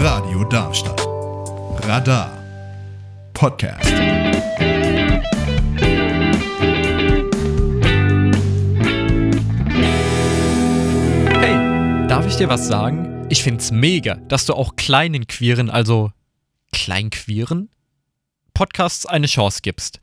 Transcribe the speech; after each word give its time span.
Radio 0.00 0.44
Darmstadt. 0.44 1.04
Radar. 1.82 2.30
Podcast. 3.34 3.90
Hey, 11.40 12.06
darf 12.06 12.28
ich 12.28 12.36
dir 12.36 12.48
was 12.48 12.68
sagen? 12.68 13.26
Ich 13.28 13.42
find's 13.42 13.72
mega, 13.72 14.14
dass 14.28 14.46
du 14.46 14.54
auch 14.54 14.76
kleinen 14.76 15.26
Queeren, 15.26 15.68
also 15.68 16.12
Kleinqueeren, 16.72 17.68
Podcasts 18.54 19.04
eine 19.04 19.26
Chance 19.26 19.62
gibst. 19.62 19.98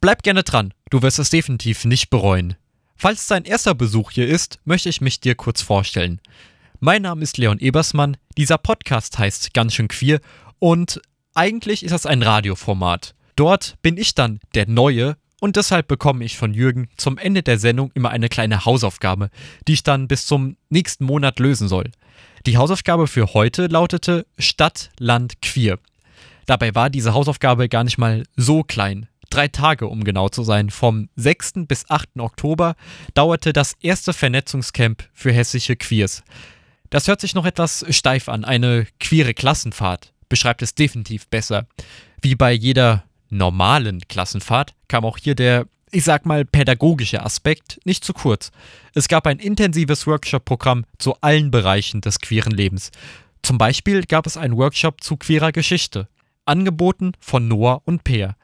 Bleib 0.00 0.22
gerne 0.22 0.44
dran, 0.44 0.72
du 0.90 1.02
wirst 1.02 1.18
es 1.18 1.30
definitiv 1.30 1.84
nicht 1.84 2.08
bereuen. 2.08 2.54
Falls 2.94 3.26
dein 3.26 3.46
erster 3.46 3.74
Besuch 3.74 4.12
hier 4.12 4.28
ist, 4.28 4.60
möchte 4.64 4.88
ich 4.88 5.00
mich 5.00 5.18
dir 5.18 5.34
kurz 5.34 5.60
vorstellen. 5.60 6.20
Mein 6.86 7.00
Name 7.00 7.22
ist 7.22 7.38
Leon 7.38 7.60
Ebersmann, 7.60 8.18
dieser 8.36 8.58
Podcast 8.58 9.18
heißt 9.18 9.54
Ganz 9.54 9.72
schön 9.72 9.88
queer 9.88 10.20
und 10.58 11.00
eigentlich 11.32 11.82
ist 11.82 11.92
das 11.92 12.04
ein 12.04 12.22
Radioformat. 12.22 13.14
Dort 13.36 13.76
bin 13.80 13.96
ich 13.96 14.14
dann 14.14 14.38
der 14.54 14.68
Neue 14.68 15.16
und 15.40 15.56
deshalb 15.56 15.88
bekomme 15.88 16.26
ich 16.26 16.36
von 16.36 16.52
Jürgen 16.52 16.90
zum 16.98 17.16
Ende 17.16 17.42
der 17.42 17.58
Sendung 17.58 17.90
immer 17.94 18.10
eine 18.10 18.28
kleine 18.28 18.66
Hausaufgabe, 18.66 19.30
die 19.66 19.72
ich 19.72 19.82
dann 19.82 20.08
bis 20.08 20.26
zum 20.26 20.58
nächsten 20.68 21.06
Monat 21.06 21.38
lösen 21.38 21.68
soll. 21.68 21.90
Die 22.44 22.58
Hausaufgabe 22.58 23.06
für 23.06 23.32
heute 23.32 23.66
lautete 23.68 24.26
Stadt, 24.38 24.90
Land, 24.98 25.40
Queer. 25.40 25.78
Dabei 26.44 26.74
war 26.74 26.90
diese 26.90 27.14
Hausaufgabe 27.14 27.70
gar 27.70 27.84
nicht 27.84 27.96
mal 27.96 28.24
so 28.36 28.62
klein. 28.62 29.08
Drei 29.30 29.48
Tage, 29.48 29.88
um 29.88 30.04
genau 30.04 30.28
zu 30.28 30.42
sein. 30.42 30.68
Vom 30.68 31.08
6. 31.16 31.66
bis 31.66 31.88
8. 31.88 32.20
Oktober 32.20 32.76
dauerte 33.14 33.54
das 33.54 33.72
erste 33.80 34.12
Vernetzungscamp 34.12 35.02
für 35.14 35.32
hessische 35.32 35.76
Queers. 35.76 36.22
Das 36.94 37.08
hört 37.08 37.20
sich 37.20 37.34
noch 37.34 37.44
etwas 37.44 37.84
steif 37.90 38.28
an. 38.28 38.44
Eine 38.44 38.86
queere 39.00 39.34
Klassenfahrt 39.34 40.12
beschreibt 40.28 40.62
es 40.62 40.76
definitiv 40.76 41.26
besser. 41.26 41.66
Wie 42.22 42.36
bei 42.36 42.52
jeder 42.52 43.02
normalen 43.30 44.02
Klassenfahrt 44.06 44.74
kam 44.86 45.04
auch 45.04 45.18
hier 45.18 45.34
der, 45.34 45.66
ich 45.90 46.04
sag 46.04 46.24
mal, 46.24 46.44
pädagogische 46.44 47.24
Aspekt 47.24 47.80
nicht 47.84 48.04
zu 48.04 48.12
kurz. 48.12 48.52
Es 48.94 49.08
gab 49.08 49.26
ein 49.26 49.40
intensives 49.40 50.06
Workshop-Programm 50.06 50.84
zu 50.98 51.16
allen 51.20 51.50
Bereichen 51.50 52.00
des 52.00 52.20
queeren 52.20 52.52
Lebens. 52.52 52.92
Zum 53.42 53.58
Beispiel 53.58 54.04
gab 54.04 54.24
es 54.24 54.36
einen 54.36 54.56
Workshop 54.56 55.02
zu 55.02 55.16
queerer 55.16 55.50
Geschichte, 55.50 56.06
angeboten 56.44 57.10
von 57.18 57.48
Noah 57.48 57.82
und 57.86 58.04
Peer. 58.04 58.36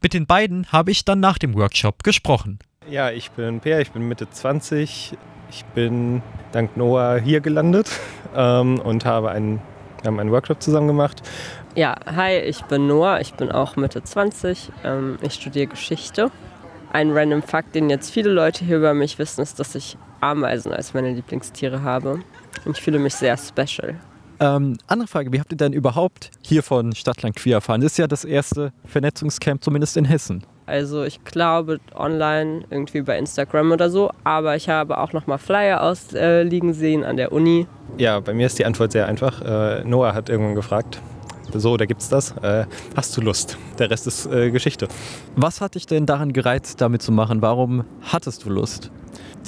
Mit 0.00 0.14
den 0.14 0.26
beiden 0.26 0.70
habe 0.70 0.92
ich 0.92 1.04
dann 1.04 1.18
nach 1.18 1.38
dem 1.38 1.54
Workshop 1.54 2.04
gesprochen. 2.04 2.60
Ja, 2.88 3.10
ich 3.10 3.32
bin 3.32 3.58
Peer, 3.58 3.80
ich 3.80 3.90
bin 3.90 4.06
Mitte 4.06 4.30
20, 4.30 5.18
ich 5.50 5.64
bin 5.74 6.22
dank 6.52 6.76
Noah 6.76 7.16
hier 7.16 7.40
gelandet 7.40 7.90
ähm, 8.36 8.78
und 8.78 9.04
habe 9.04 9.30
einen, 9.30 9.60
haben 10.04 10.20
einen 10.20 10.30
Workshop 10.30 10.62
zusammen 10.62 10.86
gemacht. 10.86 11.20
Ja, 11.74 11.96
hi, 12.06 12.38
ich 12.38 12.62
bin 12.66 12.86
Noah, 12.86 13.20
ich 13.20 13.34
bin 13.34 13.50
auch 13.50 13.74
Mitte 13.74 14.04
20, 14.04 14.70
ähm, 14.84 15.18
ich 15.20 15.34
studiere 15.34 15.66
Geschichte. 15.66 16.30
Ein 16.92 17.10
random 17.10 17.42
Fakt, 17.42 17.74
den 17.74 17.90
jetzt 17.90 18.10
viele 18.12 18.30
Leute 18.30 18.64
hier 18.64 18.76
über 18.76 18.94
mich 18.94 19.18
wissen, 19.18 19.42
ist, 19.42 19.58
dass 19.58 19.74
ich 19.74 19.98
Ameisen 20.20 20.72
als 20.72 20.94
meine 20.94 21.12
Lieblingstiere 21.12 21.82
habe. 21.82 22.20
Und 22.64 22.78
ich 22.78 22.82
fühle 22.82 23.00
mich 23.00 23.16
sehr 23.16 23.36
special. 23.36 23.96
Ähm, 24.38 24.78
andere 24.86 25.08
Frage, 25.08 25.32
wie 25.32 25.40
habt 25.40 25.52
ihr 25.52 25.58
denn 25.58 25.72
überhaupt 25.72 26.30
hier 26.40 26.62
von 26.62 26.94
Stadtland 26.94 27.34
Queer 27.34 27.56
erfahren? 27.56 27.80
Das 27.80 27.92
ist 27.92 27.98
ja 27.98 28.06
das 28.06 28.24
erste 28.24 28.72
Vernetzungscamp, 28.84 29.64
zumindest 29.64 29.96
in 29.96 30.04
Hessen. 30.04 30.44
Also 30.66 31.04
ich 31.04 31.24
glaube 31.24 31.78
online, 31.94 32.64
irgendwie 32.70 33.02
bei 33.02 33.18
Instagram 33.18 33.72
oder 33.72 33.88
so. 33.88 34.10
Aber 34.24 34.56
ich 34.56 34.68
habe 34.68 34.98
auch 34.98 35.12
noch 35.12 35.26
mal 35.26 35.38
Flyer 35.38 35.82
ausliegen 35.82 36.70
äh, 36.70 36.74
sehen 36.74 37.04
an 37.04 37.16
der 37.16 37.32
Uni. 37.32 37.66
Ja, 37.98 38.20
bei 38.20 38.34
mir 38.34 38.46
ist 38.46 38.58
die 38.58 38.64
Antwort 38.64 38.92
sehr 38.92 39.06
einfach. 39.06 39.40
Äh, 39.42 39.84
Noah 39.84 40.12
hat 40.12 40.28
irgendwann 40.28 40.56
gefragt, 40.56 41.00
so, 41.54 41.76
da 41.76 41.86
gibt's 41.86 42.08
das. 42.08 42.32
Äh, 42.42 42.66
hast 42.96 43.16
du 43.16 43.20
Lust? 43.20 43.56
Der 43.78 43.90
Rest 43.90 44.06
ist 44.06 44.26
äh, 44.26 44.50
Geschichte. 44.50 44.88
Was 45.36 45.60
hat 45.60 45.74
dich 45.74 45.86
denn 45.86 46.04
daran 46.04 46.32
gereizt, 46.32 46.80
damit 46.80 47.02
zu 47.02 47.12
machen? 47.12 47.40
Warum 47.40 47.84
hattest 48.02 48.44
du 48.44 48.50
Lust? 48.50 48.90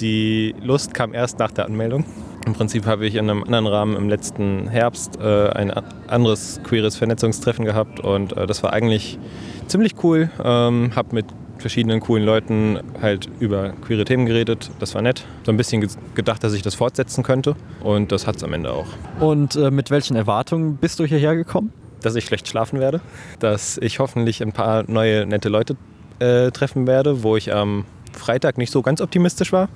Die 0.01 0.55
Lust 0.63 0.95
kam 0.95 1.13
erst 1.13 1.39
nach 1.39 1.51
der 1.51 1.67
Anmeldung. 1.67 2.05
Im 2.47 2.53
Prinzip 2.53 2.87
habe 2.87 3.05
ich 3.07 3.17
in 3.17 3.29
einem 3.29 3.43
anderen 3.43 3.67
Rahmen 3.67 3.97
im 3.97 4.09
letzten 4.09 4.69
Herbst 4.69 5.19
äh, 5.21 5.49
ein 5.51 5.73
anderes 6.07 6.61
queeres 6.63 6.97
Vernetzungstreffen 6.97 7.65
gehabt 7.65 8.01
und 8.01 8.37
äh, 8.37 8.47
das 8.47 8.63
war 8.63 8.73
eigentlich 8.73 9.19
ziemlich 9.67 9.97
cool. 10.03 10.31
Ähm, 10.43 10.93
habe 10.95 11.15
mit 11.15 11.27
verschiedenen 11.59 11.99
coolen 12.01 12.25
Leuten 12.25 12.79
halt 13.03 13.29
über 13.41 13.71
queere 13.85 14.05
Themen 14.05 14.27
geredet. 14.27 14.71
Das 14.79 14.95
war 14.95 15.03
nett. 15.03 15.27
So 15.45 15.51
ein 15.51 15.57
bisschen 15.57 15.87
gedacht, 16.15 16.45
dass 16.45 16.55
ich 16.55 16.63
das 16.63 16.77
fortsetzen 16.77 17.25
könnte 17.25 17.57
und 17.83 18.13
das 18.13 18.27
hat 18.27 18.37
es 18.37 18.45
am 18.45 18.53
Ende 18.53 18.73
auch. 18.73 18.87
Und 19.19 19.57
äh, 19.57 19.73
mit 19.73 19.91
welchen 19.91 20.17
Erwartungen 20.17 20.77
bist 20.77 21.01
du 21.01 21.05
hierher 21.05 21.35
gekommen? 21.35 21.73
Dass 22.03 22.15
ich 22.15 22.25
schlecht 22.25 22.47
schlafen 22.47 22.79
werde, 22.79 23.01
dass 23.41 23.79
ich 23.79 23.99
hoffentlich 23.99 24.41
ein 24.41 24.53
paar 24.53 24.85
neue, 24.87 25.27
nette 25.27 25.49
Leute 25.49 25.77
äh, 26.21 26.53
treffen 26.53 26.87
werde, 26.87 27.25
wo 27.25 27.37
ich 27.37 27.53
am 27.53 27.85
Freitag 28.17 28.59
nicht 28.59 28.73
so 28.73 28.83
ganz 28.83 29.01
optimistisch 29.01 29.53
war. 29.53 29.69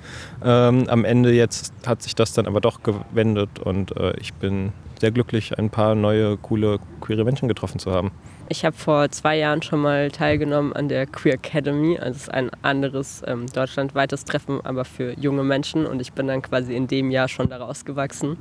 Ähm, 0.43 0.87
am 0.87 1.05
Ende 1.05 1.31
jetzt 1.33 1.73
hat 1.85 2.01
sich 2.01 2.15
das 2.15 2.33
dann 2.33 2.47
aber 2.47 2.61
doch 2.61 2.83
gewendet 2.83 3.59
und 3.59 3.95
äh, 3.97 4.13
ich 4.19 4.33
bin 4.33 4.73
sehr 4.99 5.11
glücklich, 5.11 5.57
ein 5.59 5.69
paar 5.69 5.95
neue, 5.95 6.37
coole, 6.37 6.79
queere 7.01 7.25
Menschen 7.25 7.47
getroffen 7.47 7.79
zu 7.79 7.91
haben. 7.91 8.11
Ich 8.49 8.65
habe 8.65 8.75
vor 8.75 9.09
zwei 9.09 9.37
Jahren 9.37 9.61
schon 9.61 9.79
mal 9.79 10.11
teilgenommen 10.11 10.73
an 10.73 10.87
der 10.87 11.07
Queer 11.07 11.35
Academy. 11.35 11.97
Also 11.97 12.11
es 12.11 12.23
ist 12.23 12.33
ein 12.33 12.51
anderes 12.61 13.21
ähm, 13.25 13.47
deutschlandweites 13.47 14.25
Treffen, 14.25 14.59
aber 14.63 14.85
für 14.85 15.17
junge 15.17 15.43
Menschen. 15.43 15.85
Und 15.85 16.01
ich 16.01 16.13
bin 16.13 16.27
dann 16.27 16.41
quasi 16.41 16.75
in 16.75 16.87
dem 16.87 17.09
Jahr 17.09 17.27
schon 17.27 17.49
daraus 17.49 17.83
gewachsen 17.83 18.37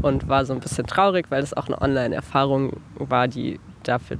und 0.00 0.28
war 0.28 0.44
so 0.44 0.52
ein 0.52 0.60
bisschen 0.60 0.86
traurig, 0.86 1.26
weil 1.28 1.42
es 1.42 1.54
auch 1.54 1.66
eine 1.66 1.80
Online-Erfahrung 1.80 2.80
war, 2.96 3.28
die 3.28 3.60
dafür 3.82 4.18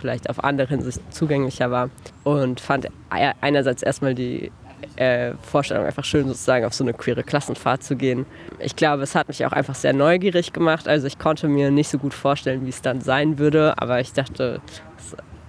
vielleicht 0.00 0.30
auf 0.30 0.42
andere 0.42 0.68
Hinsicht 0.68 1.00
zugänglicher 1.12 1.70
war. 1.70 1.90
Und 2.24 2.60
fand 2.60 2.88
einerseits 3.10 3.82
erstmal 3.82 4.14
die 4.14 4.50
äh, 4.96 5.32
Vorstellung 5.42 5.86
einfach 5.86 6.04
schön, 6.04 6.26
sozusagen 6.28 6.64
auf 6.64 6.74
so 6.74 6.84
eine 6.84 6.94
queere 6.94 7.22
Klassenfahrt 7.22 7.82
zu 7.82 7.96
gehen. 7.96 8.26
Ich 8.58 8.76
glaube, 8.76 9.02
es 9.02 9.14
hat 9.14 9.28
mich 9.28 9.44
auch 9.44 9.52
einfach 9.52 9.74
sehr 9.74 9.92
neugierig 9.92 10.52
gemacht. 10.52 10.88
Also 10.88 11.06
ich 11.06 11.18
konnte 11.18 11.48
mir 11.48 11.70
nicht 11.70 11.88
so 11.88 11.98
gut 11.98 12.14
vorstellen, 12.14 12.64
wie 12.64 12.70
es 12.70 12.82
dann 12.82 13.00
sein 13.00 13.38
würde, 13.38 13.74
aber 13.78 14.00
ich 14.00 14.12
dachte, 14.12 14.60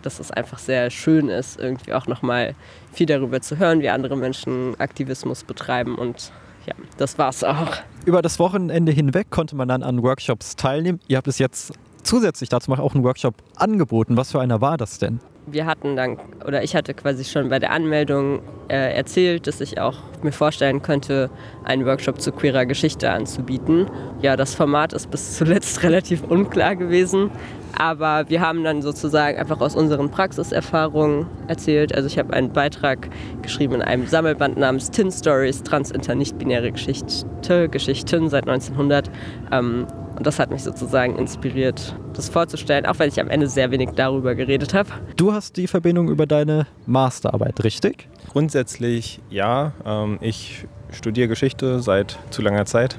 dass 0.01 0.19
es 0.19 0.31
einfach 0.31 0.59
sehr 0.59 0.89
schön 0.89 1.29
ist, 1.29 1.59
irgendwie 1.59 1.93
auch 1.93 2.07
nochmal 2.07 2.55
viel 2.93 3.05
darüber 3.05 3.41
zu 3.41 3.57
hören, 3.57 3.81
wie 3.81 3.89
andere 3.89 4.15
Menschen 4.15 4.79
Aktivismus 4.79 5.43
betreiben 5.43 5.95
und 5.95 6.31
ja, 6.65 6.73
das 6.97 7.17
war's 7.17 7.43
auch. 7.43 7.77
Über 8.05 8.21
das 8.21 8.39
Wochenende 8.39 8.91
hinweg 8.91 9.29
konnte 9.29 9.55
man 9.55 9.67
dann 9.67 9.83
an 9.83 10.03
Workshops 10.03 10.55
teilnehmen. 10.55 10.99
Ihr 11.07 11.17
habt 11.17 11.27
es 11.27 11.39
jetzt 11.39 11.73
zusätzlich 12.09 12.49
dazu 12.49 12.71
auch 12.73 12.95
einen 12.95 13.03
Workshop 13.03 13.35
angeboten. 13.55 14.17
Was 14.17 14.31
für 14.31 14.41
einer 14.41 14.61
war 14.61 14.77
das 14.77 14.97
denn? 14.97 15.19
wir 15.53 15.65
hatten 15.65 15.95
dann, 15.95 16.17
oder 16.45 16.63
ich 16.63 16.75
hatte 16.75 16.93
quasi 16.93 17.23
schon 17.23 17.49
bei 17.49 17.59
der 17.59 17.71
Anmeldung 17.71 18.41
äh, 18.67 18.95
erzählt, 18.95 19.47
dass 19.47 19.61
ich 19.61 19.79
auch 19.79 19.97
mir 20.21 20.31
vorstellen 20.31 20.81
könnte, 20.81 21.29
einen 21.63 21.85
Workshop 21.85 22.21
zu 22.21 22.31
queerer 22.31 22.65
Geschichte 22.65 23.11
anzubieten. 23.11 23.87
Ja, 24.21 24.35
das 24.35 24.55
Format 24.55 24.93
ist 24.93 25.09
bis 25.09 25.37
zuletzt 25.37 25.83
relativ 25.83 26.23
unklar 26.23 26.75
gewesen, 26.75 27.31
aber 27.77 28.29
wir 28.29 28.41
haben 28.41 28.63
dann 28.63 28.81
sozusagen 28.81 29.37
einfach 29.37 29.61
aus 29.61 29.75
unseren 29.75 30.09
Praxiserfahrungen 30.09 31.27
erzählt. 31.47 31.93
Also 31.93 32.07
ich 32.07 32.17
habe 32.17 32.33
einen 32.33 32.51
Beitrag 32.51 33.09
geschrieben 33.41 33.75
in 33.75 33.81
einem 33.81 34.07
Sammelband 34.07 34.57
namens 34.57 34.91
Tin 34.91 35.11
Stories, 35.11 35.63
transinter 35.63 36.15
nicht-binäre 36.15 36.71
Geschichte, 36.71 37.69
Geschichten 37.69 38.29
seit 38.29 38.47
1900. 38.47 39.09
Ähm, 39.51 39.87
und 40.15 40.27
das 40.27 40.37
hat 40.37 40.51
mich 40.51 40.63
sozusagen 40.63 41.17
inspiriert, 41.17 41.95
das 42.13 42.27
vorzustellen, 42.27 42.85
auch 42.85 42.99
wenn 42.99 43.07
ich 43.07 43.21
am 43.21 43.29
Ende 43.29 43.47
sehr 43.47 43.71
wenig 43.71 43.91
darüber 43.95 44.35
geredet 44.35 44.73
habe. 44.73 44.89
Du 45.15 45.31
hast 45.31 45.55
die 45.55 45.67
Verbindung 45.67 46.09
über 46.09 46.25
deine 46.25 46.67
Masterarbeit, 46.85 47.63
richtig? 47.63 48.09
Grundsätzlich 48.29 49.21
ja. 49.29 49.71
Ähm, 49.85 50.17
ich 50.19 50.65
studiere 50.91 51.27
Geschichte 51.27 51.79
seit 51.79 52.17
zu 52.31 52.41
langer 52.41 52.65
Zeit. 52.65 52.97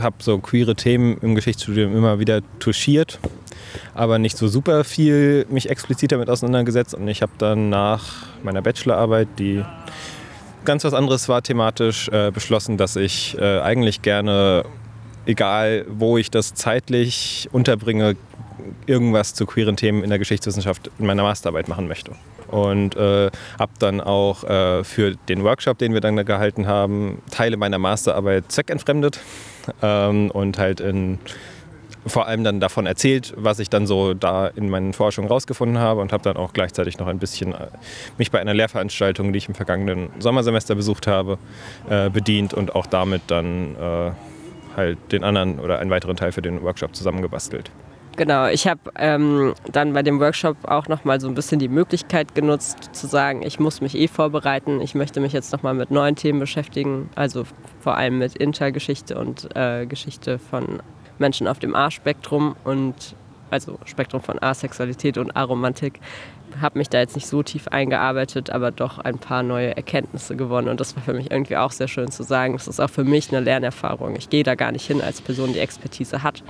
Habe 0.00 0.16
so 0.18 0.38
queere 0.38 0.74
Themen 0.74 1.16
im 1.22 1.34
Geschichtsstudium 1.34 1.96
immer 1.96 2.18
wieder 2.18 2.40
touchiert, 2.58 3.18
aber 3.94 4.18
nicht 4.18 4.36
so 4.36 4.48
super 4.48 4.84
viel 4.84 5.46
mich 5.50 5.70
explizit 5.70 6.12
damit 6.12 6.30
auseinandergesetzt. 6.30 6.94
Und 6.94 7.08
ich 7.08 7.22
habe 7.22 7.32
dann 7.38 7.68
nach 7.70 8.26
meiner 8.42 8.62
Bachelorarbeit, 8.62 9.28
die 9.38 9.64
ganz 10.64 10.84
was 10.84 10.94
anderes 10.94 11.28
war 11.28 11.42
thematisch, 11.42 12.08
äh, 12.08 12.30
beschlossen, 12.30 12.76
dass 12.76 12.96
ich 12.96 13.36
äh, 13.38 13.60
eigentlich 13.60 14.02
gerne 14.02 14.64
egal 15.26 15.84
wo 15.88 16.18
ich 16.18 16.30
das 16.30 16.54
zeitlich 16.54 17.48
unterbringe, 17.52 18.16
irgendwas 18.86 19.34
zu 19.34 19.46
queeren 19.46 19.76
Themen 19.76 20.02
in 20.02 20.10
der 20.10 20.18
Geschichtswissenschaft 20.18 20.90
in 20.98 21.06
meiner 21.06 21.22
Masterarbeit 21.22 21.68
machen 21.68 21.88
möchte. 21.88 22.12
Und 22.48 22.96
äh, 22.96 23.30
habe 23.58 23.72
dann 23.78 24.00
auch 24.00 24.42
äh, 24.44 24.82
für 24.82 25.14
den 25.28 25.44
Workshop, 25.44 25.78
den 25.78 25.94
wir 25.94 26.00
dann 26.00 26.16
gehalten 26.24 26.66
haben, 26.66 27.22
Teile 27.30 27.56
meiner 27.56 27.78
Masterarbeit 27.78 28.50
zweckentfremdet 28.50 29.20
ähm, 29.82 30.30
und 30.32 30.58
halt 30.58 30.80
in, 30.80 31.18
vor 32.06 32.26
allem 32.26 32.44
dann 32.44 32.60
davon 32.60 32.86
erzählt, 32.86 33.34
was 33.36 33.58
ich 33.58 33.68
dann 33.68 33.86
so 33.86 34.14
da 34.14 34.46
in 34.46 34.70
meinen 34.70 34.92
Forschungen 34.92 35.28
rausgefunden 35.28 35.78
habe 35.78 36.00
und 36.00 36.12
habe 36.12 36.22
dann 36.22 36.36
auch 36.36 36.52
gleichzeitig 36.52 36.98
noch 36.98 37.06
ein 37.06 37.18
bisschen 37.18 37.52
äh, 37.52 37.68
mich 38.18 38.30
bei 38.30 38.40
einer 38.40 38.54
Lehrveranstaltung, 38.54 39.32
die 39.32 39.38
ich 39.38 39.48
im 39.48 39.54
vergangenen 39.54 40.10
Sommersemester 40.18 40.74
besucht 40.74 41.06
habe, 41.06 41.38
äh, 41.88 42.10
bedient 42.10 42.54
und 42.54 42.74
auch 42.74 42.86
damit 42.86 43.22
dann 43.26 43.76
äh, 43.76 44.10
halt 44.76 44.98
den 45.12 45.24
anderen 45.24 45.58
oder 45.60 45.78
einen 45.78 45.90
weiteren 45.90 46.16
Teil 46.16 46.32
für 46.32 46.42
den 46.42 46.62
Workshop 46.62 46.94
zusammengebastelt. 46.94 47.70
Genau, 48.16 48.48
ich 48.48 48.66
habe 48.66 48.80
ähm, 48.96 49.54
dann 49.72 49.92
bei 49.92 50.02
dem 50.02 50.20
Workshop 50.20 50.56
auch 50.64 50.88
nochmal 50.88 51.20
so 51.20 51.28
ein 51.28 51.34
bisschen 51.34 51.58
die 51.58 51.68
Möglichkeit 51.68 52.34
genutzt, 52.34 52.90
zu 52.92 53.06
sagen, 53.06 53.42
ich 53.42 53.60
muss 53.60 53.80
mich 53.80 53.96
eh 53.96 54.08
vorbereiten, 54.08 54.80
ich 54.80 54.94
möchte 54.94 55.20
mich 55.20 55.32
jetzt 55.32 55.52
nochmal 55.52 55.74
mit 55.74 55.90
neuen 55.90 56.16
Themen 56.16 56.40
beschäftigen, 56.40 57.08
also 57.14 57.44
vor 57.80 57.96
allem 57.96 58.18
mit 58.18 58.36
Intergeschichte 58.36 59.16
und 59.16 59.48
äh, 59.54 59.86
Geschichte 59.86 60.38
von 60.38 60.82
Menschen 61.20 61.46
auf 61.46 61.58
dem 61.58 61.74
A-Spektrum 61.74 62.56
und 62.64 63.14
also 63.50 63.78
Spektrum 63.84 64.22
von 64.22 64.40
Asexualität 64.40 65.18
und 65.18 65.36
Aromantik. 65.36 66.00
Habe 66.60 66.78
mich 66.78 66.88
da 66.88 66.98
jetzt 66.98 67.14
nicht 67.14 67.26
so 67.26 67.42
tief 67.42 67.68
eingearbeitet, 67.68 68.50
aber 68.50 68.70
doch 68.70 68.98
ein 68.98 69.18
paar 69.18 69.42
neue 69.42 69.76
Erkenntnisse 69.76 70.36
gewonnen. 70.36 70.68
Und 70.68 70.80
das 70.80 70.96
war 70.96 71.02
für 71.02 71.12
mich 71.12 71.30
irgendwie 71.30 71.56
auch 71.56 71.70
sehr 71.70 71.88
schön 71.88 72.10
zu 72.10 72.22
sagen. 72.22 72.54
Das 72.54 72.66
ist 72.66 72.80
auch 72.80 72.90
für 72.90 73.04
mich 73.04 73.30
eine 73.30 73.40
Lernerfahrung. 73.40 74.16
Ich 74.16 74.30
gehe 74.30 74.42
da 74.42 74.54
gar 74.54 74.72
nicht 74.72 74.86
hin 74.86 75.00
als 75.00 75.20
Person, 75.20 75.52
die 75.52 75.60
Expertise 75.60 76.22
hat, 76.22 76.42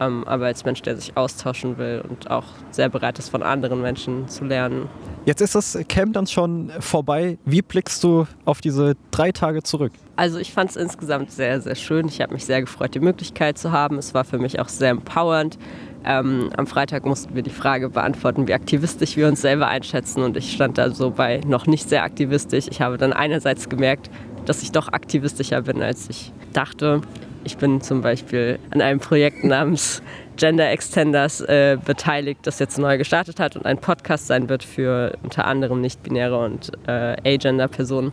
ähm, 0.00 0.24
aber 0.26 0.46
als 0.46 0.64
Mensch, 0.64 0.82
der 0.82 0.96
sich 0.96 1.16
austauschen 1.16 1.78
will 1.78 2.02
und 2.08 2.30
auch 2.30 2.44
sehr 2.70 2.88
bereit 2.88 3.18
ist, 3.18 3.28
von 3.28 3.42
anderen 3.42 3.80
Menschen 3.80 4.28
zu 4.28 4.44
lernen. 4.44 4.88
Jetzt 5.24 5.40
ist 5.40 5.54
das 5.54 5.78
Camp 5.88 6.12
dann 6.14 6.26
schon 6.26 6.70
vorbei. 6.80 7.38
Wie 7.44 7.62
blickst 7.62 8.04
du 8.04 8.26
auf 8.44 8.60
diese 8.60 8.94
drei 9.10 9.32
Tage 9.32 9.62
zurück? 9.62 9.92
Also 10.14 10.38
ich 10.38 10.52
fand 10.52 10.70
es 10.70 10.76
insgesamt 10.76 11.30
sehr, 11.30 11.60
sehr 11.60 11.74
schön. 11.74 12.08
Ich 12.08 12.20
habe 12.20 12.32
mich 12.32 12.44
sehr 12.44 12.60
gefreut, 12.60 12.94
die 12.94 13.00
Möglichkeit 13.00 13.58
zu 13.58 13.72
haben. 13.72 13.98
Es 13.98 14.14
war 14.14 14.24
für 14.24 14.38
mich 14.38 14.60
auch 14.60 14.68
sehr 14.68 14.90
empowernd. 14.90 15.58
Ähm, 16.04 16.50
am 16.56 16.66
Freitag 16.68 17.04
mussten 17.04 17.34
wir 17.34 17.42
die 17.42 17.50
Frage 17.50 17.88
beantworten, 17.88 18.46
wie 18.46 18.54
aktivistisch 18.54 19.16
wir 19.16 19.26
uns 19.26 19.40
selber 19.40 19.66
einschätzen. 19.66 20.22
Und 20.22 20.36
ich 20.36 20.52
stand 20.52 20.78
da 20.78 20.90
so 20.90 21.10
bei 21.10 21.40
noch 21.46 21.66
nicht 21.66 21.88
sehr 21.88 22.04
aktivistisch. 22.04 22.66
Ich 22.70 22.80
habe 22.80 22.96
dann 22.96 23.12
einerseits 23.12 23.68
gemerkt, 23.68 24.10
dass 24.44 24.62
ich 24.62 24.70
doch 24.70 24.88
aktivistischer 24.88 25.62
bin, 25.62 25.82
als 25.82 26.08
ich 26.08 26.32
dachte. 26.52 27.00
Ich 27.46 27.58
bin 27.58 27.80
zum 27.80 28.00
Beispiel 28.02 28.58
an 28.70 28.80
einem 28.80 28.98
Projekt 28.98 29.44
namens 29.44 30.02
Gender 30.36 30.68
Extenders 30.68 31.40
äh, 31.42 31.78
beteiligt, 31.82 32.40
das 32.42 32.58
jetzt 32.58 32.76
neu 32.76 32.98
gestartet 32.98 33.38
hat 33.38 33.54
und 33.54 33.64
ein 33.64 33.78
Podcast 33.78 34.26
sein 34.26 34.48
wird 34.48 34.64
für 34.64 35.16
unter 35.22 35.44
anderem 35.44 35.80
nicht-binäre 35.80 36.36
und 36.44 36.72
äh, 36.88 37.16
agender-Personen. 37.24 38.10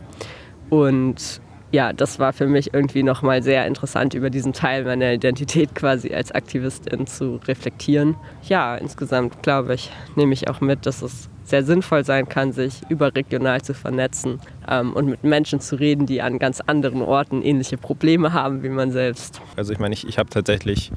Und 0.70 1.40
ja, 1.72 1.92
das 1.92 2.20
war 2.20 2.32
für 2.32 2.46
mich 2.46 2.72
irgendwie 2.74 3.02
nochmal 3.02 3.42
sehr 3.42 3.66
interessant, 3.66 4.14
über 4.14 4.30
diesen 4.30 4.52
Teil 4.52 4.84
meiner 4.84 5.12
Identität 5.12 5.74
quasi 5.74 6.14
als 6.14 6.30
Aktivistin 6.30 7.08
zu 7.08 7.40
reflektieren. 7.48 8.14
Ja, 8.44 8.76
insgesamt 8.76 9.42
glaube 9.42 9.74
ich, 9.74 9.90
nehme 10.14 10.32
ich 10.32 10.46
auch 10.46 10.60
mit, 10.60 10.86
dass 10.86 11.02
es 11.02 11.28
sehr 11.44 11.62
sinnvoll 11.62 12.04
sein 12.04 12.28
kann, 12.28 12.52
sich 12.52 12.80
überregional 12.88 13.62
zu 13.62 13.74
vernetzen 13.74 14.40
ähm, 14.68 14.92
und 14.94 15.06
mit 15.06 15.24
Menschen 15.24 15.60
zu 15.60 15.76
reden, 15.76 16.06
die 16.06 16.22
an 16.22 16.38
ganz 16.38 16.60
anderen 16.60 17.02
Orten 17.02 17.42
ähnliche 17.42 17.76
Probleme 17.76 18.32
haben 18.32 18.62
wie 18.62 18.70
man 18.70 18.90
selbst. 18.90 19.40
Also 19.56 19.72
ich 19.72 19.78
meine, 19.78 19.94
ich, 19.94 20.06
ich 20.06 20.18
habe 20.18 20.30
tatsächlich 20.30 20.90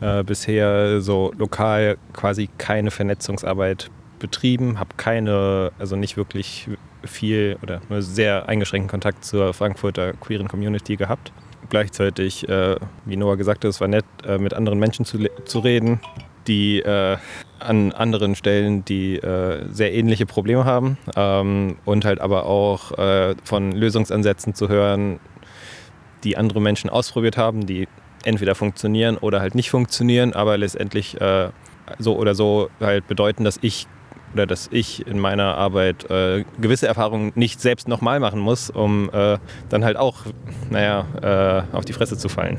äh, 0.00 0.24
bisher 0.24 1.00
so 1.00 1.32
lokal 1.36 1.98
quasi 2.12 2.48
keine 2.58 2.90
Vernetzungsarbeit 2.90 3.90
betrieben, 4.18 4.78
habe 4.78 4.90
keine, 4.96 5.70
also 5.78 5.96
nicht 5.96 6.16
wirklich 6.16 6.68
viel 7.04 7.58
oder 7.62 7.82
nur 7.90 8.00
sehr 8.00 8.48
eingeschränkten 8.48 8.90
Kontakt 8.90 9.24
zur 9.24 9.52
Frankfurter 9.52 10.14
queeren 10.14 10.48
Community 10.48 10.96
gehabt. 10.96 11.32
Gleichzeitig, 11.68 12.48
äh, 12.48 12.76
wie 13.04 13.16
Noah 13.16 13.36
gesagt 13.36 13.64
hat, 13.64 13.70
es 13.70 13.80
war 13.80 13.88
nett, 13.88 14.04
äh, 14.26 14.38
mit 14.38 14.54
anderen 14.54 14.78
Menschen 14.78 15.04
zu, 15.04 15.18
zu 15.44 15.58
reden, 15.58 16.00
die 16.46 16.80
äh, 16.80 17.16
an 17.58 17.92
anderen 17.92 18.34
Stellen, 18.34 18.84
die 18.84 19.16
äh, 19.16 19.64
sehr 19.70 19.92
ähnliche 19.94 20.26
Probleme 20.26 20.64
haben 20.64 20.98
ähm, 21.16 21.76
und 21.84 22.04
halt 22.04 22.20
aber 22.20 22.46
auch 22.46 22.92
äh, 22.98 23.34
von 23.44 23.72
Lösungsansätzen 23.72 24.54
zu 24.54 24.68
hören, 24.68 25.18
die 26.24 26.36
andere 26.36 26.60
Menschen 26.60 26.90
ausprobiert 26.90 27.36
haben, 27.36 27.66
die 27.66 27.88
entweder 28.24 28.54
funktionieren 28.54 29.16
oder 29.16 29.40
halt 29.40 29.54
nicht 29.54 29.70
funktionieren, 29.70 30.32
aber 30.32 30.56
letztendlich 30.56 31.20
äh, 31.20 31.50
so 31.98 32.16
oder 32.16 32.34
so 32.34 32.70
halt 32.80 33.06
bedeuten, 33.06 33.44
dass 33.44 33.58
ich 33.60 33.86
oder 34.32 34.46
dass 34.46 34.68
ich 34.72 35.06
in 35.06 35.20
meiner 35.20 35.56
Arbeit 35.56 36.10
äh, 36.10 36.44
gewisse 36.60 36.88
Erfahrungen 36.88 37.30
nicht 37.36 37.60
selbst 37.60 37.86
nochmal 37.86 38.18
machen 38.18 38.40
muss, 38.40 38.68
um 38.68 39.08
äh, 39.12 39.38
dann 39.68 39.84
halt 39.84 39.96
auch, 39.96 40.22
naja, 40.70 41.66
auf 41.72 41.84
die 41.84 41.92
Fresse 41.92 42.18
zu 42.18 42.28
fallen. 42.28 42.58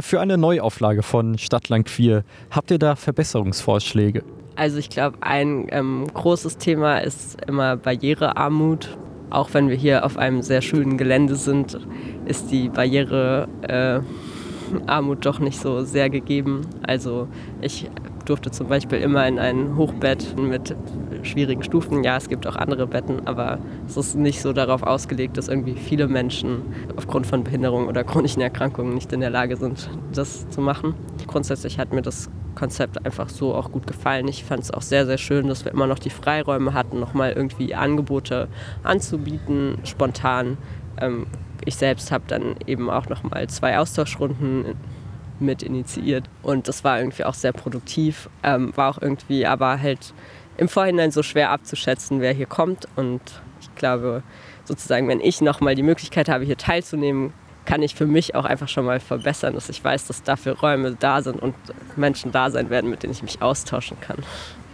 Für 0.00 0.20
eine 0.20 0.36
Neuauflage 0.36 1.02
von 1.02 1.38
Stadtland 1.38 1.86
Queer, 1.86 2.24
habt 2.50 2.70
ihr 2.70 2.78
da 2.78 2.96
Verbesserungsvorschläge? 2.96 4.24
Also 4.56 4.78
ich 4.78 4.90
glaube, 4.90 5.18
ein 5.20 5.66
ähm, 5.70 6.06
großes 6.12 6.58
Thema 6.58 6.98
ist 6.98 7.40
immer 7.46 7.76
Barrierearmut. 7.76 8.96
Auch 9.30 9.52
wenn 9.52 9.68
wir 9.68 9.76
hier 9.76 10.04
auf 10.04 10.16
einem 10.16 10.42
sehr 10.42 10.62
schönen 10.62 10.98
Gelände 10.98 11.36
sind, 11.36 11.78
ist 12.24 12.50
die 12.50 12.68
Barrierearmut 12.68 14.06
äh, 14.88 15.20
doch 15.20 15.38
nicht 15.38 15.60
so 15.60 15.84
sehr 15.84 16.10
gegeben. 16.10 16.62
Also 16.82 17.28
ich 17.60 17.88
durfte 18.24 18.50
zum 18.50 18.68
Beispiel 18.68 18.98
immer 18.98 19.26
in 19.26 19.38
ein 19.38 19.76
Hochbett 19.76 20.36
mit 20.38 20.74
schwierigen 21.22 21.62
Stufen. 21.62 22.04
Ja, 22.04 22.16
es 22.16 22.28
gibt 22.28 22.46
auch 22.46 22.56
andere 22.56 22.86
Betten, 22.86 23.26
aber 23.26 23.58
es 23.86 23.96
ist 23.96 24.14
nicht 24.14 24.40
so 24.40 24.52
darauf 24.52 24.82
ausgelegt, 24.82 25.36
dass 25.36 25.48
irgendwie 25.48 25.74
viele 25.74 26.08
Menschen 26.08 26.62
aufgrund 26.96 27.26
von 27.26 27.44
Behinderungen 27.44 27.88
oder 27.88 28.04
chronischen 28.04 28.42
Erkrankungen 28.42 28.94
nicht 28.94 29.12
in 29.12 29.20
der 29.20 29.30
Lage 29.30 29.56
sind, 29.56 29.88
das 30.12 30.48
zu 30.50 30.60
machen. 30.60 30.94
Grundsätzlich 31.26 31.78
hat 31.78 31.92
mir 31.92 32.02
das 32.02 32.30
Konzept 32.54 33.04
einfach 33.04 33.28
so 33.28 33.54
auch 33.54 33.72
gut 33.72 33.86
gefallen. 33.86 34.28
Ich 34.28 34.44
fand 34.44 34.62
es 34.62 34.70
auch 34.70 34.82
sehr, 34.82 35.06
sehr 35.06 35.18
schön, 35.18 35.48
dass 35.48 35.64
wir 35.64 35.72
immer 35.72 35.86
noch 35.86 35.98
die 35.98 36.10
Freiräume 36.10 36.72
hatten, 36.72 37.00
nochmal 37.00 37.32
irgendwie 37.32 37.74
Angebote 37.74 38.48
anzubieten, 38.82 39.78
spontan. 39.84 40.56
Ähm, 41.00 41.26
ich 41.64 41.76
selbst 41.76 42.12
habe 42.12 42.24
dann 42.26 42.56
eben 42.66 42.90
auch 42.90 43.08
nochmal 43.08 43.48
zwei 43.48 43.78
Austauschrunden 43.78 44.76
mit 45.40 45.62
initiiert 45.62 46.24
und 46.42 46.68
das 46.68 46.84
war 46.84 46.98
irgendwie 46.98 47.24
auch 47.24 47.34
sehr 47.34 47.52
produktiv, 47.52 48.28
ähm, 48.42 48.72
war 48.76 48.90
auch 48.90 49.02
irgendwie 49.02 49.46
aber 49.46 49.80
halt 49.80 50.14
im 50.56 50.68
Vorhinein 50.68 51.10
so 51.10 51.22
schwer 51.22 51.50
abzuschätzen, 51.50 52.20
wer 52.20 52.32
hier 52.32 52.46
kommt 52.46 52.86
und 52.96 53.20
ich 53.60 53.74
glaube 53.74 54.22
sozusagen, 54.64 55.08
wenn 55.08 55.20
ich 55.20 55.40
nochmal 55.40 55.74
die 55.74 55.82
Möglichkeit 55.82 56.28
habe, 56.28 56.44
hier 56.44 56.56
teilzunehmen, 56.56 57.32
kann 57.64 57.82
ich 57.82 57.94
für 57.94 58.06
mich 58.06 58.34
auch 58.34 58.44
einfach 58.44 58.68
schon 58.68 58.84
mal 58.84 59.00
verbessern, 59.00 59.54
dass 59.54 59.68
ich 59.68 59.82
weiß, 59.82 60.06
dass 60.06 60.22
dafür 60.22 60.58
Räume 60.58 60.96
da 60.98 61.22
sind 61.22 61.40
und 61.40 61.54
Menschen 61.96 62.30
da 62.30 62.50
sein 62.50 62.70
werden, 62.70 62.90
mit 62.90 63.02
denen 63.02 63.12
ich 63.12 63.22
mich 63.22 63.42
austauschen 63.42 63.98
kann. 64.00 64.18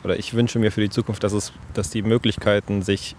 Oder 0.02 0.18
ich 0.18 0.34
wünsche 0.34 0.58
mir 0.58 0.72
für 0.72 0.80
die 0.80 0.90
Zukunft, 0.90 1.22
dass, 1.22 1.32
es, 1.32 1.52
dass 1.74 1.90
die 1.90 2.02
Möglichkeiten, 2.02 2.82
sich 2.82 3.16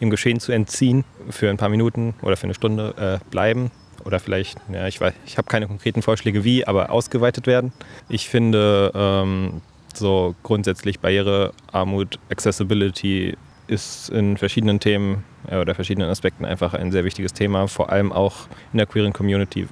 im 0.00 0.10
Geschehen 0.10 0.40
zu 0.40 0.52
entziehen, 0.52 1.04
für 1.30 1.48
ein 1.48 1.56
paar 1.56 1.68
Minuten 1.68 2.14
oder 2.22 2.36
für 2.36 2.44
eine 2.44 2.54
Stunde 2.54 3.20
äh, 3.22 3.30
bleiben. 3.30 3.70
Oder 4.06 4.20
vielleicht, 4.20 4.58
ja, 4.72 4.86
ich 4.86 5.00
ich 5.26 5.36
habe 5.36 5.48
keine 5.48 5.66
konkreten 5.66 6.00
Vorschläge 6.00 6.44
wie, 6.44 6.64
aber 6.64 6.90
ausgeweitet 6.90 7.48
werden. 7.48 7.72
Ich 8.08 8.28
finde 8.28 8.92
ähm, 8.94 9.60
so 9.94 10.36
grundsätzlich 10.44 11.00
Barrierearmut, 11.00 12.20
Accessibility 12.30 13.36
ist 13.66 14.10
in 14.10 14.36
verschiedenen 14.36 14.78
Themen 14.78 15.24
äh, 15.48 15.58
oder 15.58 15.74
verschiedenen 15.74 16.08
Aspekten 16.08 16.44
einfach 16.44 16.72
ein 16.72 16.92
sehr 16.92 17.04
wichtiges 17.04 17.32
Thema, 17.32 17.66
vor 17.66 17.90
allem 17.90 18.12
auch 18.12 18.46
in 18.72 18.78
der 18.78 18.86
queeren 18.86 19.12
Community, 19.12 19.66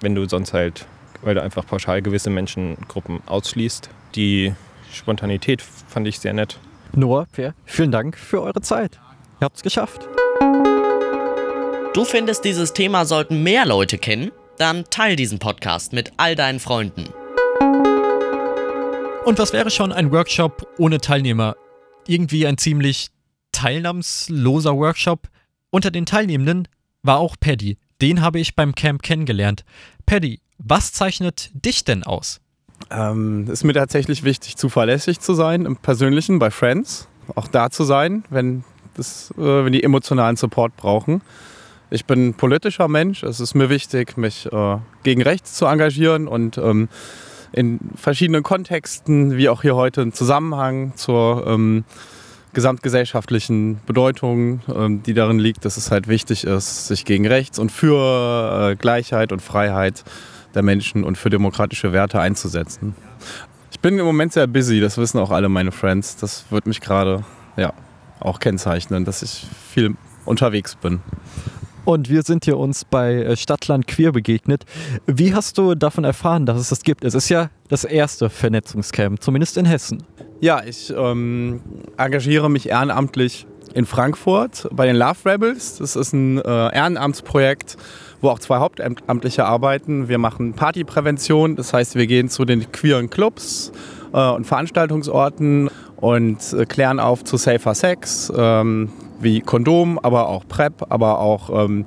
wenn 0.00 0.14
du 0.14 0.28
sonst 0.28 0.52
halt, 0.52 0.86
weil 1.22 1.34
du 1.34 1.42
einfach 1.42 1.66
pauschal 1.66 2.00
gewisse 2.00 2.30
Menschengruppen 2.30 3.20
ausschließt. 3.26 3.90
Die 4.14 4.54
Spontanität 4.92 5.62
fand 5.62 6.06
ich 6.06 6.20
sehr 6.20 6.32
nett. 6.32 6.60
Noah, 6.92 7.26
Per, 7.32 7.54
vielen 7.64 7.90
Dank 7.90 8.16
für 8.16 8.40
eure 8.40 8.60
Zeit. 8.60 9.00
Ihr 9.40 9.46
habt 9.46 9.56
es 9.56 9.62
geschafft. 9.62 10.08
Du 11.92 12.04
findest, 12.04 12.44
dieses 12.44 12.72
Thema 12.72 13.04
sollten 13.04 13.42
mehr 13.42 13.66
Leute 13.66 13.98
kennen? 13.98 14.30
Dann 14.58 14.84
teil 14.90 15.16
diesen 15.16 15.40
Podcast 15.40 15.92
mit 15.92 16.12
all 16.18 16.36
deinen 16.36 16.60
Freunden. 16.60 17.06
Und 19.24 19.40
was 19.40 19.52
wäre 19.52 19.72
schon 19.72 19.90
ein 19.92 20.12
Workshop 20.12 20.68
ohne 20.78 20.98
Teilnehmer? 20.98 21.56
Irgendwie 22.06 22.46
ein 22.46 22.58
ziemlich 22.58 23.08
teilnahmsloser 23.50 24.76
Workshop. 24.76 25.26
Unter 25.70 25.90
den 25.90 26.06
Teilnehmenden 26.06 26.68
war 27.02 27.18
auch 27.18 27.34
Paddy. 27.40 27.76
Den 28.00 28.22
habe 28.22 28.38
ich 28.38 28.54
beim 28.54 28.76
Camp 28.76 29.02
kennengelernt. 29.02 29.64
Paddy, 30.06 30.38
was 30.58 30.92
zeichnet 30.92 31.50
dich 31.54 31.82
denn 31.82 32.04
aus? 32.04 32.40
Ähm, 32.92 33.48
ist 33.50 33.64
mir 33.64 33.74
tatsächlich 33.74 34.22
wichtig, 34.22 34.56
zuverlässig 34.56 35.18
zu 35.18 35.34
sein 35.34 35.66
im 35.66 35.76
Persönlichen 35.76 36.38
bei 36.38 36.52
Friends. 36.52 37.08
Auch 37.34 37.48
da 37.48 37.68
zu 37.68 37.82
sein, 37.82 38.22
wenn, 38.30 38.62
das, 38.94 39.32
äh, 39.36 39.64
wenn 39.64 39.72
die 39.72 39.82
emotionalen 39.82 40.36
Support 40.36 40.76
brauchen. 40.76 41.20
Ich 41.92 42.06
bin 42.06 42.34
politischer 42.34 42.86
Mensch. 42.86 43.24
Es 43.24 43.40
ist 43.40 43.54
mir 43.54 43.68
wichtig, 43.68 44.16
mich 44.16 44.46
äh, 44.52 44.76
gegen 45.02 45.22
rechts 45.22 45.54
zu 45.54 45.66
engagieren 45.66 46.28
und 46.28 46.56
ähm, 46.56 46.88
in 47.52 47.80
verschiedenen 47.96 48.44
Kontexten, 48.44 49.36
wie 49.36 49.48
auch 49.48 49.62
hier 49.62 49.74
heute, 49.74 50.02
einen 50.02 50.12
Zusammenhang 50.12 50.92
zur 50.94 51.44
ähm, 51.48 51.84
gesamtgesellschaftlichen 52.52 53.80
Bedeutung, 53.86 54.60
ähm, 54.72 55.02
die 55.02 55.14
darin 55.14 55.40
liegt, 55.40 55.64
dass 55.64 55.76
es 55.76 55.90
halt 55.90 56.06
wichtig 56.06 56.44
ist, 56.44 56.86
sich 56.86 57.04
gegen 57.04 57.26
rechts 57.26 57.58
und 57.58 57.72
für 57.72 58.70
äh, 58.70 58.76
Gleichheit 58.76 59.32
und 59.32 59.42
Freiheit 59.42 60.04
der 60.54 60.62
Menschen 60.62 61.02
und 61.02 61.18
für 61.18 61.28
demokratische 61.28 61.92
Werte 61.92 62.20
einzusetzen. 62.20 62.94
Ich 63.72 63.80
bin 63.80 63.98
im 63.98 64.04
Moment 64.04 64.32
sehr 64.32 64.46
busy, 64.46 64.80
das 64.80 64.96
wissen 64.96 65.18
auch 65.18 65.32
alle 65.32 65.48
meine 65.48 65.72
Friends. 65.72 66.16
Das 66.16 66.44
wird 66.50 66.66
mich 66.66 66.80
gerade 66.80 67.24
ja, 67.56 67.72
auch 68.20 68.38
kennzeichnen, 68.38 69.04
dass 69.04 69.22
ich 69.22 69.46
viel 69.72 69.96
unterwegs 70.24 70.76
bin. 70.76 71.00
Und 71.84 72.08
wir 72.08 72.22
sind 72.22 72.44
hier 72.44 72.58
uns 72.58 72.84
bei 72.84 73.14
äh, 73.14 73.36
Stadtland 73.36 73.86
Queer 73.86 74.12
begegnet. 74.12 74.64
Wie 75.06 75.34
hast 75.34 75.58
du 75.58 75.74
davon 75.74 76.04
erfahren, 76.04 76.46
dass 76.46 76.58
es 76.58 76.68
das 76.68 76.82
gibt? 76.82 77.04
Es 77.04 77.14
ist 77.14 77.28
ja 77.28 77.50
das 77.68 77.84
erste 77.84 78.30
Vernetzungscamp, 78.30 79.22
zumindest 79.22 79.56
in 79.56 79.64
Hessen. 79.64 80.02
Ja, 80.40 80.62
ich 80.64 80.92
ähm, 80.96 81.60
engagiere 81.96 82.50
mich 82.50 82.68
ehrenamtlich 82.68 83.46
in 83.74 83.86
Frankfurt 83.86 84.68
bei 84.72 84.86
den 84.86 84.96
Love 84.96 85.18
Rebels. 85.24 85.78
Das 85.78 85.96
ist 85.96 86.12
ein 86.12 86.38
äh, 86.38 86.74
Ehrenamtsprojekt, 86.74 87.76
wo 88.20 88.30
auch 88.30 88.38
zwei 88.38 88.58
Hauptamtliche 88.58 89.44
arbeiten. 89.44 90.08
Wir 90.08 90.18
machen 90.18 90.54
Partyprävention, 90.54 91.56
das 91.56 91.72
heißt, 91.72 91.94
wir 91.94 92.06
gehen 92.06 92.28
zu 92.28 92.44
den 92.44 92.70
queeren 92.72 93.10
Clubs 93.10 93.72
äh, 94.12 94.30
und 94.30 94.46
Veranstaltungsorten 94.46 95.70
und 95.96 96.52
äh, 96.52 96.66
klären 96.66 96.98
auf 97.00 97.24
zu 97.24 97.36
Safer 97.36 97.74
Sex, 97.74 98.32
ähm, 98.36 98.90
wie 99.20 99.40
Kondom, 99.40 99.98
aber 99.98 100.28
auch 100.28 100.46
PrEP, 100.48 100.86
aber 100.88 101.20
auch 101.20 101.64
ähm, 101.64 101.84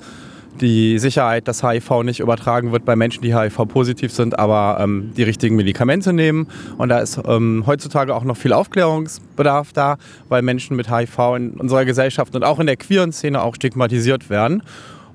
die 0.61 0.99
Sicherheit, 0.99 1.47
dass 1.47 1.63
HIV 1.63 2.03
nicht 2.03 2.19
übertragen 2.19 2.71
wird 2.71 2.85
bei 2.85 2.95
Menschen, 2.95 3.21
die 3.23 3.35
HIV-positiv 3.35 4.11
sind, 4.11 4.37
aber 4.37 4.77
ähm, 4.79 5.11
die 5.17 5.23
richtigen 5.23 5.55
Medikamente 5.55 6.13
nehmen. 6.13 6.47
Und 6.77 6.89
da 6.89 6.99
ist 6.99 7.19
ähm, 7.25 7.63
heutzutage 7.65 8.15
auch 8.15 8.23
noch 8.23 8.37
viel 8.37 8.53
Aufklärungsbedarf 8.53 9.73
da, 9.73 9.97
weil 10.29 10.41
Menschen 10.41 10.75
mit 10.75 10.89
HIV 10.89 11.17
in 11.37 11.51
unserer 11.51 11.85
Gesellschaft 11.85 12.35
und 12.35 12.43
auch 12.43 12.59
in 12.59 12.67
der 12.67 12.77
queeren 12.77 13.11
Szene 13.11 13.41
auch 13.41 13.55
stigmatisiert 13.55 14.29
werden. 14.29 14.63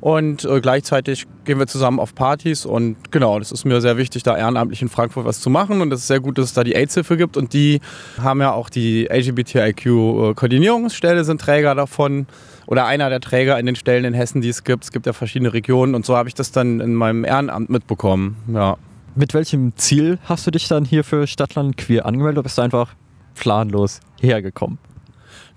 Und 0.00 0.44
äh, 0.44 0.60
gleichzeitig 0.60 1.26
gehen 1.44 1.58
wir 1.58 1.66
zusammen 1.66 1.98
auf 1.98 2.14
Partys 2.14 2.64
und 2.64 3.10
genau, 3.10 3.40
das 3.40 3.50
ist 3.50 3.64
mir 3.64 3.80
sehr 3.80 3.96
wichtig, 3.96 4.22
da 4.22 4.36
ehrenamtlich 4.36 4.80
in 4.80 4.88
Frankfurt 4.88 5.24
was 5.24 5.40
zu 5.40 5.50
machen. 5.50 5.80
Und 5.80 5.92
es 5.92 5.98
ist 6.00 6.06
sehr 6.06 6.20
gut, 6.20 6.38
dass 6.38 6.44
es 6.46 6.52
da 6.52 6.62
die 6.62 6.76
AIDS-Hilfe 6.76 7.16
gibt. 7.16 7.36
Und 7.36 7.52
die 7.52 7.80
haben 8.20 8.40
ja 8.40 8.52
auch 8.52 8.70
die 8.70 9.08
LGBTIQ-Koordinierungsstelle, 9.10 11.24
sind 11.24 11.40
Träger 11.40 11.74
davon 11.74 12.26
oder 12.66 12.86
einer 12.86 13.10
der 13.10 13.20
Träger 13.20 13.58
in 13.58 13.66
den 13.66 13.76
Stellen 13.76 14.04
in 14.04 14.14
Hessen, 14.14 14.40
die 14.40 14.50
es 14.50 14.62
gibt. 14.62 14.84
Es 14.84 14.92
gibt 14.92 15.06
ja 15.06 15.12
verschiedene 15.12 15.52
Regionen 15.52 15.94
und 15.94 16.06
so 16.06 16.16
habe 16.16 16.28
ich 16.28 16.34
das 16.34 16.52
dann 16.52 16.80
in 16.80 16.94
meinem 16.94 17.24
Ehrenamt 17.24 17.70
mitbekommen. 17.70 18.36
Ja. 18.52 18.76
Mit 19.14 19.34
welchem 19.34 19.76
Ziel 19.76 20.18
hast 20.26 20.46
du 20.46 20.52
dich 20.52 20.68
dann 20.68 20.84
hier 20.84 21.02
für 21.02 21.26
Stadtland 21.26 21.76
Queer 21.76 22.06
angemeldet 22.06 22.38
oder 22.38 22.44
bist 22.44 22.58
du 22.58 22.62
einfach 22.62 22.94
planlos 23.34 23.98
hergekommen? 24.20 24.78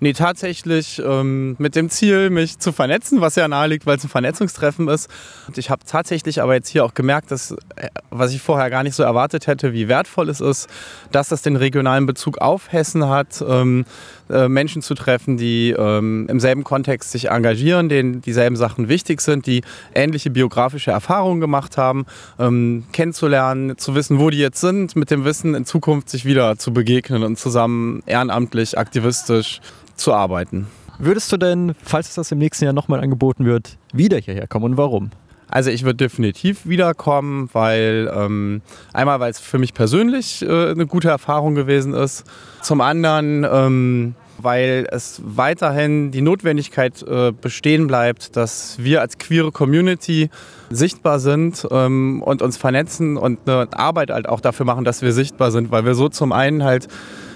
Nee, 0.02 0.14
tatsächlich 0.14 1.00
ähm, 1.06 1.54
mit 1.60 1.76
dem 1.76 1.88
Ziel, 1.88 2.28
mich 2.28 2.58
zu 2.58 2.72
vernetzen, 2.72 3.20
was 3.20 3.36
ja 3.36 3.46
nahe 3.46 3.68
liegt, 3.68 3.86
weil 3.86 3.98
es 3.98 4.02
ein 4.02 4.08
Vernetzungstreffen 4.08 4.88
ist. 4.88 5.08
Und 5.46 5.58
ich 5.58 5.70
habe 5.70 5.84
tatsächlich 5.86 6.42
aber 6.42 6.54
jetzt 6.54 6.66
hier 6.66 6.84
auch 6.84 6.94
gemerkt, 6.94 7.30
dass, 7.30 7.52
äh, 7.76 7.86
was 8.10 8.32
ich 8.32 8.42
vorher 8.42 8.68
gar 8.68 8.82
nicht 8.82 8.96
so 8.96 9.04
erwartet 9.04 9.46
hätte, 9.46 9.72
wie 9.72 9.86
wertvoll 9.86 10.28
es 10.28 10.40
ist, 10.40 10.68
dass 11.12 11.28
das 11.28 11.42
den 11.42 11.54
regionalen 11.54 12.04
Bezug 12.04 12.38
auf 12.38 12.72
Hessen 12.72 13.08
hat, 13.08 13.44
ähm, 13.48 13.84
äh, 14.32 14.48
Menschen 14.48 14.82
zu 14.82 14.94
treffen, 14.94 15.36
die 15.36 15.70
ähm, 15.70 16.26
im 16.28 16.40
selben 16.40 16.64
Kontext 16.64 17.12
sich 17.12 17.28
engagieren, 17.28 17.88
denen 17.88 18.22
dieselben 18.22 18.56
Sachen 18.56 18.88
wichtig 18.88 19.20
sind, 19.20 19.46
die 19.46 19.62
ähnliche 19.94 20.30
biografische 20.30 20.90
Erfahrungen 20.90 21.40
gemacht 21.40 21.76
haben, 21.76 22.06
ähm, 22.38 22.84
kennenzulernen, 22.92 23.76
zu 23.78 23.94
wissen, 23.94 24.18
wo 24.18 24.30
die 24.30 24.38
jetzt 24.38 24.60
sind, 24.60 24.96
mit 24.96 25.10
dem 25.10 25.24
Wissen 25.24 25.54
in 25.54 25.64
Zukunft 25.64 26.08
sich 26.08 26.24
wieder 26.24 26.56
zu 26.58 26.72
begegnen 26.72 27.22
und 27.22 27.38
zusammen 27.38 28.02
ehrenamtlich, 28.06 28.78
aktivistisch 28.78 29.60
zu 29.94 30.12
arbeiten. 30.14 30.66
Würdest 30.98 31.32
du 31.32 31.36
denn, 31.36 31.74
falls 31.82 32.14
das 32.14 32.32
im 32.32 32.38
nächsten 32.38 32.64
Jahr 32.64 32.72
nochmal 32.72 33.00
angeboten 33.00 33.44
wird, 33.44 33.76
wieder 33.92 34.18
hierher 34.18 34.46
kommen 34.46 34.64
und 34.66 34.76
warum? 34.76 35.10
Also 35.52 35.68
ich 35.68 35.84
würde 35.84 35.96
definitiv 35.96 36.66
wiederkommen, 36.66 37.50
weil 37.52 38.10
ähm, 38.14 38.62
einmal, 38.94 39.20
weil 39.20 39.30
es 39.30 39.38
für 39.38 39.58
mich 39.58 39.74
persönlich 39.74 40.40
äh, 40.40 40.70
eine 40.70 40.86
gute 40.86 41.10
Erfahrung 41.10 41.54
gewesen 41.54 41.92
ist. 41.92 42.24
Zum 42.62 42.80
anderen, 42.80 43.46
ähm, 43.50 44.14
weil 44.42 44.86
es 44.90 45.20
weiterhin 45.24 46.10
die 46.10 46.20
Notwendigkeit 46.20 47.02
äh, 47.02 47.32
bestehen 47.32 47.86
bleibt, 47.86 48.36
dass 48.36 48.76
wir 48.78 49.00
als 49.00 49.18
queere 49.18 49.52
Community 49.52 50.30
sichtbar 50.70 51.18
sind 51.20 51.66
ähm, 51.70 52.22
und 52.22 52.42
uns 52.42 52.56
vernetzen 52.56 53.16
und 53.16 53.40
eine 53.46 53.68
Arbeit 53.72 54.10
halt 54.10 54.28
auch 54.28 54.40
dafür 54.40 54.66
machen, 54.66 54.84
dass 54.84 55.02
wir 55.02 55.12
sichtbar 55.12 55.50
sind, 55.50 55.70
weil 55.70 55.84
wir 55.84 55.94
so 55.94 56.08
zum 56.08 56.32
einen 56.32 56.64
halt 56.64 56.88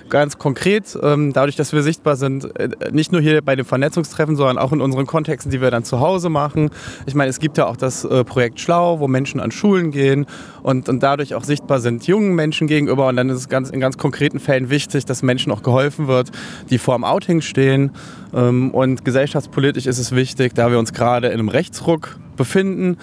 ganz 0.08 0.38
konkret, 0.38 0.98
ähm, 1.02 1.32
dadurch, 1.32 1.56
dass 1.56 1.72
wir 1.72 1.82
sichtbar 1.82 2.16
sind, 2.16 2.58
äh, 2.58 2.68
nicht 2.92 3.12
nur 3.12 3.20
hier 3.20 3.42
bei 3.42 3.56
den 3.56 3.64
Vernetzungstreffen, 3.64 4.36
sondern 4.36 4.58
auch 4.58 4.72
in 4.72 4.80
unseren 4.80 5.06
Kontexten, 5.06 5.50
die 5.50 5.60
wir 5.60 5.70
dann 5.70 5.84
zu 5.84 6.00
Hause 6.00 6.28
machen. 6.28 6.70
Ich 7.06 7.14
meine, 7.14 7.30
es 7.30 7.38
gibt 7.38 7.58
ja 7.58 7.66
auch 7.66 7.76
das 7.76 8.04
äh, 8.04 8.25
Projekt 8.25 8.60
Schlau, 8.60 9.00
wo 9.00 9.08
Menschen 9.08 9.40
an 9.40 9.50
Schulen 9.50 9.90
gehen 9.90 10.26
und, 10.62 10.88
und 10.88 11.02
dadurch 11.02 11.34
auch 11.34 11.44
sichtbar 11.44 11.80
sind 11.80 12.06
jungen 12.06 12.34
Menschen 12.34 12.66
gegenüber. 12.66 13.08
Und 13.08 13.16
dann 13.16 13.28
ist 13.30 13.38
es 13.38 13.48
ganz, 13.48 13.70
in 13.70 13.80
ganz 13.80 13.98
konkreten 13.98 14.40
Fällen 14.40 14.70
wichtig, 14.70 15.04
dass 15.04 15.22
Menschen 15.22 15.52
auch 15.52 15.62
geholfen 15.62 16.08
wird, 16.08 16.30
die 16.70 16.78
vor 16.78 16.96
dem 16.96 17.04
Outing 17.04 17.40
stehen. 17.40 17.90
Ähm, 18.34 18.70
und 18.70 19.04
gesellschaftspolitisch 19.04 19.86
ist 19.86 19.98
es 19.98 20.12
wichtig, 20.12 20.54
da 20.54 20.70
wir 20.70 20.78
uns 20.78 20.92
gerade 20.92 21.28
in 21.28 21.34
einem 21.34 21.48
Rechtsruck 21.48 22.18
befinden, 22.36 22.98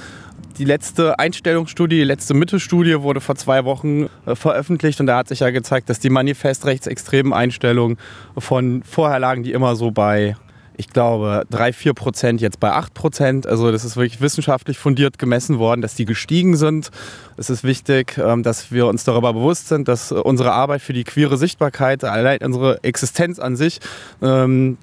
die 0.57 0.65
letzte 0.65 1.19
Einstellungsstudie, 1.19 1.97
die 1.97 2.03
letzte 2.03 2.33
Mittelstudie 2.33 3.01
wurde 3.01 3.21
vor 3.21 3.35
zwei 3.35 3.65
Wochen 3.65 4.09
äh, 4.25 4.35
veröffentlicht 4.35 4.99
und 4.99 5.07
da 5.07 5.17
hat 5.17 5.27
sich 5.27 5.39
ja 5.39 5.49
gezeigt, 5.49 5.89
dass 5.89 5.99
die 5.99 6.09
manifest-rechtsextremen 6.09 7.33
Einstellungen 7.33 7.97
von 8.37 8.83
vorher 8.83 9.19
lagen 9.19 9.43
die 9.43 9.51
immer 9.51 9.75
so 9.75 9.91
bei 9.91 10.35
ich 10.75 10.89
glaube, 10.89 11.43
3, 11.51 11.73
4 11.73 11.93
Prozent, 11.93 12.41
jetzt 12.41 12.59
bei 12.59 12.71
8 12.71 12.93
Prozent. 12.93 13.47
Also 13.47 13.71
das 13.71 13.85
ist 13.85 13.95
wirklich 13.95 14.21
wissenschaftlich 14.21 14.77
fundiert 14.77 15.19
gemessen 15.19 15.59
worden, 15.59 15.81
dass 15.81 15.95
die 15.95 16.05
gestiegen 16.05 16.55
sind. 16.55 16.89
Es 17.37 17.49
ist 17.49 17.63
wichtig, 17.63 18.17
ähm, 18.17 18.43
dass 18.43 18.71
wir 18.71 18.87
uns 18.87 19.03
darüber 19.03 19.33
bewusst 19.33 19.67
sind, 19.67 19.87
dass 19.87 20.11
unsere 20.11 20.51
Arbeit 20.51 20.81
für 20.81 20.93
die 20.93 21.03
queere 21.03 21.37
Sichtbarkeit, 21.37 22.03
allein 22.03 22.39
unsere 22.43 22.83
Existenz 22.83 23.39
an 23.39 23.55
sich, 23.55 23.79
ähm, 24.21 24.77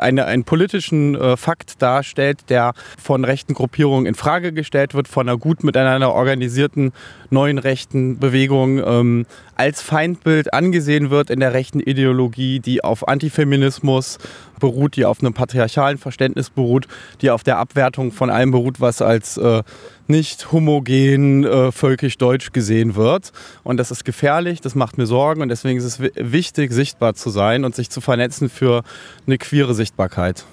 eine, 0.00 0.24
einen 0.24 0.44
politischen 0.44 1.14
äh, 1.14 1.36
Fakt 1.36 1.80
darstellt, 1.82 2.48
der 2.48 2.72
von 2.98 3.24
rechten 3.24 3.54
Gruppierungen 3.54 4.06
in 4.06 4.14
Frage 4.14 4.52
gestellt 4.52 4.94
wird, 4.94 5.08
von 5.08 5.28
einer 5.28 5.38
gut 5.38 5.62
miteinander 5.62 6.12
organisierten 6.12 6.92
neuen 7.30 7.58
rechten 7.58 8.18
Bewegung 8.18 8.78
ähm, 8.78 9.26
als 9.56 9.82
Feindbild 9.82 10.54
angesehen 10.54 11.10
wird 11.10 11.30
in 11.30 11.40
der 11.40 11.52
rechten 11.52 11.80
Ideologie, 11.80 12.60
die 12.60 12.82
auf 12.82 13.08
Antifeminismus 13.08 14.18
beruht, 14.58 14.96
die 14.96 15.04
auf 15.04 15.20
einem 15.20 15.34
patriarchalen 15.34 15.98
Verständnis 15.98 16.50
beruht, 16.50 16.86
die 17.20 17.30
auf 17.30 17.42
der 17.42 17.58
Abwertung 17.58 18.12
von 18.12 18.30
allem 18.30 18.50
beruht, 18.50 18.80
was 18.80 19.02
als 19.02 19.36
äh, 19.36 19.62
nicht 20.10 20.52
homogen 20.52 21.44
äh, 21.44 21.72
völkisch-deutsch 21.72 22.52
gesehen 22.52 22.96
wird. 22.96 23.32
Und 23.62 23.78
das 23.78 23.90
ist 23.90 24.04
gefährlich, 24.04 24.60
das 24.60 24.74
macht 24.74 24.98
mir 24.98 25.06
Sorgen 25.06 25.40
und 25.40 25.48
deswegen 25.48 25.78
ist 25.78 25.84
es 25.84 26.00
wichtig, 26.00 26.72
sichtbar 26.72 27.14
zu 27.14 27.30
sein 27.30 27.64
und 27.64 27.74
sich 27.74 27.88
zu 27.88 28.00
vernetzen 28.00 28.50
für 28.50 28.82
eine 29.26 29.38
queere 29.38 29.74
Sichtbarkeit. 29.74 30.44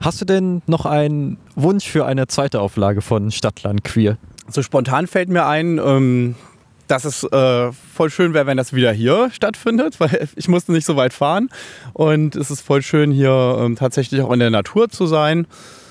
Hast 0.00 0.20
du 0.20 0.24
denn 0.24 0.62
noch 0.66 0.86
einen 0.86 1.38
Wunsch 1.54 1.86
für 1.86 2.06
eine 2.06 2.26
zweite 2.26 2.60
Auflage 2.60 3.02
von 3.02 3.30
Stadtland 3.30 3.84
Queer? 3.84 4.16
So 4.48 4.62
spontan 4.62 5.06
fällt 5.06 5.28
mir 5.28 5.46
ein, 5.46 5.78
ähm, 5.78 6.34
dass 6.88 7.04
es 7.04 7.24
äh, 7.24 7.72
voll 7.72 8.10
schön 8.10 8.34
wäre, 8.34 8.46
wenn 8.46 8.56
das 8.56 8.72
wieder 8.72 8.92
hier 8.92 9.30
stattfindet, 9.32 9.96
weil 10.00 10.28
ich 10.36 10.48
musste 10.48 10.72
nicht 10.72 10.86
so 10.86 10.96
weit 10.96 11.12
fahren. 11.12 11.48
Und 11.92 12.36
es 12.36 12.50
ist 12.50 12.60
voll 12.62 12.82
schön, 12.82 13.12
hier 13.12 13.58
ähm, 13.60 13.76
tatsächlich 13.76 14.22
auch 14.22 14.32
in 14.32 14.40
der 14.40 14.50
Natur 14.50 14.88
zu 14.88 15.06
sein. 15.06 15.46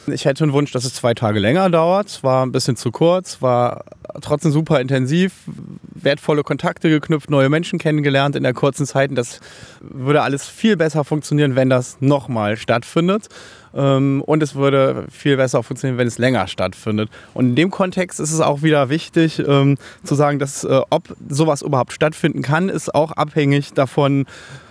Ich 0.07 0.25
hätte 0.25 0.43
einen 0.43 0.53
Wunsch, 0.53 0.71
dass 0.71 0.83
es 0.83 0.93
zwei 0.95 1.13
Tage 1.13 1.39
länger 1.39 1.69
dauert. 1.69 2.23
War 2.23 2.45
ein 2.45 2.51
bisschen 2.51 2.75
zu 2.75 2.91
kurz, 2.91 3.41
war 3.41 3.83
trotzdem 4.21 4.51
super 4.51 4.79
intensiv, 4.79 5.33
wertvolle 5.93 6.43
Kontakte 6.43 6.89
geknüpft, 6.89 7.29
neue 7.29 7.49
Menschen 7.49 7.79
kennengelernt 7.79 8.35
in 8.35 8.43
der 8.43 8.53
kurzen 8.53 8.85
Zeit. 8.85 9.09
Und 9.11 9.15
das 9.15 9.39
würde 9.79 10.21
alles 10.21 10.47
viel 10.47 10.75
besser 10.77 11.03
funktionieren, 11.03 11.55
wenn 11.55 11.69
das 11.69 11.97
nochmal 11.99 12.57
stattfindet. 12.57 13.27
Ähm, 13.73 14.21
und 14.25 14.43
es 14.43 14.55
würde 14.55 15.05
viel 15.11 15.37
besser 15.37 15.63
funktionieren, 15.63 15.97
wenn 15.97 16.07
es 16.07 16.17
länger 16.17 16.47
stattfindet. 16.47 17.09
Und 17.33 17.49
in 17.49 17.55
dem 17.55 17.71
Kontext 17.71 18.19
ist 18.19 18.31
es 18.31 18.41
auch 18.41 18.63
wieder 18.63 18.89
wichtig 18.89 19.39
ähm, 19.39 19.77
zu 20.03 20.15
sagen, 20.15 20.39
dass 20.39 20.63
äh, 20.63 20.81
ob 20.89 21.15
sowas 21.29 21.61
überhaupt 21.61 21.93
stattfinden 21.93 22.41
kann, 22.41 22.69
ist 22.69 22.93
auch 22.93 23.11
abhängig 23.11 23.73
davon, 23.73 24.25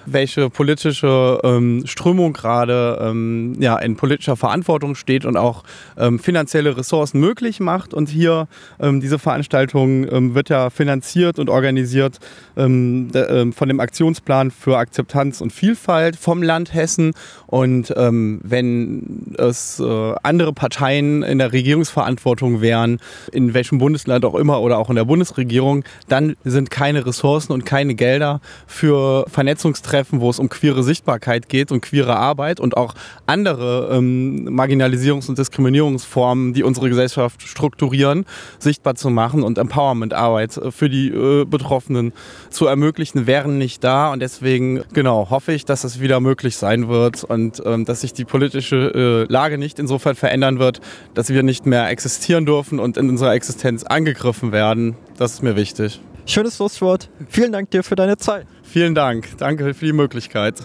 welche 0.07 0.51
politische 0.51 1.41
ähm, 1.45 1.83
Strömung 1.87 2.33
gerade 2.33 2.99
ähm, 3.01 3.57
ja, 3.61 3.79
in 3.79 3.97
politischer 3.97 4.37
Verantwortung 4.37 4.95
steht 4.95 5.25
und 5.25 5.37
auch 5.37 5.65
ähm, 5.97 6.19
finanzielle 6.19 6.77
Ressourcen 6.77 7.21
möglich 7.21 7.61
macht. 7.61 7.95
Und 7.95 8.09
hier 8.09 8.49
ähm, 8.81 9.01
diese 9.01 9.19
Veranstaltung 9.19 10.11
ähm, 10.11 10.35
wird 10.35 10.49
ja 10.49 10.71
finanziert 10.71 11.39
und 11.39 11.51
organisiert 11.51 12.19
ähm, 12.57 13.11
von 13.55 13.69
dem 13.69 13.81
Aktionsplan 13.81 14.51
für 14.51 14.79
Akzeptanz 14.79 15.41
und 15.41 15.53
Vielfalt 15.53 16.17
vom 16.17 16.43
Land 16.43 16.75
Hessen. 16.75 17.13
Und 17.47 17.91
wenn 17.91 19.35
es 19.37 19.81
äh, 19.81 20.15
andere 20.23 20.53
Parteien 20.53 21.23
in 21.23 21.39
der 21.39 21.53
Regierungsverantwortung 21.53 22.61
wären, 22.61 23.01
in 23.33 23.55
welchem 23.55 23.79
Bundesland 23.79 24.25
auch 24.25 24.35
immer 24.35 24.61
oder 24.61 24.79
auch 24.79 24.89
in 24.89 24.97
der 24.97 25.05
Bundesregierung, 25.05 25.85
dann 26.09 26.37
sind 26.45 26.71
keine 26.71 27.05
Ressourcen 27.05 27.53
und 27.53 27.67
keine 27.67 27.95
Gelder 27.95 28.41
für 28.67 29.25
Vernetzungstreffen 29.29 30.00
Treffen, 30.01 30.23
wo 30.23 30.31
es 30.31 30.39
um 30.39 30.49
queere 30.49 30.83
Sichtbarkeit 30.83 31.51
geht 31.51 31.71
und 31.71 31.83
queere 31.83 32.17
Arbeit 32.17 32.59
und 32.59 32.75
auch 32.75 32.95
andere 33.27 33.91
ähm, 33.93 34.49
Marginalisierungs- 34.49 35.29
und 35.29 35.37
Diskriminierungsformen, 35.37 36.55
die 36.55 36.63
unsere 36.63 36.89
Gesellschaft 36.89 37.43
strukturieren, 37.43 38.25
sichtbar 38.59 38.95
zu 38.95 39.11
machen 39.11 39.43
und 39.43 39.59
Empowerment-Arbeit 39.59 40.57
äh, 40.57 40.71
für 40.71 40.89
die 40.89 41.09
äh, 41.09 41.45
Betroffenen 41.45 42.15
zu 42.49 42.65
ermöglichen, 42.65 43.27
wären 43.27 43.59
nicht 43.59 43.85
da. 43.85 44.11
Und 44.11 44.21
deswegen, 44.21 44.83
genau, 44.95 45.29
hoffe 45.29 45.53
ich, 45.53 45.67
dass 45.67 45.85
es 45.85 46.01
wieder 46.01 46.21
möglich 46.21 46.57
sein 46.57 46.89
wird 46.89 47.23
und 47.23 47.63
ähm, 47.67 47.85
dass 47.85 48.01
sich 48.01 48.15
die 48.15 48.25
politische 48.25 49.27
äh, 49.29 49.31
Lage 49.31 49.59
nicht 49.59 49.79
insofern 49.79 50.15
verändern 50.15 50.59
wird, 50.59 50.81
dass 51.13 51.29
wir 51.29 51.43
nicht 51.43 51.67
mehr 51.67 51.91
existieren 51.91 52.47
dürfen 52.47 52.79
und 52.79 52.97
in 52.97 53.11
unserer 53.11 53.35
Existenz 53.35 53.83
angegriffen 53.83 54.51
werden. 54.51 54.97
Das 55.19 55.35
ist 55.35 55.43
mir 55.43 55.57
wichtig. 55.57 56.01
Schönes 56.27 56.57
Schlusswort. 56.57 57.11
Vielen 57.29 57.53
Dank 57.53 57.71
dir 57.71 57.83
für 57.83 57.97
deine 57.97 58.17
Zeit. 58.17 58.47
Vielen 58.73 58.95
Dank. 58.95 59.37
Danke 59.37 59.75
für 59.75 59.87
die 59.87 59.93
Möglichkeit. 59.93 60.65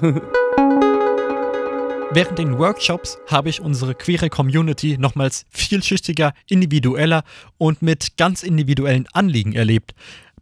Während 2.12 2.38
den 2.38 2.60
Workshops 2.60 3.18
habe 3.26 3.50
ich 3.50 3.62
unsere 3.62 3.96
queere 3.96 4.30
Community 4.30 5.00
nochmals 5.00 5.48
vielschichtiger, 5.50 6.34
individueller 6.48 7.24
und 7.58 7.82
mit 7.82 8.16
ganz 8.16 8.44
individuellen 8.44 9.08
Anliegen 9.14 9.54
erlebt. 9.54 9.96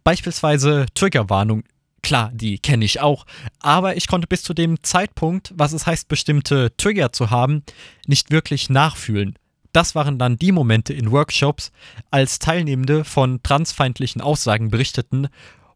Beispielsweise 0.04 0.84
Triggerwarnung. 0.92 1.62
Klar, 2.02 2.30
die 2.34 2.58
kenne 2.58 2.84
ich 2.84 3.00
auch, 3.00 3.24
aber 3.60 3.96
ich 3.96 4.08
konnte 4.08 4.26
bis 4.26 4.42
zu 4.42 4.52
dem 4.52 4.82
Zeitpunkt, 4.82 5.54
was 5.56 5.72
es 5.72 5.86
heißt, 5.86 6.06
bestimmte 6.06 6.76
Trigger 6.76 7.12
zu 7.12 7.30
haben, 7.30 7.62
nicht 8.06 8.30
wirklich 8.30 8.68
nachfühlen. 8.68 9.38
Das 9.72 9.94
waren 9.94 10.18
dann 10.18 10.36
die 10.36 10.52
Momente 10.52 10.92
in 10.92 11.10
Workshops, 11.10 11.72
als 12.10 12.38
Teilnehmende 12.38 13.04
von 13.04 13.42
transfeindlichen 13.42 14.20
Aussagen 14.20 14.68
berichteten 14.68 15.28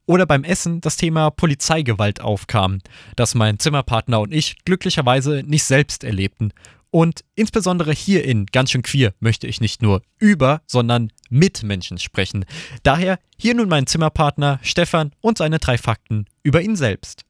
oder 0.08 0.24
beim 0.26 0.42
Essen 0.42 0.80
das 0.80 0.96
Thema 0.96 1.30
Polizeigewalt 1.30 2.20
aufkam, 2.22 2.78
das 3.14 3.34
mein 3.34 3.58
Zimmerpartner 3.58 4.20
und 4.20 4.32
ich 4.32 4.56
glücklicherweise 4.64 5.42
nicht 5.46 5.64
selbst 5.64 6.02
erlebten. 6.02 6.52
Und 6.90 7.24
insbesondere 7.34 7.92
hier 7.92 8.24
in 8.24 8.46
Ganz 8.46 8.70
schön 8.70 8.80
queer 8.82 9.12
möchte 9.20 9.46
ich 9.46 9.60
nicht 9.60 9.82
nur 9.82 10.00
über, 10.18 10.62
sondern 10.66 11.12
mit 11.28 11.62
Menschen 11.62 11.98
sprechen. 11.98 12.46
Daher 12.82 13.18
hier 13.36 13.54
nun 13.54 13.68
mein 13.68 13.86
Zimmerpartner 13.86 14.58
Stefan 14.62 15.12
und 15.20 15.36
seine 15.36 15.58
drei 15.58 15.76
Fakten 15.76 16.24
über 16.42 16.62
ihn 16.62 16.74
selbst. 16.74 17.26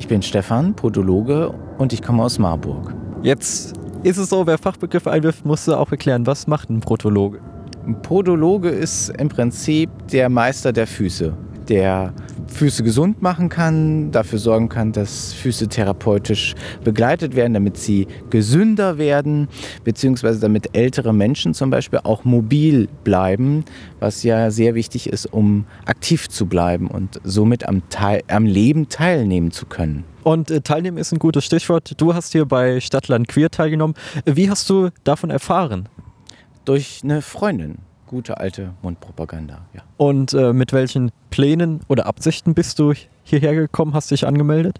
Ich 0.00 0.08
bin 0.08 0.20
Stefan, 0.20 0.74
Podologe 0.74 1.50
und 1.78 1.92
ich 1.92 2.02
komme 2.02 2.24
aus 2.24 2.40
Marburg. 2.40 2.92
Jetzt 3.22 3.74
ist 4.02 4.16
es 4.16 4.30
so, 4.30 4.48
wer 4.48 4.58
Fachbegriffe 4.58 5.12
einwirft, 5.12 5.46
musst 5.46 5.68
du 5.68 5.74
auch 5.76 5.92
erklären, 5.92 6.26
was 6.26 6.48
macht 6.48 6.70
ein 6.70 6.80
Protologe? 6.80 7.40
Ein 7.86 8.02
Podologe 8.02 8.70
ist 8.70 9.10
im 9.10 9.28
Prinzip 9.28 9.88
der 10.08 10.28
Meister 10.28 10.72
der 10.72 10.88
Füße 10.88 11.45
der 11.68 12.12
Füße 12.48 12.82
gesund 12.82 13.22
machen 13.22 13.48
kann, 13.48 14.10
dafür 14.12 14.38
sorgen 14.38 14.68
kann, 14.68 14.92
dass 14.92 15.32
Füße 15.32 15.68
therapeutisch 15.68 16.54
begleitet 16.84 17.36
werden, 17.36 17.54
damit 17.54 17.76
sie 17.76 18.06
gesünder 18.30 18.98
werden, 18.98 19.48
beziehungsweise 19.84 20.40
damit 20.40 20.76
ältere 20.76 21.12
Menschen 21.12 21.54
zum 21.54 21.70
Beispiel 21.70 22.00
auch 22.02 22.24
mobil 22.24 22.88
bleiben, 23.04 23.64
was 24.00 24.22
ja 24.22 24.50
sehr 24.50 24.74
wichtig 24.74 25.08
ist, 25.08 25.26
um 25.26 25.66
aktiv 25.84 26.28
zu 26.28 26.46
bleiben 26.46 26.88
und 26.88 27.20
somit 27.24 27.68
am, 27.68 27.88
Teil, 27.88 28.22
am 28.28 28.46
Leben 28.46 28.88
teilnehmen 28.88 29.50
zu 29.50 29.66
können. 29.66 30.04
Und 30.22 30.50
äh, 30.50 30.60
teilnehmen 30.60 30.98
ist 30.98 31.12
ein 31.12 31.18
gutes 31.18 31.44
Stichwort. 31.44 31.92
Du 31.98 32.14
hast 32.14 32.32
hier 32.32 32.46
bei 32.46 32.80
Stadtland 32.80 33.28
Queer 33.28 33.50
teilgenommen. 33.50 33.94
Wie 34.24 34.50
hast 34.50 34.68
du 34.70 34.90
davon 35.04 35.30
erfahren? 35.30 35.88
Durch 36.64 37.00
eine 37.04 37.22
Freundin 37.22 37.85
gute 38.06 38.38
alte 38.38 38.72
Mundpropaganda, 38.82 39.66
ja. 39.74 39.82
Und 39.96 40.32
äh, 40.32 40.52
mit 40.52 40.72
welchen 40.72 41.10
Plänen 41.30 41.80
oder 41.88 42.06
Absichten 42.06 42.54
bist 42.54 42.78
du 42.78 42.94
hierher 43.22 43.54
gekommen, 43.54 43.94
hast 43.94 44.10
dich 44.10 44.26
angemeldet? 44.26 44.78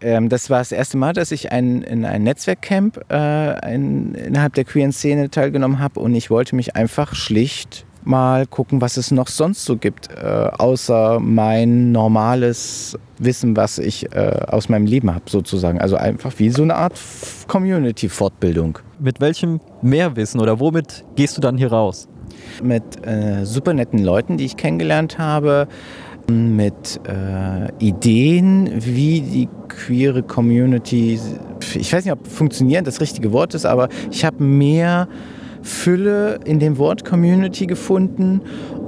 Ähm, 0.00 0.28
das 0.28 0.50
war 0.50 0.58
das 0.58 0.72
erste 0.72 0.96
Mal, 0.96 1.12
dass 1.12 1.30
ich 1.32 1.52
ein, 1.52 1.82
in 1.82 2.04
ein 2.04 2.22
Netzwerkcamp 2.22 3.00
äh, 3.10 3.74
in, 3.74 4.14
innerhalb 4.14 4.54
der 4.54 4.64
queeren 4.64 4.92
Szene 4.92 5.30
teilgenommen 5.30 5.78
habe 5.78 6.00
und 6.00 6.14
ich 6.14 6.30
wollte 6.30 6.56
mich 6.56 6.76
einfach 6.76 7.14
schlicht 7.14 7.86
mal 8.04 8.46
gucken, 8.46 8.80
was 8.80 8.96
es 8.96 9.10
noch 9.10 9.28
sonst 9.28 9.64
so 9.64 9.76
gibt, 9.76 10.10
äh, 10.10 10.50
außer 10.58 11.20
mein 11.20 11.92
normales 11.92 12.98
Wissen, 13.18 13.56
was 13.56 13.78
ich 13.78 14.12
äh, 14.14 14.40
aus 14.46 14.68
meinem 14.68 14.86
Leben 14.86 15.14
habe, 15.14 15.24
sozusagen. 15.28 15.80
Also 15.80 15.96
einfach 15.96 16.32
wie 16.38 16.50
so 16.50 16.62
eine 16.62 16.74
Art 16.74 16.98
Community-Fortbildung. 17.48 18.78
Mit 18.98 19.20
welchem 19.20 19.60
Mehrwissen 19.82 20.40
oder 20.40 20.60
womit 20.60 21.04
gehst 21.16 21.36
du 21.36 21.40
dann 21.40 21.56
hier 21.56 21.72
raus? 21.72 22.08
Mit 22.62 22.82
äh, 23.06 23.44
super 23.44 23.72
netten 23.74 24.02
Leuten, 24.02 24.36
die 24.36 24.44
ich 24.44 24.56
kennengelernt 24.56 25.18
habe, 25.18 25.68
mit 26.28 27.00
äh, 27.06 27.70
Ideen, 27.84 28.70
wie 28.76 29.20
die 29.20 29.48
queere 29.68 30.22
Community, 30.22 31.18
ich 31.74 31.92
weiß 31.92 32.04
nicht, 32.04 32.12
ob 32.12 32.26
funktionieren 32.26 32.84
das 32.84 33.00
richtige 33.00 33.32
Wort 33.32 33.54
ist, 33.54 33.66
aber 33.66 33.88
ich 34.10 34.24
habe 34.24 34.42
mehr 34.42 35.08
Fülle 35.62 36.40
in 36.44 36.58
dem 36.58 36.78
Wort 36.78 37.04
Community 37.04 37.66
gefunden 37.66 38.42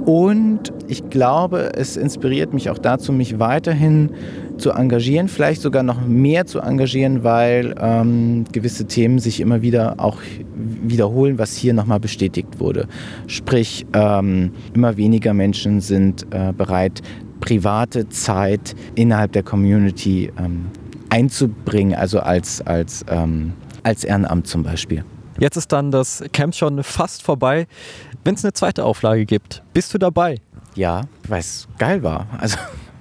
und 0.05 0.71
ich 0.87 1.09
glaube, 1.09 1.71
es 1.75 1.97
inspiriert 1.97 2.53
mich 2.53 2.69
auch 2.69 2.77
dazu, 2.77 3.11
mich 3.11 3.39
weiterhin 3.39 4.11
zu 4.57 4.71
engagieren, 4.71 5.27
vielleicht 5.27 5.61
sogar 5.61 5.83
noch 5.83 6.05
mehr 6.05 6.45
zu 6.45 6.59
engagieren, 6.59 7.23
weil 7.23 7.75
ähm, 7.79 8.45
gewisse 8.51 8.85
Themen 8.85 9.19
sich 9.19 9.39
immer 9.39 9.61
wieder 9.61 9.95
auch 9.97 10.17
wiederholen, 10.55 11.37
was 11.37 11.55
hier 11.55 11.73
nochmal 11.73 11.99
bestätigt 11.99 12.59
wurde. 12.59 12.87
Sprich, 13.27 13.85
ähm, 13.93 14.51
immer 14.73 14.97
weniger 14.97 15.33
Menschen 15.33 15.81
sind 15.81 16.25
äh, 16.31 16.53
bereit, 16.53 17.01
private 17.39 18.09
Zeit 18.09 18.75
innerhalb 18.95 19.31
der 19.31 19.43
Community 19.43 20.31
ähm, 20.37 20.65
einzubringen, 21.09 21.95
also 21.95 22.19
als, 22.19 22.61
als, 22.61 23.05
ähm, 23.09 23.53
als 23.83 24.03
Ehrenamt 24.03 24.47
zum 24.47 24.63
Beispiel. 24.63 25.03
Jetzt 25.39 25.55
ist 25.55 25.71
dann 25.71 25.91
das 25.91 26.23
Camp 26.33 26.55
schon 26.55 26.81
fast 26.83 27.21
vorbei. 27.21 27.67
Wenn 28.23 28.35
es 28.35 28.43
eine 28.43 28.53
zweite 28.53 28.83
Auflage 28.83 29.25
gibt, 29.25 29.63
bist 29.73 29.93
du 29.93 29.97
dabei? 29.97 30.41
Ja, 30.75 31.01
weil 31.27 31.39
es 31.39 31.67
geil 31.77 32.03
war. 32.03 32.27
Also 32.39 32.57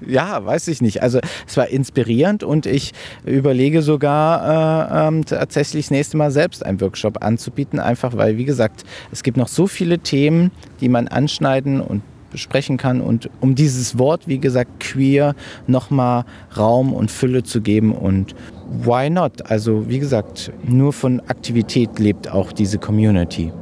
ja, 0.06 0.44
weiß 0.44 0.68
ich 0.68 0.82
nicht. 0.82 1.02
Also 1.02 1.20
es 1.46 1.56
war 1.56 1.68
inspirierend 1.68 2.42
und 2.42 2.66
ich 2.66 2.92
überlege 3.24 3.82
sogar 3.82 5.04
äh, 5.04 5.08
ähm, 5.08 5.24
tatsächlich 5.24 5.86
das 5.86 5.90
nächste 5.90 6.16
Mal 6.16 6.30
selbst 6.30 6.64
einen 6.64 6.80
Workshop 6.80 7.22
anzubieten, 7.24 7.78
einfach 7.78 8.16
weil, 8.16 8.36
wie 8.36 8.44
gesagt, 8.44 8.84
es 9.12 9.22
gibt 9.22 9.36
noch 9.36 9.48
so 9.48 9.66
viele 9.66 9.98
Themen, 9.98 10.50
die 10.80 10.88
man 10.88 11.08
anschneiden 11.08 11.80
und 11.80 12.02
besprechen 12.30 12.76
kann 12.76 13.00
und 13.00 13.30
um 13.40 13.54
dieses 13.54 13.98
Wort, 13.98 14.26
wie 14.26 14.38
gesagt, 14.38 14.80
queer, 14.80 15.34
nochmal 15.66 16.24
Raum 16.56 16.92
und 16.92 17.10
Fülle 17.10 17.44
zu 17.44 17.60
geben 17.60 17.92
und 17.92 18.34
why 18.68 19.08
not? 19.08 19.50
Also 19.50 19.88
wie 19.88 19.98
gesagt, 19.98 20.52
nur 20.62 20.92
von 20.92 21.20
Aktivität 21.20 21.98
lebt 21.98 22.30
auch 22.30 22.52
diese 22.52 22.78
Community. 22.78 23.52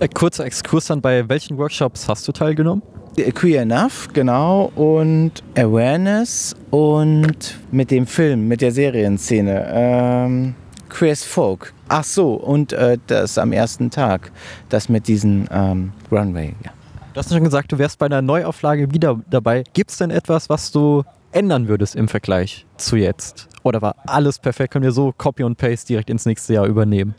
Äh, 0.00 0.08
kurzer 0.08 0.46
Exkurs 0.46 0.86
dann, 0.86 1.00
bei 1.00 1.28
welchen 1.28 1.58
Workshops 1.58 2.08
hast 2.08 2.26
du 2.26 2.32
teilgenommen? 2.32 2.82
Queer 3.16 3.62
Enough, 3.62 4.08
genau, 4.12 4.72
und 4.74 5.42
Awareness 5.56 6.56
und 6.70 7.58
mit 7.70 7.90
dem 7.90 8.06
Film, 8.06 8.48
mit 8.48 8.60
der 8.62 8.72
Serienszene. 8.72 9.66
Ähm, 9.70 10.54
Queers 10.88 11.24
Folk. 11.24 11.72
Ach 11.88 12.04
so, 12.04 12.34
und 12.34 12.72
äh, 12.72 12.98
das 13.06 13.38
am 13.38 13.52
ersten 13.52 13.90
Tag, 13.90 14.32
das 14.68 14.88
mit 14.88 15.08
diesem 15.08 15.46
ähm, 15.50 15.92
Runway, 16.10 16.54
ja. 16.64 16.70
Du 17.12 17.18
hast 17.18 17.30
schon 17.30 17.44
gesagt, 17.44 17.70
du 17.70 17.78
wärst 17.78 17.98
bei 17.98 18.06
einer 18.06 18.22
Neuauflage 18.22 18.90
wieder 18.90 19.20
dabei. 19.28 19.64
Gibt 19.74 19.90
es 19.90 19.98
denn 19.98 20.10
etwas, 20.10 20.48
was 20.48 20.72
du 20.72 21.04
ändern 21.30 21.68
würdest 21.68 21.94
im 21.94 22.08
Vergleich 22.08 22.64
zu 22.78 22.96
jetzt? 22.96 23.48
Oder 23.62 23.82
war 23.82 23.96
alles 24.06 24.38
perfekt? 24.38 24.72
Können 24.72 24.84
wir 24.84 24.92
so 24.92 25.12
Copy 25.12 25.42
und 25.42 25.58
Paste 25.58 25.88
direkt 25.88 26.08
ins 26.08 26.24
nächste 26.24 26.54
Jahr 26.54 26.66
übernehmen? 26.66 27.14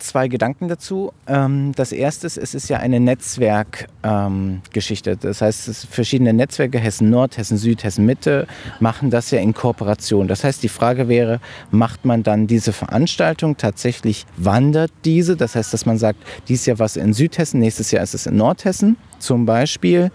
Zwei 0.00 0.28
Gedanken 0.28 0.68
dazu. 0.68 1.12
Ähm, 1.26 1.72
das 1.76 1.92
erste 1.92 2.26
ist, 2.26 2.36
es 2.36 2.54
ist 2.54 2.68
ja 2.68 2.78
eine 2.78 3.00
Netzwerkgeschichte. 3.00 5.10
Ähm, 5.10 5.18
das 5.20 5.40
heißt, 5.40 5.86
verschiedene 5.86 6.32
Netzwerke, 6.32 6.78
Hessen 6.78 7.10
Nord, 7.10 7.36
Hessen 7.36 7.58
Süd, 7.58 7.84
Hessen 7.84 8.06
Mitte, 8.06 8.46
machen 8.80 9.10
das 9.10 9.30
ja 9.30 9.40
in 9.40 9.54
Kooperation. 9.54 10.28
Das 10.28 10.44
heißt, 10.44 10.62
die 10.62 10.68
Frage 10.68 11.08
wäre, 11.08 11.40
macht 11.70 12.04
man 12.04 12.22
dann 12.22 12.46
diese 12.46 12.72
Veranstaltung 12.72 13.56
tatsächlich, 13.56 14.26
wandert 14.36 14.92
diese? 15.04 15.36
Das 15.36 15.54
heißt, 15.54 15.72
dass 15.72 15.86
man 15.86 15.98
sagt, 15.98 16.18
dieses 16.48 16.66
Jahr 16.66 16.78
was 16.78 16.96
in 16.96 17.12
Südhessen, 17.12 17.60
nächstes 17.60 17.90
Jahr 17.90 18.02
ist 18.02 18.14
es 18.14 18.26
in 18.26 18.36
Nordhessen 18.36 18.96
zum 19.18 19.46
Beispiel. 19.46 20.10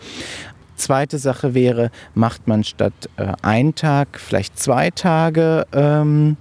Zweite 0.76 1.20
Sache 1.20 1.54
wäre, 1.54 1.90
macht 2.14 2.48
man 2.48 2.64
statt 2.64 2.94
äh, 3.18 3.32
ein 3.42 3.76
Tag 3.76 4.20
vielleicht 4.20 4.60
zwei 4.60 4.92
Tage, 4.92 5.66
ähm, 5.72 6.36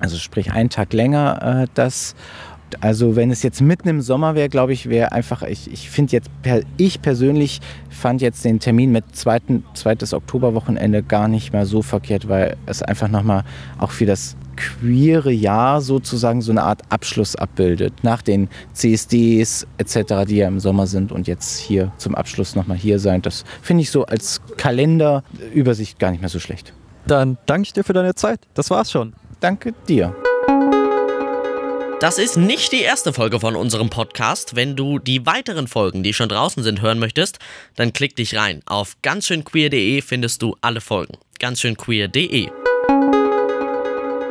also 0.00 0.16
sprich 0.16 0.52
einen 0.52 0.70
Tag 0.70 0.92
länger 0.92 1.64
äh, 1.64 1.66
das 1.74 2.14
also 2.80 3.16
wenn 3.16 3.30
es 3.30 3.42
jetzt 3.42 3.60
mitten 3.60 3.88
im 3.88 4.00
Sommer 4.00 4.34
wäre, 4.34 4.48
glaube 4.48 4.72
ich, 4.72 4.88
wäre 4.88 5.12
einfach, 5.12 5.42
ich, 5.42 5.70
ich 5.70 5.90
finde 5.90 6.12
jetzt, 6.12 6.30
ich 6.76 7.02
persönlich 7.02 7.60
fand 7.90 8.20
jetzt 8.20 8.44
den 8.44 8.60
Termin 8.60 8.92
mit 8.92 9.16
zweiten, 9.16 9.64
zweites 9.74 10.12
Oktoberwochenende 10.12 11.02
gar 11.02 11.28
nicht 11.28 11.52
mehr 11.52 11.66
so 11.66 11.82
verkehrt, 11.82 12.28
weil 12.28 12.56
es 12.66 12.82
einfach 12.82 13.08
nochmal 13.08 13.44
auch 13.78 13.90
für 13.90 14.06
das 14.06 14.36
queere 14.56 15.30
Jahr 15.30 15.80
sozusagen 15.80 16.42
so 16.42 16.50
eine 16.50 16.62
Art 16.64 16.82
Abschluss 16.88 17.36
abbildet. 17.36 17.92
Nach 18.02 18.22
den 18.22 18.48
CSDs 18.72 19.66
etc., 19.78 20.26
die 20.26 20.36
ja 20.36 20.48
im 20.48 20.60
Sommer 20.60 20.86
sind 20.86 21.12
und 21.12 21.28
jetzt 21.28 21.58
hier 21.58 21.92
zum 21.96 22.14
Abschluss 22.14 22.56
nochmal 22.56 22.76
hier 22.76 22.98
sein. 22.98 23.22
Das 23.22 23.44
finde 23.62 23.82
ich 23.82 23.90
so 23.90 24.04
als 24.04 24.40
Kalenderübersicht 24.56 25.98
gar 25.98 26.10
nicht 26.10 26.20
mehr 26.20 26.30
so 26.30 26.40
schlecht. 26.40 26.72
Dann 27.06 27.38
danke 27.46 27.66
ich 27.66 27.72
dir 27.72 27.84
für 27.84 27.92
deine 27.92 28.14
Zeit. 28.14 28.40
Das 28.54 28.70
war's 28.70 28.90
schon. 28.90 29.14
Danke 29.40 29.72
dir. 29.88 30.14
Das 32.00 32.18
ist 32.18 32.36
nicht 32.36 32.70
die 32.70 32.82
erste 32.82 33.12
Folge 33.12 33.40
von 33.40 33.56
unserem 33.56 33.90
Podcast. 33.90 34.54
Wenn 34.54 34.76
du 34.76 35.00
die 35.00 35.26
weiteren 35.26 35.66
Folgen, 35.66 36.04
die 36.04 36.14
schon 36.14 36.28
draußen 36.28 36.62
sind, 36.62 36.80
hören 36.80 37.00
möchtest, 37.00 37.40
dann 37.74 37.92
klick 37.92 38.14
dich 38.14 38.36
rein. 38.36 38.62
Auf 38.66 38.96
ganzschönqueer.de 39.02 40.00
findest 40.02 40.40
du 40.42 40.54
alle 40.60 40.80
Folgen. 40.80 41.14
Ganzschönqueer.de. 41.40 42.50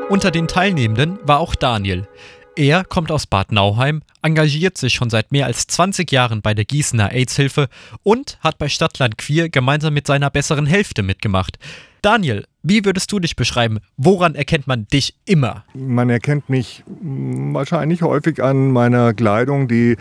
Unter 0.08 0.32
den 0.32 0.48
Teilnehmenden 0.48 1.20
war 1.24 1.42
auch 1.42 1.56
Daniel. 1.56 2.08
Er 2.56 2.86
kommt 2.86 3.12
aus 3.12 3.28
Bad 3.28 3.52
Nauheim, 3.52 4.02
engagiert 4.22 4.78
sich 4.78 4.94
schon 4.94 5.10
seit 5.10 5.34
mehr 5.34 5.46
als 5.46 5.68
20 5.68 6.10
Jahren 6.10 6.42
bei 6.42 6.54
der 6.54 6.64
Gießener 6.64 7.12
AIDS-Hilfe 7.12 7.68
und 8.02 8.38
hat 8.40 8.58
bei 8.60 8.70
Stadtland 8.70 9.18
Queer 9.18 9.50
gemeinsam 9.50 9.94
mit 9.94 10.08
seiner 10.08 10.30
besseren 10.30 10.68
Hälfte 10.68 11.04
mitgemacht. 11.04 11.60
Daniel, 12.02 12.46
wie 12.62 12.86
würdest 12.86 13.12
du 13.12 13.20
dich 13.20 13.36
beschreiben? 13.36 13.80
Woran 13.98 14.36
erkennt 14.36 14.68
man 14.68 14.88
dich 14.88 15.16
immer? 15.26 15.64
Man 15.74 16.10
erkennt 16.10 16.50
mich 16.50 16.84
mm, 17.02 17.54
wahrscheinlich 17.54 18.02
häufig 18.02 18.44
an 18.44 18.72
meiner 18.72 19.14
Kleidung, 19.14 19.68
die, 19.68 19.98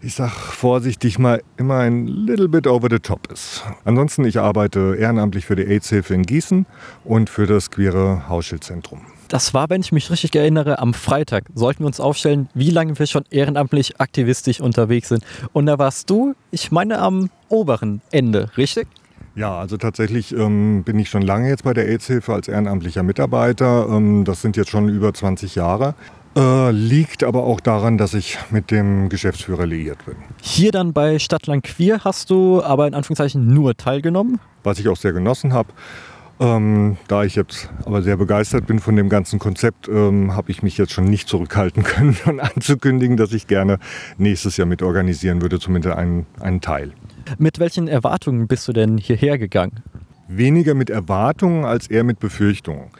ich 0.00 0.14
sag 0.14 0.30
vorsichtig 0.30 1.18
mal, 1.18 1.42
immer 1.56 1.78
ein 1.78 2.06
little 2.06 2.48
bit 2.48 2.66
over 2.66 2.88
the 2.90 2.98
top 2.98 3.30
ist. 3.30 3.64
Ansonsten, 3.84 4.24
ich 4.24 4.38
arbeite 4.40 4.96
ehrenamtlich 4.98 5.46
für 5.46 5.56
die 5.56 5.64
AIDS-Hilfe 5.64 6.14
in 6.14 6.22
Gießen 6.22 6.66
und 7.04 7.30
für 7.30 7.46
das 7.46 7.70
queere 7.70 8.28
Hausschildzentrum. 8.28 9.02
Das 9.28 9.54
war, 9.54 9.70
wenn 9.70 9.80
ich 9.80 9.92
mich 9.92 10.10
richtig 10.10 10.34
erinnere, 10.34 10.80
am 10.80 10.92
Freitag. 10.92 11.44
Sollten 11.54 11.84
wir 11.84 11.86
uns 11.86 12.00
aufstellen, 12.00 12.48
wie 12.52 12.70
lange 12.70 12.98
wir 12.98 13.06
schon 13.06 13.24
ehrenamtlich 13.30 14.00
aktivistisch 14.00 14.60
unterwegs 14.60 15.08
sind. 15.08 15.22
Und 15.52 15.66
da 15.66 15.78
warst 15.78 16.10
du, 16.10 16.34
ich 16.50 16.72
meine, 16.72 16.98
am 16.98 17.30
oberen 17.48 18.00
Ende, 18.10 18.50
richtig? 18.56 18.88
Ja, 19.34 19.58
also 19.58 19.76
tatsächlich 19.76 20.32
ähm, 20.32 20.82
bin 20.82 20.98
ich 20.98 21.08
schon 21.08 21.22
lange 21.22 21.48
jetzt 21.48 21.64
bei 21.64 21.72
der 21.72 21.86
AIDS-Hilfe 21.86 22.32
als 22.32 22.48
ehrenamtlicher 22.48 23.02
Mitarbeiter. 23.02 23.88
Ähm, 23.88 24.24
das 24.24 24.42
sind 24.42 24.56
jetzt 24.56 24.70
schon 24.70 24.88
über 24.88 25.14
20 25.14 25.54
Jahre. 25.54 25.94
Äh, 26.36 26.70
liegt 26.70 27.24
aber 27.24 27.42
auch 27.42 27.60
daran, 27.60 27.98
dass 27.98 28.14
ich 28.14 28.38
mit 28.50 28.70
dem 28.70 29.08
Geschäftsführer 29.08 29.66
liiert 29.66 30.04
bin. 30.04 30.14
Hier 30.40 30.70
dann 30.70 30.92
bei 30.92 31.18
Stadtland 31.18 31.64
Queer 31.64 32.04
hast 32.04 32.30
du 32.30 32.62
aber 32.62 32.86
in 32.86 32.94
Anführungszeichen 32.94 33.52
nur 33.52 33.76
teilgenommen. 33.76 34.38
Was 34.62 34.78
ich 34.78 34.88
auch 34.88 34.96
sehr 34.96 35.12
genossen 35.12 35.52
habe. 35.52 35.72
Ähm, 36.38 36.96
da 37.06 37.24
ich 37.24 37.34
jetzt 37.34 37.68
aber 37.84 38.00
sehr 38.00 38.16
begeistert 38.16 38.66
bin 38.66 38.78
von 38.78 38.96
dem 38.96 39.10
ganzen 39.10 39.38
Konzept, 39.38 39.88
ähm, 39.88 40.34
habe 40.34 40.50
ich 40.50 40.62
mich 40.62 40.78
jetzt 40.78 40.92
schon 40.92 41.04
nicht 41.04 41.28
zurückhalten 41.28 41.82
können, 41.84 42.16
anzukündigen, 42.40 43.16
dass 43.16 43.32
ich 43.32 43.46
gerne 43.46 43.78
nächstes 44.16 44.56
Jahr 44.56 44.66
mit 44.66 44.82
organisieren 44.82 45.42
würde, 45.42 45.58
zumindest 45.58 45.96
einen, 45.96 46.26
einen 46.40 46.60
Teil. 46.60 46.92
Mit 47.38 47.58
welchen 47.58 47.88
Erwartungen 47.88 48.46
bist 48.46 48.66
du 48.68 48.72
denn 48.72 48.98
hierher 48.98 49.38
gegangen? 49.38 49.82
Weniger 50.28 50.74
mit 50.74 50.90
Erwartungen 50.90 51.64
als 51.64 51.88
eher 51.88 52.04
mit 52.04 52.20
Befürchtungen. 52.20 52.90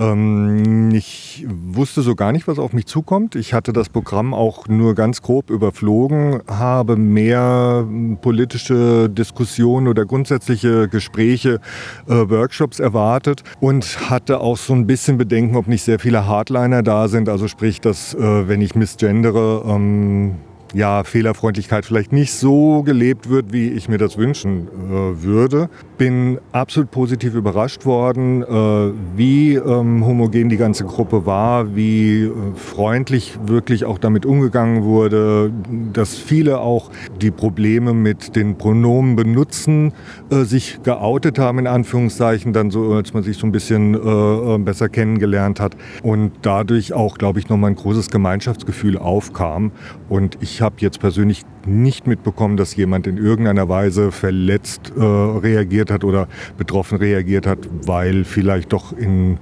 Ähm, 0.00 0.90
ich 0.94 1.44
wusste 1.46 2.00
so 2.00 2.14
gar 2.14 2.32
nicht, 2.32 2.48
was 2.48 2.58
auf 2.58 2.72
mich 2.72 2.86
zukommt. 2.86 3.36
Ich 3.36 3.52
hatte 3.52 3.72
das 3.74 3.90
Programm 3.90 4.32
auch 4.32 4.66
nur 4.66 4.94
ganz 4.94 5.20
grob 5.20 5.50
überflogen, 5.50 6.40
habe 6.48 6.96
mehr 6.96 7.86
politische 8.22 9.10
Diskussionen 9.10 9.88
oder 9.88 10.06
grundsätzliche 10.06 10.88
Gespräche, 10.88 11.60
äh, 12.08 12.12
Workshops 12.12 12.80
erwartet 12.80 13.42
und 13.60 14.10
hatte 14.10 14.40
auch 14.40 14.56
so 14.56 14.72
ein 14.72 14.86
bisschen 14.86 15.18
Bedenken, 15.18 15.54
ob 15.56 15.68
nicht 15.68 15.82
sehr 15.82 15.98
viele 15.98 16.26
Hardliner 16.26 16.82
da 16.82 17.08
sind. 17.08 17.28
Also 17.28 17.46
sprich, 17.46 17.80
dass 17.82 18.14
äh, 18.14 18.48
wenn 18.48 18.62
ich 18.62 18.74
misgendere, 18.74 19.62
ähm, 19.66 20.36
ja, 20.74 21.04
Fehlerfreundlichkeit 21.04 21.84
vielleicht 21.84 22.12
nicht 22.12 22.32
so 22.32 22.82
gelebt 22.82 23.28
wird, 23.28 23.52
wie 23.52 23.68
ich 23.68 23.88
mir 23.88 23.98
das 23.98 24.16
wünschen 24.16 24.68
äh, 24.68 25.22
würde. 25.22 25.68
Bin 25.98 26.38
absolut 26.52 26.90
positiv 26.90 27.34
überrascht 27.34 27.84
worden, 27.84 28.42
äh, 28.42 28.92
wie 29.16 29.54
ähm, 29.54 30.04
homogen 30.06 30.48
die 30.48 30.56
ganze 30.56 30.84
Gruppe 30.84 31.26
war, 31.26 31.74
wie 31.74 32.24
äh, 32.24 32.32
freundlich 32.54 33.38
wirklich 33.46 33.84
auch 33.84 33.98
damit 33.98 34.24
umgegangen 34.24 34.84
wurde, 34.84 35.52
dass 35.92 36.16
viele 36.16 36.60
auch 36.60 36.90
die 37.20 37.30
Probleme 37.30 37.92
mit 37.92 38.36
den 38.36 38.56
Pronomen 38.56 39.16
benutzen, 39.16 39.92
äh, 40.30 40.44
sich 40.44 40.82
geoutet 40.82 41.38
haben, 41.38 41.58
in 41.58 41.66
Anführungszeichen, 41.66 42.52
dann 42.52 42.70
so, 42.70 42.92
als 42.92 43.12
man 43.12 43.22
sich 43.22 43.36
so 43.36 43.46
ein 43.46 43.52
bisschen 43.52 43.94
äh, 43.94 43.98
äh, 43.98 44.58
besser 44.58 44.88
kennengelernt 44.88 45.60
hat 45.60 45.76
und 46.02 46.32
dadurch 46.42 46.92
auch, 46.92 47.18
glaube 47.18 47.38
ich, 47.38 47.48
nochmal 47.48 47.70
ein 47.70 47.76
großes 47.76 48.10
Gemeinschaftsgefühl 48.10 48.96
aufkam. 48.96 49.72
Und 50.08 50.38
ich 50.40 50.59
ich 50.60 50.62
habe 50.62 50.76
jetzt 50.80 51.00
persönlich 51.00 51.40
nicht 51.64 52.06
mitbekommen, 52.06 52.58
dass 52.58 52.76
jemand 52.76 53.06
in 53.06 53.16
irgendeiner 53.16 53.70
Weise 53.70 54.12
verletzt 54.12 54.92
äh, 54.94 55.00
reagiert 55.00 55.90
hat 55.90 56.04
oder 56.04 56.28
betroffen 56.58 56.98
reagiert 56.98 57.46
hat, 57.46 57.60
weil 57.86 58.24
vielleicht 58.24 58.70
doch 58.74 58.92
in, 58.92 59.38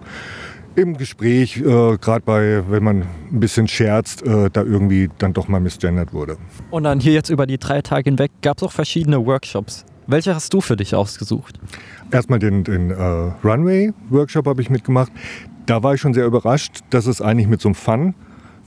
im 0.76 0.96
Gespräch, 0.96 1.56
äh, 1.56 1.62
gerade 1.62 2.20
bei, 2.24 2.62
wenn 2.70 2.84
man 2.84 3.02
ein 3.32 3.40
bisschen 3.40 3.66
scherzt, 3.66 4.24
äh, 4.24 4.48
da 4.48 4.62
irgendwie 4.62 5.10
dann 5.18 5.32
doch 5.32 5.48
mal 5.48 5.58
misgendert 5.58 6.12
wurde. 6.12 6.36
Und 6.70 6.84
dann 6.84 7.00
hier 7.00 7.14
jetzt 7.14 7.30
über 7.30 7.48
die 7.48 7.58
drei 7.58 7.82
Tage 7.82 8.10
hinweg 8.10 8.30
gab 8.40 8.58
es 8.58 8.62
auch 8.62 8.72
verschiedene 8.72 9.26
Workshops. 9.26 9.84
Welche 10.06 10.36
hast 10.36 10.54
du 10.54 10.60
für 10.60 10.76
dich 10.76 10.94
ausgesucht? 10.94 11.58
Erstmal 12.12 12.38
den, 12.38 12.62
den 12.62 12.92
äh, 12.92 12.94
Runway-Workshop 13.42 14.46
habe 14.46 14.62
ich 14.62 14.70
mitgemacht. 14.70 15.10
Da 15.66 15.82
war 15.82 15.94
ich 15.94 16.00
schon 16.00 16.14
sehr 16.14 16.26
überrascht, 16.26 16.78
dass 16.90 17.08
es 17.08 17.20
eigentlich 17.20 17.48
mit 17.48 17.60
so 17.60 17.70
einem 17.70 17.74
Fun 17.74 18.14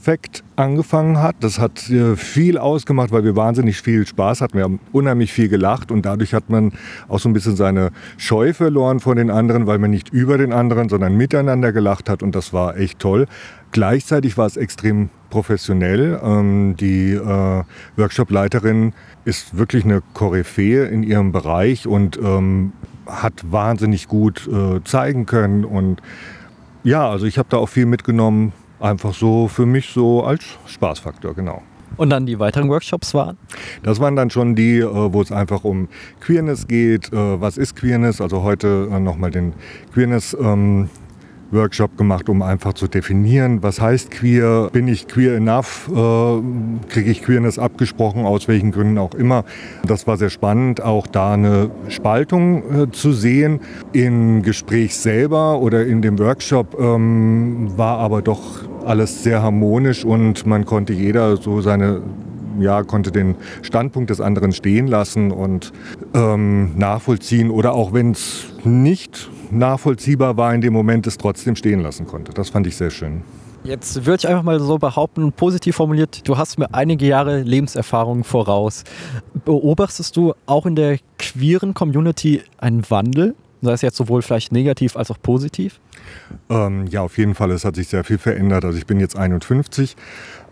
Fact 0.02 0.42
angefangen 0.56 1.22
hat. 1.22 1.36
Das 1.40 1.60
hat 1.60 1.88
äh, 1.88 2.16
viel 2.16 2.58
ausgemacht, 2.58 3.12
weil 3.12 3.22
wir 3.22 3.36
wahnsinnig 3.36 3.80
viel 3.80 4.04
Spaß 4.04 4.40
hatten. 4.40 4.54
Wir 4.54 4.64
haben 4.64 4.80
unheimlich 4.90 5.32
viel 5.32 5.48
gelacht 5.48 5.92
und 5.92 6.04
dadurch 6.04 6.34
hat 6.34 6.50
man 6.50 6.72
auch 7.08 7.20
so 7.20 7.28
ein 7.28 7.32
bisschen 7.32 7.54
seine 7.54 7.92
Scheu 8.16 8.52
verloren 8.52 8.98
von 8.98 9.16
den 9.16 9.30
anderen, 9.30 9.68
weil 9.68 9.78
man 9.78 9.92
nicht 9.92 10.08
über 10.08 10.38
den 10.38 10.52
anderen, 10.52 10.88
sondern 10.88 11.16
miteinander 11.16 11.72
gelacht 11.72 12.10
hat 12.10 12.24
und 12.24 12.34
das 12.34 12.52
war 12.52 12.76
echt 12.76 12.98
toll. 12.98 13.26
Gleichzeitig 13.70 14.36
war 14.36 14.46
es 14.46 14.56
extrem 14.56 15.08
professionell. 15.30 16.20
Ähm, 16.22 16.74
die 16.76 17.12
äh, 17.12 17.62
Workshop-Leiterin 17.96 18.94
ist 19.24 19.56
wirklich 19.56 19.84
eine 19.84 20.02
Koryphäe 20.14 20.86
in 20.86 21.04
ihrem 21.04 21.30
Bereich 21.30 21.86
und 21.86 22.18
ähm, 22.18 22.72
hat 23.06 23.34
wahnsinnig 23.52 24.08
gut 24.08 24.48
äh, 24.48 24.82
zeigen 24.82 25.26
können 25.26 25.64
und 25.64 26.02
ja, 26.84 27.08
also 27.08 27.26
ich 27.26 27.38
habe 27.38 27.48
da 27.48 27.58
auch 27.58 27.68
viel 27.68 27.86
mitgenommen, 27.86 28.52
einfach 28.82 29.14
so 29.14 29.48
für 29.48 29.66
mich 29.66 29.88
so 29.88 30.24
als 30.24 30.44
Spaßfaktor, 30.66 31.34
genau. 31.34 31.62
Und 31.96 32.10
dann 32.10 32.24
die 32.26 32.38
weiteren 32.38 32.68
Workshops 32.68 33.12
waren? 33.14 33.36
Das 33.82 34.00
waren 34.00 34.16
dann 34.16 34.30
schon 34.30 34.54
die, 34.54 34.78
äh, 34.78 35.12
wo 35.12 35.20
es 35.20 35.30
einfach 35.30 35.64
um 35.64 35.88
Queerness 36.20 36.66
geht. 36.66 37.12
Äh, 37.12 37.40
was 37.40 37.58
ist 37.58 37.76
Queerness? 37.76 38.20
Also 38.20 38.42
heute 38.42 38.88
äh, 38.90 38.98
nochmal 38.98 39.30
den 39.30 39.52
Queerness 39.92 40.36
ähm, 40.40 40.88
Workshop 41.52 41.96
gemacht, 41.96 42.28
um 42.28 42.42
einfach 42.42 42.72
zu 42.72 42.88
definieren, 42.88 43.62
was 43.62 43.80
heißt 43.80 44.10
queer, 44.10 44.70
bin 44.72 44.88
ich 44.88 45.06
queer 45.06 45.36
enough, 45.36 45.88
äh, 45.88 46.88
kriege 46.88 47.10
ich 47.10 47.22
Queerness 47.22 47.58
abgesprochen, 47.58 48.24
aus 48.24 48.48
welchen 48.48 48.72
Gründen 48.72 48.98
auch 48.98 49.14
immer. 49.14 49.44
Das 49.86 50.06
war 50.06 50.16
sehr 50.16 50.30
spannend, 50.30 50.82
auch 50.82 51.06
da 51.06 51.34
eine 51.34 51.70
Spaltung 51.88 52.62
äh, 52.62 52.90
zu 52.90 53.12
sehen. 53.12 53.60
Im 53.92 54.42
Gespräch 54.42 54.96
selber 54.96 55.60
oder 55.60 55.86
in 55.86 56.02
dem 56.02 56.18
Workshop 56.18 56.76
ähm, 56.80 57.72
war 57.76 57.98
aber 57.98 58.22
doch 58.22 58.64
alles 58.84 59.22
sehr 59.22 59.42
harmonisch 59.42 60.04
und 60.04 60.46
man 60.46 60.64
konnte 60.64 60.92
jeder 60.92 61.36
so 61.36 61.60
seine 61.60 62.02
ja, 62.60 62.82
konnte 62.82 63.10
den 63.12 63.36
Standpunkt 63.62 64.10
des 64.10 64.20
anderen 64.20 64.52
stehen 64.52 64.86
lassen 64.86 65.30
und 65.30 65.72
ähm, 66.14 66.76
nachvollziehen 66.76 67.50
oder 67.50 67.74
auch 67.74 67.92
wenn 67.92 68.12
es 68.12 68.46
nicht 68.64 69.30
nachvollziehbar 69.50 70.36
war 70.36 70.54
in 70.54 70.60
dem 70.60 70.72
Moment, 70.72 71.06
es 71.06 71.18
trotzdem 71.18 71.56
stehen 71.56 71.80
lassen 71.80 72.06
konnte. 72.06 72.32
Das 72.32 72.50
fand 72.50 72.66
ich 72.66 72.76
sehr 72.76 72.90
schön. 72.90 73.22
Jetzt 73.64 74.06
würde 74.06 74.16
ich 74.22 74.28
einfach 74.28 74.42
mal 74.42 74.58
so 74.58 74.76
behaupten, 74.78 75.30
positiv 75.32 75.76
formuliert, 75.76 76.26
du 76.26 76.36
hast 76.36 76.58
mir 76.58 76.74
einige 76.74 77.06
Jahre 77.06 77.42
Lebenserfahrung 77.42 78.24
voraus. 78.24 78.82
Beobachtest 79.44 80.16
du 80.16 80.34
auch 80.46 80.66
in 80.66 80.74
der 80.74 80.98
queeren 81.18 81.72
Community 81.72 82.42
einen 82.58 82.88
Wandel? 82.90 83.36
Sei 83.60 83.72
es 83.72 83.82
jetzt 83.82 83.96
sowohl 83.96 84.22
vielleicht 84.22 84.50
negativ 84.50 84.96
als 84.96 85.12
auch 85.12 85.18
positiv? 85.22 85.78
Ähm, 86.50 86.88
ja, 86.88 87.02
auf 87.02 87.16
jeden 87.16 87.36
Fall. 87.36 87.52
Es 87.52 87.64
hat 87.64 87.76
sich 87.76 87.86
sehr 87.86 88.02
viel 88.02 88.18
verändert. 88.18 88.64
Also 88.64 88.76
ich 88.76 88.86
bin 88.86 88.98
jetzt 88.98 89.16
51 89.16 89.94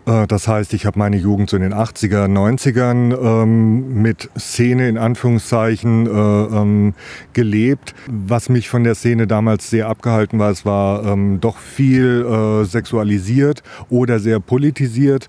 das 0.05 0.47
heißt, 0.47 0.73
ich 0.73 0.85
habe 0.85 0.97
meine 0.97 1.17
Jugend 1.17 1.49
so 1.49 1.57
in 1.57 1.63
den 1.63 1.73
80er, 1.73 2.25
90ern 2.25 3.15
ähm, 3.21 4.01
mit 4.01 4.29
Szene 4.37 4.89
in 4.89 4.97
Anführungszeichen 4.97 6.07
äh, 6.07 6.09
ähm, 6.09 6.93
gelebt. 7.33 7.93
Was 8.07 8.49
mich 8.49 8.69
von 8.69 8.83
der 8.83 8.95
Szene 8.95 9.27
damals 9.27 9.69
sehr 9.69 9.87
abgehalten 9.87 10.39
war, 10.39 10.49
es 10.49 10.65
war 10.65 11.05
ähm, 11.05 11.39
doch 11.39 11.57
viel 11.57 12.25
äh, 12.25 12.65
sexualisiert 12.65 13.61
oder 13.89 14.19
sehr 14.19 14.39
politisiert. 14.39 15.27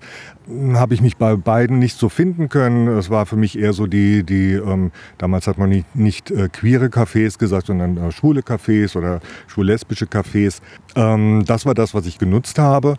Habe 0.73 0.93
ich 0.93 1.01
mich 1.01 1.17
bei 1.17 1.35
beiden 1.35 1.79
nicht 1.79 1.97
so 1.97 2.09
finden 2.09 2.49
können. 2.49 2.87
Es 2.87 3.09
war 3.09 3.25
für 3.25 3.37
mich 3.37 3.57
eher 3.57 3.71
so 3.73 3.87
die, 3.87 4.23
die 4.23 4.53
ähm, 4.53 4.91
damals 5.17 5.47
hat 5.47 5.57
man 5.57 5.69
nicht, 5.69 5.95
nicht 5.95 6.31
äh, 6.31 6.49
queere 6.49 6.87
Cafés 6.87 7.37
gesagt, 7.37 7.67
sondern 7.67 7.97
äh, 7.97 8.11
schwule 8.11 8.41
Cafés 8.41 8.97
oder 8.97 9.21
schwul-lesbische 9.47 10.05
Cafés. 10.05 10.59
Ähm, 10.95 11.43
das 11.45 11.65
war 11.65 11.73
das, 11.73 11.93
was 11.93 12.05
ich 12.05 12.17
genutzt 12.17 12.59
habe. 12.59 12.95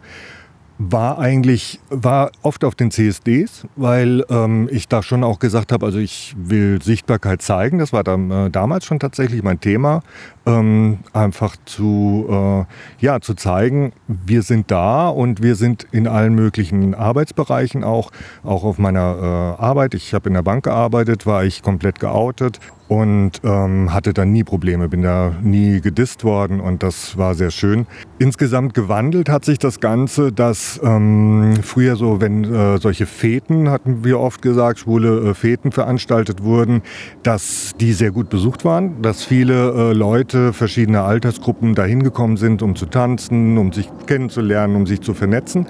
War 0.79 1.19
eigentlich, 1.19 1.79
war 1.89 2.33
oft 2.43 2.65
auf 2.65 2.75
den 2.75 2.91
CSDs, 2.91 3.67
weil 3.77 4.25
ähm, 4.29 4.69
ich 4.73 4.89
da 4.89 5.03
schon 5.03 5.23
auch 5.23 5.39
gesagt 5.39 5.71
habe, 5.71 5.87
also 5.87 5.99
ich 5.99 6.35
will 6.37 6.83
Sichtbarkeit 6.83 7.43
zeigen. 7.43 7.79
Das 7.79 7.93
war 7.93 8.03
dann, 8.03 8.31
äh, 8.31 8.51
damals 8.51 8.85
schon 8.85 8.99
tatsächlich 8.99 9.43
mein 9.43 9.61
Thema. 9.61 10.03
Ähm, 10.47 10.99
einfach 11.15 11.57
zu, 11.65 12.27
äh, 12.29 12.65
ja, 13.03 13.21
zu 13.21 13.33
zeigen, 13.33 13.93
wir 14.09 14.43
sind 14.43 14.71
da 14.71 15.09
und 15.09 15.43
wir 15.43 15.55
sind 15.55 15.87
in 15.91 16.07
allen 16.07 16.35
möglichen 16.35 16.95
Arbeitsbereichen 16.95 17.83
auch, 17.83 18.11
auch 18.43 18.63
auf 18.65 18.79
meiner 18.79 19.57
äh, 19.59 19.63
Arbeit. 19.63 19.95
Ich 19.95 20.13
habe 20.13 20.29
in 20.29 20.35
der 20.35 20.43
Bank 20.43 20.65
gearbeitet, 20.65 21.25
war 21.25 21.45
ich 21.45 21.63
komplett 21.63 21.99
geoutet 21.99 22.61
und 22.89 23.41
ähm, 23.45 23.93
hatte 23.93 24.13
dann 24.13 24.33
nie 24.33 24.45
Probleme, 24.45 24.89
bin 24.89 25.03
da 25.03 25.35
nie 25.43 25.81
gedisst 25.81 26.23
worden 26.23 26.61
und 26.61 26.83
das 26.83 27.17
war 27.17 27.35
sehr 27.35 27.51
schön. 27.51 27.87
Insgesamt 28.19 28.75
gewandelt 28.75 29.29
hat 29.29 29.45
sich 29.45 29.59
das 29.59 29.81
Ganze, 29.81 30.33
dass 30.33 30.79
ähm, 30.85 31.55
früher 31.63 31.97
so, 31.97 32.21
wenn 32.21 32.45
äh, 32.45 32.79
solche 32.79 33.07
Feten, 33.07 33.71
hatten 33.71 34.05
wir 34.05 34.21
oft 34.21 34.43
gesagt, 34.43 34.81
schwule 34.81 35.31
äh, 35.31 35.35
Feten 35.35 35.73
veranstaltet 35.73 36.43
wurden, 36.43 36.83
dass 37.23 37.73
die 37.81 37.93
sehr 37.93 38.11
gut 38.11 38.29
besucht 38.29 38.65
waren, 38.65 39.01
dass 39.01 39.25
viele 39.25 39.91
äh, 39.91 39.93
Leute 40.35 40.53
verschiedener 40.53 41.05
Altersgruppen 41.05 41.77
dahin 41.77 42.03
gekommen 42.03 42.37
sind, 42.37 42.61
um 42.61 42.75
zu 42.75 42.87
tanzen, 42.87 43.57
um 43.57 43.73
sich 43.73 43.89
kennenzulernen, 44.07 44.75
um 44.75 44.85
sich 44.85 45.01
zu 45.01 45.15
vernetzen. 45.15 45.67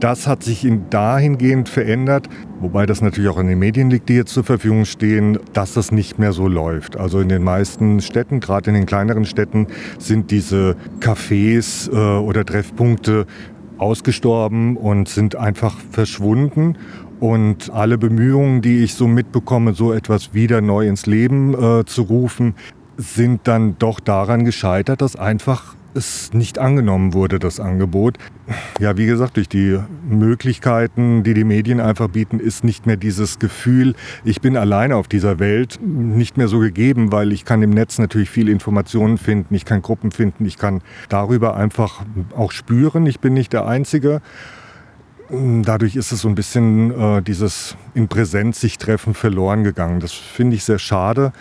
Das 0.00 0.26
hat 0.26 0.42
sich 0.42 0.66
dahingehend 0.88 1.68
verändert, 1.68 2.28
wobei 2.60 2.86
das 2.86 3.02
natürlich 3.02 3.28
auch 3.28 3.36
an 3.36 3.48
den 3.48 3.58
Medien 3.58 3.90
liegt, 3.90 4.08
die 4.08 4.14
jetzt 4.14 4.32
zur 4.32 4.44
Verfügung 4.44 4.86
stehen, 4.86 5.38
dass 5.52 5.74
das 5.74 5.92
nicht 5.92 6.18
mehr 6.18 6.32
so 6.32 6.48
läuft. 6.48 6.96
Also 6.96 7.20
in 7.20 7.28
den 7.28 7.42
meisten 7.42 8.00
Städten, 8.00 8.40
gerade 8.40 8.70
in 8.70 8.74
den 8.74 8.86
kleineren 8.86 9.26
Städten, 9.26 9.66
sind 9.98 10.30
diese 10.30 10.76
Cafés 11.00 11.92
äh, 11.92 12.18
oder 12.18 12.46
Treffpunkte 12.46 13.26
ausgestorben 13.76 14.78
und 14.78 15.08
sind 15.08 15.36
einfach 15.36 15.76
verschwunden. 15.90 16.78
Und 17.20 17.70
alle 17.70 17.98
Bemühungen, 17.98 18.62
die 18.62 18.84
ich 18.84 18.94
so 18.94 19.08
mitbekomme, 19.08 19.74
so 19.74 19.92
etwas 19.92 20.34
wieder 20.34 20.60
neu 20.60 20.86
ins 20.86 21.06
Leben 21.06 21.52
äh, 21.52 21.84
zu 21.84 22.02
rufen, 22.02 22.54
sind 22.98 23.46
dann 23.46 23.78
doch 23.78 24.00
daran 24.00 24.44
gescheitert, 24.44 25.00
dass 25.00 25.16
einfach 25.16 25.76
es 25.94 26.32
nicht 26.32 26.58
angenommen 26.58 27.14
wurde, 27.14 27.38
das 27.38 27.60
Angebot. 27.60 28.18
Ja, 28.78 28.96
wie 28.96 29.06
gesagt, 29.06 29.36
durch 29.36 29.48
die 29.48 29.78
Möglichkeiten, 30.08 31.22
die 31.22 31.32
die 31.32 31.44
Medien 31.44 31.80
einfach 31.80 32.08
bieten, 32.08 32.40
ist 32.40 32.64
nicht 32.64 32.86
mehr 32.86 32.96
dieses 32.96 33.38
Gefühl, 33.38 33.94
ich 34.24 34.40
bin 34.40 34.56
alleine 34.56 34.96
auf 34.96 35.08
dieser 35.08 35.38
Welt, 35.38 35.78
nicht 35.82 36.36
mehr 36.36 36.48
so 36.48 36.58
gegeben, 36.58 37.10
weil 37.12 37.32
ich 37.32 37.44
kann 37.44 37.62
im 37.62 37.70
Netz 37.70 37.98
natürlich 37.98 38.30
viel 38.30 38.48
Informationen 38.48 39.16
finden, 39.16 39.54
ich 39.54 39.64
kann 39.64 39.80
Gruppen 39.80 40.10
finden, 40.10 40.44
ich 40.44 40.58
kann 40.58 40.82
darüber 41.08 41.56
einfach 41.56 42.04
auch 42.36 42.52
spüren, 42.52 43.06
ich 43.06 43.20
bin 43.20 43.32
nicht 43.32 43.52
der 43.52 43.66
Einzige. 43.66 44.20
Dadurch 45.30 45.94
ist 45.94 46.10
es 46.10 46.22
so 46.22 46.28
ein 46.28 46.34
bisschen 46.34 46.90
äh, 46.90 47.22
dieses 47.22 47.76
in 47.92 48.08
Präsenz 48.08 48.60
sich 48.60 48.78
treffen 48.78 49.12
verloren 49.12 49.62
gegangen. 49.62 50.00
Das 50.00 50.12
finde 50.12 50.56
ich 50.56 50.64
sehr 50.64 50.78
schade, 50.78 51.32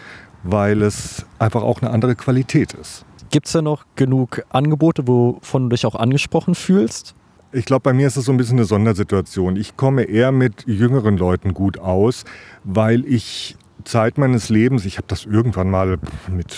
weil 0.51 0.81
es 0.81 1.25
einfach 1.39 1.63
auch 1.63 1.81
eine 1.81 1.91
andere 1.91 2.15
Qualität 2.15 2.73
ist. 2.73 3.05
Gibt 3.29 3.47
es 3.47 3.53
da 3.53 3.61
noch 3.61 3.85
genug 3.95 4.43
Angebote, 4.49 5.07
wovon 5.07 5.63
du 5.63 5.69
dich 5.69 5.85
auch 5.85 5.95
angesprochen 5.95 6.55
fühlst? 6.55 7.13
Ich 7.51 7.65
glaube, 7.65 7.81
bei 7.81 7.93
mir 7.93 8.07
ist 8.07 8.17
es 8.17 8.25
so 8.25 8.31
ein 8.31 8.37
bisschen 8.37 8.57
eine 8.57 8.65
Sondersituation. 8.65 9.55
Ich 9.55 9.77
komme 9.77 10.03
eher 10.03 10.31
mit 10.31 10.65
jüngeren 10.67 11.17
Leuten 11.17 11.53
gut 11.53 11.79
aus, 11.79 12.23
weil 12.63 13.05
ich 13.05 13.57
Zeit 13.83 14.17
meines 14.17 14.49
Lebens, 14.49 14.85
ich 14.85 14.97
habe 14.97 15.07
das 15.07 15.25
irgendwann 15.25 15.69
mal 15.69 15.97
mit 16.29 16.55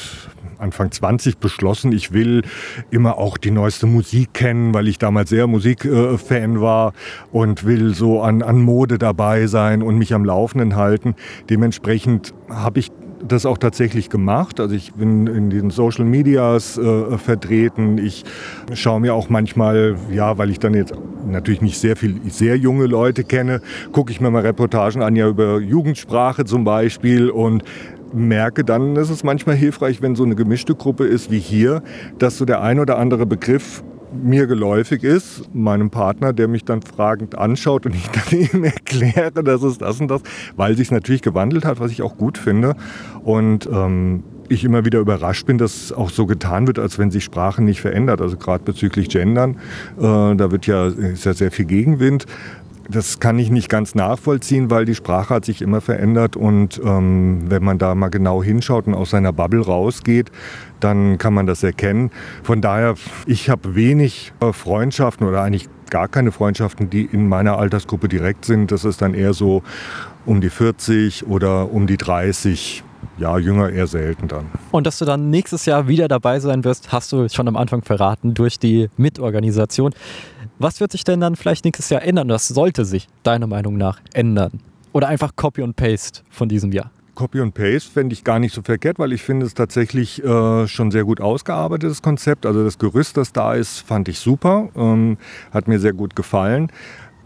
Anfang 0.58 0.92
20 0.92 1.38
beschlossen, 1.38 1.92
ich 1.92 2.12
will 2.12 2.44
immer 2.92 3.18
auch 3.18 3.38
die 3.38 3.52
neueste 3.52 3.86
Musik 3.88 4.34
kennen, 4.34 4.74
weil 4.74 4.88
ich 4.88 4.98
damals 4.98 5.30
sehr 5.30 5.48
Musikfan 5.48 6.60
war 6.60 6.94
und 7.32 7.66
will 7.66 7.94
so 7.94 8.22
an, 8.22 8.42
an 8.42 8.62
Mode 8.62 8.98
dabei 8.98 9.48
sein 9.48 9.82
und 9.82 9.98
mich 9.98 10.14
am 10.14 10.26
Laufenden 10.26 10.76
halten. 10.76 11.16
Dementsprechend 11.50 12.34
habe 12.50 12.80
ich 12.80 12.92
das 13.28 13.46
auch 13.46 13.58
tatsächlich 13.58 14.10
gemacht. 14.10 14.60
Also 14.60 14.76
ich 14.76 14.94
bin 14.94 15.28
in 15.28 15.50
den 15.50 15.70
Social 15.70 16.06
Medias 16.06 16.78
äh, 16.78 17.18
vertreten. 17.18 17.98
Ich 17.98 18.26
schaue 18.74 19.02
mir 19.02 19.14
auch 19.14 19.30
manchmal, 19.30 19.96
ja, 20.12 20.38
weil 20.38 20.50
ich 20.50 20.60
dann 20.60 20.74
jetzt 20.74 20.94
natürlich 21.28 21.62
nicht 21.62 21.80
sehr 21.80 21.96
viel, 21.96 22.20
sehr 22.30 22.58
junge 22.58 22.86
Leute 22.86 23.24
kenne, 23.24 23.62
gucke 23.92 24.12
ich 24.12 24.22
mir 24.22 24.32
mal 24.32 24.42
Reportagen 24.42 25.02
an, 25.02 25.16
ja 25.16 25.28
über 25.28 25.60
Jugendsprache 25.60 26.46
zum 26.46 26.64
Beispiel 26.64 27.30
und 27.30 27.64
merke 28.14 28.64
dann, 28.64 28.96
ist 28.96 29.10
es 29.10 29.24
manchmal 29.24 29.56
hilfreich, 29.56 30.02
wenn 30.02 30.16
so 30.16 30.24
eine 30.24 30.36
gemischte 30.36 30.76
Gruppe 30.76 31.06
ist 31.06 31.32
wie 31.32 31.40
hier, 31.40 31.84
dass 32.18 32.38
so 32.38 32.46
der 32.46 32.62
ein 32.62 32.80
oder 32.80 32.98
andere 32.98 33.26
Begriff 33.26 33.84
mir 34.14 34.48
geläufig 34.48 35.04
ist, 35.04 35.54
meinem 35.54 35.90
Partner, 35.90 36.34
der 36.34 36.48
mich 36.48 36.66
dann 36.66 36.82
fragend 36.82 37.38
anschaut 37.38 37.86
und 37.86 37.96
ich 37.96 38.08
dann 38.30 38.40
ihm 38.40 38.64
erkläre, 38.64 39.44
dass 39.44 39.64
es 39.64 39.78
das 39.78 40.00
und 40.00 40.10
das, 40.10 40.22
weil 40.56 40.76
sich 40.76 40.92
natürlich 40.92 41.22
gewandelt 41.22 41.66
hat, 41.66 41.80
was 41.80 41.92
ich 41.92 42.02
auch 42.02 42.18
gut 42.18 42.38
finde. 42.38 42.76
Und 43.24 43.70
ähm, 43.72 44.24
ich 44.50 44.64
immer 44.64 44.84
wieder 44.84 45.00
überrascht 45.00 45.46
bin, 45.46 45.58
dass 45.58 45.92
auch 45.92 46.10
so 46.10 46.26
getan 46.26 46.68
wird, 46.68 46.80
als 46.80 46.98
wenn 46.98 47.12
sich 47.12 47.24
Sprache 47.24 47.64
nicht 47.64 47.82
verändert. 47.82 48.22
Also 48.22 48.38
gerade 48.38 48.64
bezüglich 48.64 49.10
Gendern, 49.10 49.58
äh, 49.98 50.02
da 50.02 50.52
wird 50.52 50.66
ja, 50.66 50.88
ist 50.88 51.26
ja 51.26 51.34
sehr 51.34 51.52
viel 51.52 51.66
Gegenwind. 51.66 52.26
Das 52.92 53.20
kann 53.20 53.38
ich 53.38 53.52
nicht 53.52 53.70
ganz 53.70 53.94
nachvollziehen, 53.94 54.72
weil 54.72 54.86
die 54.86 54.96
Sprache 54.96 55.36
hat 55.36 55.46
sich 55.46 55.62
immer 55.62 55.80
verändert 55.80 56.36
und 56.36 56.82
ähm, 56.84 57.44
wenn 57.46 57.64
man 57.64 57.78
da 57.78 57.94
mal 57.94 58.10
genau 58.10 58.42
hinschaut 58.42 58.88
und 58.88 58.96
aus 58.96 59.12
seiner 59.12 59.32
Bubble 59.32 59.64
rausgeht, 59.64 60.32
dann 60.80 61.20
kann 61.20 61.36
man 61.36 61.46
das 61.46 61.62
erkennen. 61.62 62.10
Von 62.42 62.62
daher, 62.62 62.96
ich 63.28 63.48
habe 63.52 63.76
wenig 63.76 64.34
äh, 64.40 64.54
Freundschaften 64.54 65.28
oder 65.28 65.44
eigentlich 65.44 65.70
gar 65.92 66.08
keine 66.08 66.32
Freundschaften, 66.32 66.90
die 66.90 67.06
in 67.06 67.30
meiner 67.30 67.60
Altersgruppe 67.60 68.08
direkt 68.08 68.46
sind. 68.46 68.72
Das 68.72 68.86
ist 68.86 69.04
dann 69.04 69.14
eher 69.14 69.34
so 69.34 69.62
um 70.26 70.42
die 70.42 70.50
40 70.50 71.28
oder 71.28 71.72
um 71.72 71.86
die 71.86 71.98
30. 71.98 72.84
Ja, 73.20 73.38
jünger 73.38 73.70
eher 73.70 73.86
selten 73.86 74.30
dann. 74.30 74.46
Und 74.72 74.88
dass 74.88 74.98
du 74.98 75.04
dann 75.04 75.30
nächstes 75.30 75.66
Jahr 75.66 75.90
wieder 75.90 76.08
dabei 76.08 76.40
sein 76.40 76.64
wirst, 76.64 76.94
hast 76.94 77.12
du 77.12 77.28
schon 77.28 77.50
am 77.50 77.58
Anfang 77.58 77.82
verraten 77.82 78.34
durch 78.34 78.60
die 78.60 78.90
Mitorganisation. 78.96 79.94
Was 80.58 80.80
wird 80.80 80.94
sich 80.94 81.04
denn 81.04 81.20
dann 81.20 81.36
vielleicht 81.36 81.66
nächstes 81.66 81.90
Jahr 81.90 82.02
ändern? 82.02 82.30
Das 82.30 82.48
sollte 82.48 82.86
sich 82.86 83.08
deiner 83.24 83.48
Meinung 83.48 83.76
nach 83.76 84.00
ändern. 84.14 84.62
Oder 84.94 85.10
einfach 85.10 85.36
Copy 85.36 85.62
und 85.62 85.76
Paste 85.76 86.22
von 86.30 86.48
diesem 86.48 86.72
Jahr? 86.72 86.92
Copy 87.16 87.42
und 87.42 87.54
Paste 87.54 87.92
fände 87.92 88.14
ich 88.14 88.24
gar 88.24 88.40
nicht 88.40 88.56
so 88.56 88.62
verkehrt, 88.62 88.98
weil 88.98 89.12
ich 89.12 89.22
finde 89.22 89.46
es 89.46 89.54
tatsächlich 89.54 90.24
äh, 90.24 90.68
schon 90.68 90.90
sehr 90.90 91.04
gut 91.04 91.20
ausgearbeitetes 91.20 92.02
Konzept. 92.02 92.46
Also 92.46 92.64
das 92.64 92.78
Gerüst, 92.78 93.18
das 93.18 93.34
da 93.34 93.54
ist, 93.54 93.80
fand 93.82 94.08
ich 94.08 94.20
super, 94.20 94.70
ähm, 94.78 95.18
hat 95.52 95.68
mir 95.68 95.80
sehr 95.80 95.92
gut 95.92 96.16
gefallen. 96.16 96.72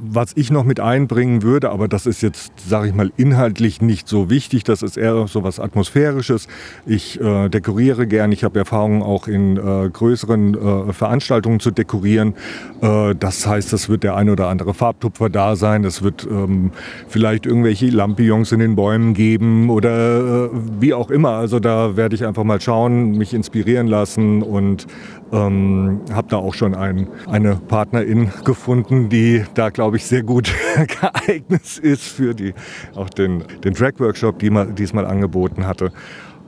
Was 0.05 0.33
ich 0.35 0.51
noch 0.51 0.65
mit 0.65 0.81
einbringen 0.81 1.43
würde, 1.43 1.69
aber 1.69 1.87
das 1.87 2.05
ist 2.05 2.21
jetzt, 2.21 2.51
sage 2.59 2.89
ich 2.89 2.93
mal, 2.93 3.13
inhaltlich 3.15 3.81
nicht 3.81 4.09
so 4.09 4.29
wichtig, 4.29 4.65
das 4.65 4.83
ist 4.83 4.97
eher 4.97 5.27
so 5.27 5.43
was 5.43 5.61
Atmosphärisches. 5.61 6.49
Ich 6.85 7.21
äh, 7.21 7.47
dekoriere 7.47 8.05
gern, 8.05 8.33
ich 8.33 8.43
habe 8.43 8.59
Erfahrungen 8.59 9.01
auch 9.01 9.29
in 9.29 9.55
äh, 9.55 9.89
größeren 9.89 10.89
äh, 10.89 10.93
Veranstaltungen 10.93 11.61
zu 11.61 11.71
dekorieren. 11.71 12.33
Äh, 12.81 13.15
das 13.17 13.47
heißt, 13.47 13.71
es 13.71 13.87
wird 13.87 14.03
der 14.03 14.17
ein 14.17 14.29
oder 14.29 14.49
andere 14.49 14.73
Farbtupfer 14.73 15.29
da 15.29 15.55
sein, 15.55 15.85
es 15.85 16.01
wird 16.01 16.27
ähm, 16.29 16.71
vielleicht 17.07 17.45
irgendwelche 17.45 17.87
Lampions 17.87 18.51
in 18.51 18.59
den 18.59 18.75
Bäumen 18.75 19.13
geben 19.13 19.69
oder 19.69 20.47
äh, 20.47 20.49
wie 20.81 20.93
auch 20.93 21.11
immer. 21.11 21.29
Also 21.29 21.61
da 21.61 21.95
werde 21.95 22.15
ich 22.15 22.25
einfach 22.25 22.43
mal 22.43 22.59
schauen, 22.59 23.17
mich 23.17 23.33
inspirieren 23.33 23.87
lassen 23.87 24.43
und 24.43 24.85
ähm, 25.33 26.01
habe 26.13 26.27
da 26.29 26.37
auch 26.37 26.53
schon 26.53 26.75
ein, 26.75 27.07
eine 27.29 27.55
Partnerin 27.55 28.31
gefunden, 28.45 29.09
die 29.09 29.43
da, 29.55 29.69
glaube 29.69 29.97
ich, 29.97 30.05
sehr 30.05 30.23
gut 30.23 30.53
geeignet 31.01 31.77
ist 31.79 32.03
für 32.03 32.33
die, 32.33 32.53
auch 32.95 33.09
den, 33.09 33.43
den 33.63 33.73
Track-Workshop, 33.73 34.39
die 34.39 34.51
man 34.51 34.75
diesmal 34.75 35.05
angeboten 35.05 35.65
hatte. 35.65 35.91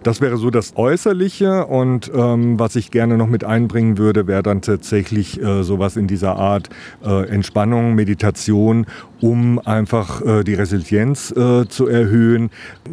Das 0.05 0.21
wäre 0.21 0.37
so 0.37 0.51
das 0.51 0.73
Äußerliche 0.75 1.65
und 1.65 2.11
ähm, 2.13 2.59
was 2.59 2.75
ich 2.75 2.91
gerne 2.91 3.17
noch 3.17 3.25
mit 3.25 3.43
einbringen 3.43 3.97
würde, 3.97 4.27
wäre 4.27 4.43
dann 4.43 4.61
tatsächlich 4.61 5.41
äh, 5.41 5.63
sowas 5.63 5.97
in 5.97 6.05
dieser 6.05 6.35
Art 6.35 6.69
äh, 7.03 7.27
Entspannung, 7.27 7.95
Meditation, 7.95 8.85
um 9.19 9.57
einfach 9.57 10.21
äh, 10.21 10.43
die 10.43 10.53
Resilienz 10.53 11.31
äh, 11.31 11.67
zu 11.67 11.87
erhöhen, 11.87 12.51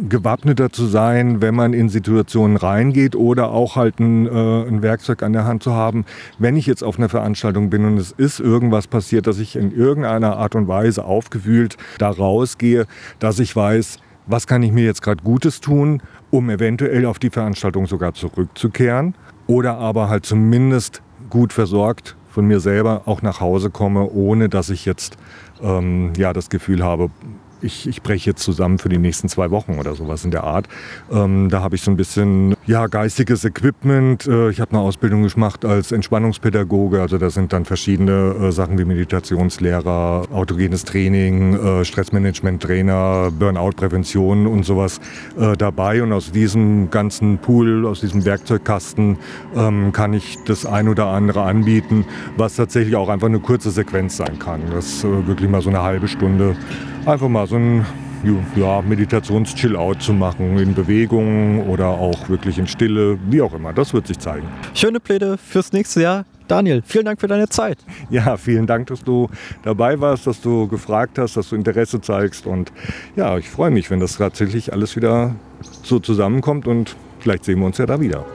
gewappneter 0.08 0.72
zu 0.72 0.86
sein, 0.86 1.42
wenn 1.42 1.54
man 1.54 1.74
in 1.74 1.90
Situationen 1.90 2.56
reingeht 2.56 3.14
oder 3.14 3.50
auch 3.50 3.76
halt 3.76 4.00
ein, 4.00 4.26
äh, 4.26 4.30
ein 4.66 4.80
Werkzeug 4.80 5.22
an 5.22 5.34
der 5.34 5.44
Hand 5.44 5.62
zu 5.62 5.74
haben, 5.74 6.06
wenn 6.38 6.56
ich 6.56 6.64
jetzt 6.64 6.82
auf 6.82 6.96
einer 6.96 7.10
Veranstaltung 7.10 7.68
bin 7.68 7.84
und 7.84 7.98
es 7.98 8.12
ist 8.12 8.40
irgendwas 8.40 8.86
passiert, 8.86 9.26
dass 9.26 9.38
ich 9.38 9.54
in 9.54 9.70
irgendeiner 9.70 10.38
Art 10.38 10.54
und 10.54 10.66
Weise 10.66 11.04
aufgewühlt 11.04 11.76
da 11.98 12.08
rausgehe, 12.08 12.86
dass 13.18 13.38
ich 13.38 13.54
weiß, 13.54 13.98
was 14.26 14.46
kann 14.46 14.62
ich 14.62 14.72
mir 14.72 14.84
jetzt 14.84 15.02
gerade 15.02 15.22
Gutes 15.22 15.60
tun, 15.60 16.00
um 16.32 16.50
eventuell 16.50 17.06
auf 17.06 17.20
die 17.20 17.30
Veranstaltung 17.30 17.86
sogar 17.86 18.14
zurückzukehren 18.14 19.14
oder 19.46 19.76
aber 19.76 20.08
halt 20.08 20.26
zumindest 20.26 21.02
gut 21.30 21.52
versorgt 21.52 22.16
von 22.30 22.46
mir 22.46 22.58
selber 22.58 23.02
auch 23.04 23.20
nach 23.20 23.40
Hause 23.40 23.70
komme, 23.70 24.10
ohne 24.10 24.48
dass 24.48 24.70
ich 24.70 24.86
jetzt 24.86 25.18
ähm, 25.62 26.12
ja, 26.16 26.32
das 26.32 26.48
Gefühl 26.48 26.82
habe, 26.82 27.10
ich, 27.62 27.88
ich 27.88 28.02
breche 28.02 28.30
jetzt 28.30 28.42
zusammen 28.42 28.78
für 28.78 28.88
die 28.88 28.98
nächsten 28.98 29.28
zwei 29.28 29.50
Wochen 29.50 29.78
oder 29.78 29.94
sowas 29.94 30.24
in 30.24 30.30
der 30.30 30.44
Art. 30.44 30.68
Ähm, 31.10 31.48
da 31.48 31.62
habe 31.62 31.76
ich 31.76 31.82
so 31.82 31.90
ein 31.90 31.96
bisschen 31.96 32.54
ja, 32.66 32.86
geistiges 32.86 33.44
Equipment. 33.44 34.26
Äh, 34.26 34.50
ich 34.50 34.60
habe 34.60 34.72
eine 34.72 34.80
Ausbildung 34.80 35.26
gemacht 35.26 35.64
als 35.64 35.92
Entspannungspädagoge. 35.92 37.00
Also 37.00 37.18
da 37.18 37.30
sind 37.30 37.52
dann 37.52 37.64
verschiedene 37.64 38.34
äh, 38.40 38.52
Sachen 38.52 38.78
wie 38.78 38.84
Meditationslehrer, 38.84 40.26
autogenes 40.32 40.84
Training, 40.84 41.54
äh, 41.54 41.84
Stressmanagement-Trainer, 41.84 43.30
Burnout-Prävention 43.38 44.46
und 44.46 44.64
sowas 44.64 45.00
äh, 45.38 45.56
dabei. 45.56 46.02
Und 46.02 46.12
aus 46.12 46.32
diesem 46.32 46.90
ganzen 46.90 47.38
Pool, 47.38 47.86
aus 47.86 48.00
diesem 48.00 48.24
Werkzeugkasten 48.24 49.18
ähm, 49.54 49.92
kann 49.92 50.12
ich 50.12 50.38
das 50.46 50.66
ein 50.66 50.88
oder 50.88 51.06
andere 51.06 51.42
anbieten, 51.42 52.04
was 52.36 52.56
tatsächlich 52.56 52.96
auch 52.96 53.08
einfach 53.08 53.28
eine 53.28 53.40
kurze 53.40 53.70
Sequenz 53.70 54.16
sein 54.16 54.38
kann. 54.38 54.60
Das 54.72 55.04
äh, 55.04 55.26
wirklich 55.26 55.48
mal 55.48 55.62
so 55.62 55.70
eine 55.70 55.82
halbe 55.82 56.08
Stunde 56.08 56.56
einfach 57.06 57.28
mal 57.28 57.46
so 57.46 57.56
ein 57.56 57.86
ja, 58.56 58.82
Meditations-Chill-Out 58.82 60.02
zu 60.02 60.12
machen, 60.12 60.58
in 60.58 60.74
Bewegung 60.74 61.68
oder 61.68 61.88
auch 61.88 62.28
wirklich 62.28 62.58
in 62.58 62.66
Stille, 62.66 63.18
wie 63.28 63.42
auch 63.42 63.54
immer. 63.54 63.72
Das 63.72 63.92
wird 63.92 64.06
sich 64.06 64.18
zeigen. 64.18 64.46
Schöne 64.74 65.00
Pläne 65.00 65.36
fürs 65.38 65.72
nächste 65.72 66.02
Jahr. 66.02 66.24
Daniel, 66.46 66.82
vielen 66.84 67.06
Dank 67.06 67.20
für 67.20 67.28
deine 67.28 67.48
Zeit. 67.48 67.78
Ja, 68.10 68.36
vielen 68.36 68.66
Dank, 68.66 68.88
dass 68.88 69.02
du 69.02 69.30
dabei 69.62 69.98
warst, 69.98 70.26
dass 70.26 70.42
du 70.42 70.68
gefragt 70.68 71.18
hast, 71.18 71.36
dass 71.36 71.48
du 71.48 71.56
Interesse 71.56 72.00
zeigst. 72.00 72.46
Und 72.46 72.72
ja, 73.16 73.38
ich 73.38 73.48
freue 73.48 73.70
mich, 73.70 73.90
wenn 73.90 74.00
das 74.00 74.18
tatsächlich 74.18 74.72
alles 74.72 74.96
wieder 74.96 75.34
so 75.82 75.98
zusammenkommt 75.98 76.66
und 76.66 76.94
vielleicht 77.20 77.44
sehen 77.44 77.60
wir 77.60 77.66
uns 77.66 77.78
ja 77.78 77.86
da 77.86 78.00
wieder. 78.00 78.26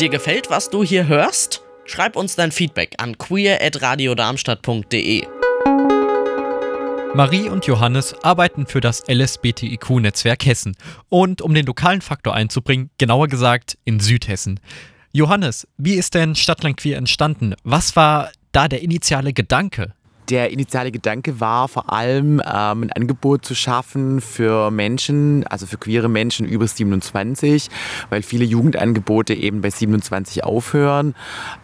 Dir 0.00 0.08
gefällt, 0.08 0.50
was 0.50 0.70
du 0.70 0.82
hier 0.82 1.06
hörst? 1.06 1.62
Schreib 1.84 2.16
uns 2.16 2.34
dein 2.36 2.52
Feedback 2.52 2.94
an 2.98 3.16
queer.radiodarmstadt.de. 3.16 5.26
Marie 7.18 7.48
und 7.48 7.66
Johannes 7.66 8.14
arbeiten 8.22 8.64
für 8.64 8.80
das 8.80 9.02
LSBTIQ-Netzwerk 9.08 10.46
Hessen 10.46 10.76
und 11.08 11.42
um 11.42 11.52
den 11.52 11.66
lokalen 11.66 12.00
Faktor 12.00 12.32
einzubringen, 12.32 12.90
genauer 12.96 13.26
gesagt 13.26 13.76
in 13.84 13.98
Südhessen. 13.98 14.60
Johannes, 15.10 15.66
wie 15.78 15.94
ist 15.94 16.14
denn 16.14 16.36
Stadtland 16.36 16.76
Queer 16.76 16.96
entstanden? 16.96 17.56
Was 17.64 17.96
war 17.96 18.30
da 18.52 18.68
der 18.68 18.82
initiale 18.82 19.32
Gedanke? 19.32 19.94
Der 20.30 20.50
initiale 20.50 20.92
Gedanke 20.92 21.40
war 21.40 21.68
vor 21.68 21.90
allem 21.90 22.42
ähm, 22.44 22.82
ein 22.82 22.92
Angebot 22.92 23.46
zu 23.46 23.54
schaffen 23.54 24.20
für 24.20 24.70
Menschen, 24.70 25.46
also 25.46 25.64
für 25.64 25.78
queere 25.78 26.10
Menschen 26.10 26.46
über 26.46 26.66
27, 26.66 27.68
weil 28.10 28.20
viele 28.20 28.44
Jugendangebote 28.44 29.32
eben 29.32 29.62
bei 29.62 29.70
27 29.70 30.44
aufhören. 30.44 31.14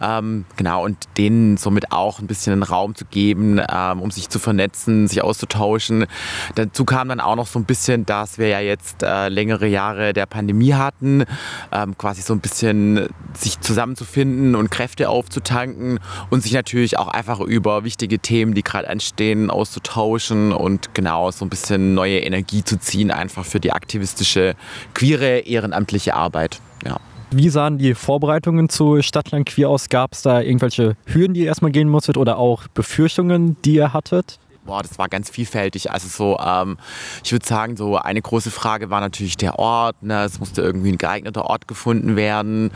Ähm, 0.01 0.45
genau, 0.55 0.83
und 0.83 0.97
denen 1.17 1.57
somit 1.57 1.91
auch 1.91 2.19
ein 2.19 2.25
bisschen 2.25 2.53
einen 2.53 2.63
Raum 2.63 2.95
zu 2.95 3.05
geben, 3.05 3.61
ähm, 3.71 4.01
um 4.01 4.09
sich 4.09 4.29
zu 4.29 4.39
vernetzen, 4.39 5.07
sich 5.07 5.21
auszutauschen. 5.21 6.07
Dazu 6.55 6.85
kam 6.85 7.09
dann 7.09 7.19
auch 7.19 7.35
noch 7.35 7.47
so 7.47 7.59
ein 7.59 7.65
bisschen, 7.65 8.07
dass 8.07 8.39
wir 8.39 8.47
ja 8.47 8.61
jetzt 8.61 9.03
äh, 9.03 9.29
längere 9.29 9.67
Jahre 9.67 10.13
der 10.13 10.25
Pandemie 10.25 10.73
hatten, 10.73 11.25
ähm, 11.71 11.95
quasi 11.99 12.23
so 12.23 12.33
ein 12.33 12.39
bisschen 12.39 13.09
sich 13.35 13.59
zusammenzufinden 13.61 14.55
und 14.55 14.71
Kräfte 14.71 15.09
aufzutanken 15.09 15.99
und 16.31 16.41
sich 16.41 16.53
natürlich 16.53 16.97
auch 16.97 17.09
einfach 17.09 17.39
über 17.41 17.83
wichtige 17.83 18.17
Themen 18.17 18.54
die 18.55 18.63
gerade 18.63 18.89
anstehen, 18.89 19.49
auszutauschen 19.49 20.51
und 20.51 20.93
genau 20.93 21.31
so 21.31 21.45
ein 21.45 21.49
bisschen 21.49 21.93
neue 21.93 22.19
Energie 22.19 22.63
zu 22.63 22.79
ziehen, 22.79 23.11
einfach 23.11 23.45
für 23.45 23.59
die 23.59 23.71
aktivistische, 23.71 24.55
queere, 24.93 25.39
ehrenamtliche 25.39 26.15
Arbeit. 26.15 26.59
Ja. 26.85 26.97
Wie 27.31 27.49
sahen 27.49 27.77
die 27.77 27.95
Vorbereitungen 27.95 28.69
zu 28.69 29.01
Stadtland 29.01 29.47
Queer 29.47 29.69
aus? 29.69 29.89
Gab 29.89 30.13
es 30.13 30.21
da 30.21 30.41
irgendwelche 30.41 30.95
Hürden, 31.05 31.33
die 31.33 31.41
ihr 31.41 31.47
erstmal 31.47 31.71
gehen 31.71 31.89
musstet 31.89 32.17
oder 32.17 32.37
auch 32.37 32.67
Befürchtungen, 32.69 33.57
die 33.65 33.75
ihr 33.75 33.93
hattet? 33.93 34.39
Boah, 34.65 34.81
das 34.81 34.97
war 34.97 35.09
ganz 35.09 35.29
vielfältig. 35.29 35.91
Also 35.91 36.07
so, 36.07 36.39
ähm, 36.39 36.77
ich 37.23 37.31
würde 37.31 37.45
sagen, 37.45 37.77
so 37.77 37.97
eine 37.97 38.21
große 38.21 38.49
Frage 38.49 38.89
war 38.89 38.99
natürlich 38.99 39.37
der 39.37 39.59
Ort. 39.59 40.01
Ne? 40.01 40.23
Es 40.23 40.39
musste 40.39 40.61
irgendwie 40.61 40.91
ein 40.91 40.97
geeigneter 40.97 41.45
Ort 41.45 41.67
gefunden 41.67 42.15
werden. 42.15 42.71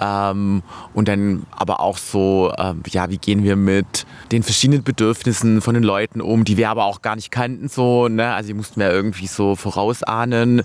Ähm, 0.00 0.62
und 0.94 1.08
dann 1.08 1.44
aber 1.50 1.80
auch 1.80 1.98
so, 1.98 2.52
ähm, 2.58 2.82
ja, 2.88 3.10
wie 3.10 3.18
gehen 3.18 3.42
wir 3.42 3.56
mit 3.56 4.06
den 4.30 4.44
verschiedenen 4.44 4.84
Bedürfnissen 4.84 5.60
von 5.60 5.74
den 5.74 5.82
Leuten 5.82 6.20
um, 6.20 6.44
die 6.44 6.56
wir 6.56 6.70
aber 6.70 6.84
auch 6.84 7.02
gar 7.02 7.16
nicht 7.16 7.32
kannten. 7.32 7.68
So, 7.68 8.06
ne? 8.06 8.32
Also 8.34 8.48
die 8.48 8.54
mussten 8.54 8.80
wir 8.80 8.90
irgendwie 8.90 9.26
so 9.26 9.56
vorausahnen 9.56 10.62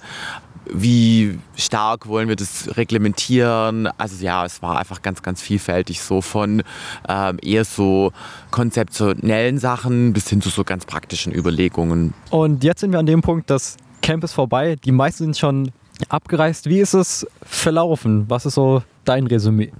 wie 0.74 1.40
stark 1.56 2.08
wollen 2.08 2.28
wir 2.28 2.36
das 2.36 2.78
reglementieren. 2.78 3.88
Also 3.98 4.24
ja, 4.24 4.46
es 4.46 4.62
war 4.62 4.78
einfach 4.78 5.02
ganz, 5.02 5.22
ganz 5.22 5.42
vielfältig, 5.42 6.02
so 6.02 6.22
von 6.22 6.64
ähm, 7.08 7.40
eher 7.42 7.66
so 7.66 8.12
konzeptionellen 8.52 9.58
Sachen 9.60 10.14
bis 10.14 10.30
hin 10.30 10.42
zu 10.42 10.50
so 10.50 10.64
ganz 10.64 10.86
praktischen 10.86 11.34
Überlegungen. 11.34 12.14
Und 12.30 12.64
jetzt 12.64 12.82
sind 12.82 12.92
wir 12.92 13.00
an 13.00 13.06
dem 13.06 13.22
Punkt, 13.22 13.50
das 13.50 13.78
Camp 14.02 14.24
ist 14.24 14.34
vorbei, 14.34 14.76
die 14.76 14.92
meisten 14.92 15.26
sind 15.26 15.38
schon 15.38 15.72
abgereist. 16.10 16.68
Wie 16.68 16.80
ist 16.80 16.94
es 16.94 17.26
verlaufen? 17.42 18.26
Was 18.30 18.46
ist 18.46 18.56
so 18.56 18.84
dein 19.06 19.28
Resümee? 19.28 19.72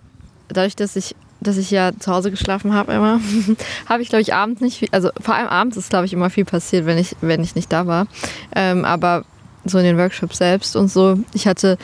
Dadurch, 0.50 0.76
dass 0.76 0.96
ich 0.96 1.16
dass 1.40 1.58
ich 1.58 1.70
ja 1.70 1.92
zu 1.98 2.12
Hause 2.12 2.32
geschlafen 2.32 2.74
habe 2.74 2.94
immer, 2.94 3.20
habe 3.86 4.02
ich 4.02 4.10
glaube 4.10 4.24
ich 4.24 4.34
abends 4.34 4.60
nicht 4.60 4.80
viel, 4.80 4.90
also 4.92 5.12
vor 5.22 5.36
allem 5.36 5.48
abends 5.48 5.78
ist 5.78 5.92
glaube 5.92 6.06
ich 6.06 6.14
immer 6.14 6.32
viel 6.32 6.46
passiert, 6.46 6.88
wenn 6.88 6.98
ich, 6.98 7.16
wenn 7.22 7.44
ich 7.44 7.54
nicht 7.54 7.72
da 7.72 7.86
war. 7.86 8.08
Ähm, 8.56 8.86
aber 8.86 9.24
so 9.70 9.78
in 9.78 9.84
den 9.84 9.98
Workshops 9.98 10.38
selbst 10.38 10.76
und 10.76 10.90
so. 10.90 11.18
Ich 11.34 11.48
hatte 11.48 11.78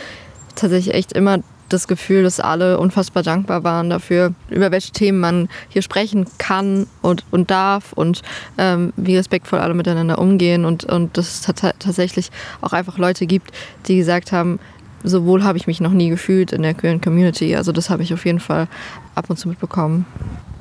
tatsächlich 0.56 0.93
echt 0.93 1.13
immer 1.13 1.39
das 1.69 1.88
Gefühl, 1.88 2.24
dass 2.24 2.39
alle 2.39 2.80
unfassbar 2.80 3.24
dankbar 3.24 3.63
waren 3.63 3.89
dafür, 3.89 4.34
über 4.50 4.72
welche 4.72 4.91
Themen 4.91 5.19
man 5.19 5.50
hier 5.69 5.82
sprechen 5.82 6.28
kann 6.38 6.88
und, 7.02 7.26
und 7.32 7.50
darf 7.50 7.93
und 7.93 8.22
ähm, 8.58 8.93
wie 8.96 9.17
respektvoll 9.17 9.60
alle 9.60 9.74
miteinander 9.74 10.19
umgehen 10.19 10.65
und, 10.65 10.86
und 10.86 11.17
dass 11.17 11.28
es 11.28 11.54
tatsächlich 11.80 12.30
auch 12.62 12.74
einfach 12.74 12.98
Leute 12.98 13.26
gibt, 13.26 13.52
die 13.88 13.98
gesagt 13.98 14.32
haben, 14.32 14.60
so 15.04 15.26
wohl 15.26 15.43
habe 15.43 15.58
ich 15.58 15.67
mich 15.67 15.82
noch 15.82 15.91
nie 15.91 16.10
gefühlt 16.10 16.54
in 16.54 16.62
der 16.62 16.74
queeren 16.74 17.02
Community. 17.02 17.56
Also 17.56 17.72
das 17.72 17.89
habe 17.89 18.04
ich 18.04 18.13
auf 18.13 18.26
jeden 18.26 18.39
Fall 18.39 18.67
ab 19.15 19.30
und 19.30 19.38
zu 19.38 19.50
mitbekommen. 19.50 20.06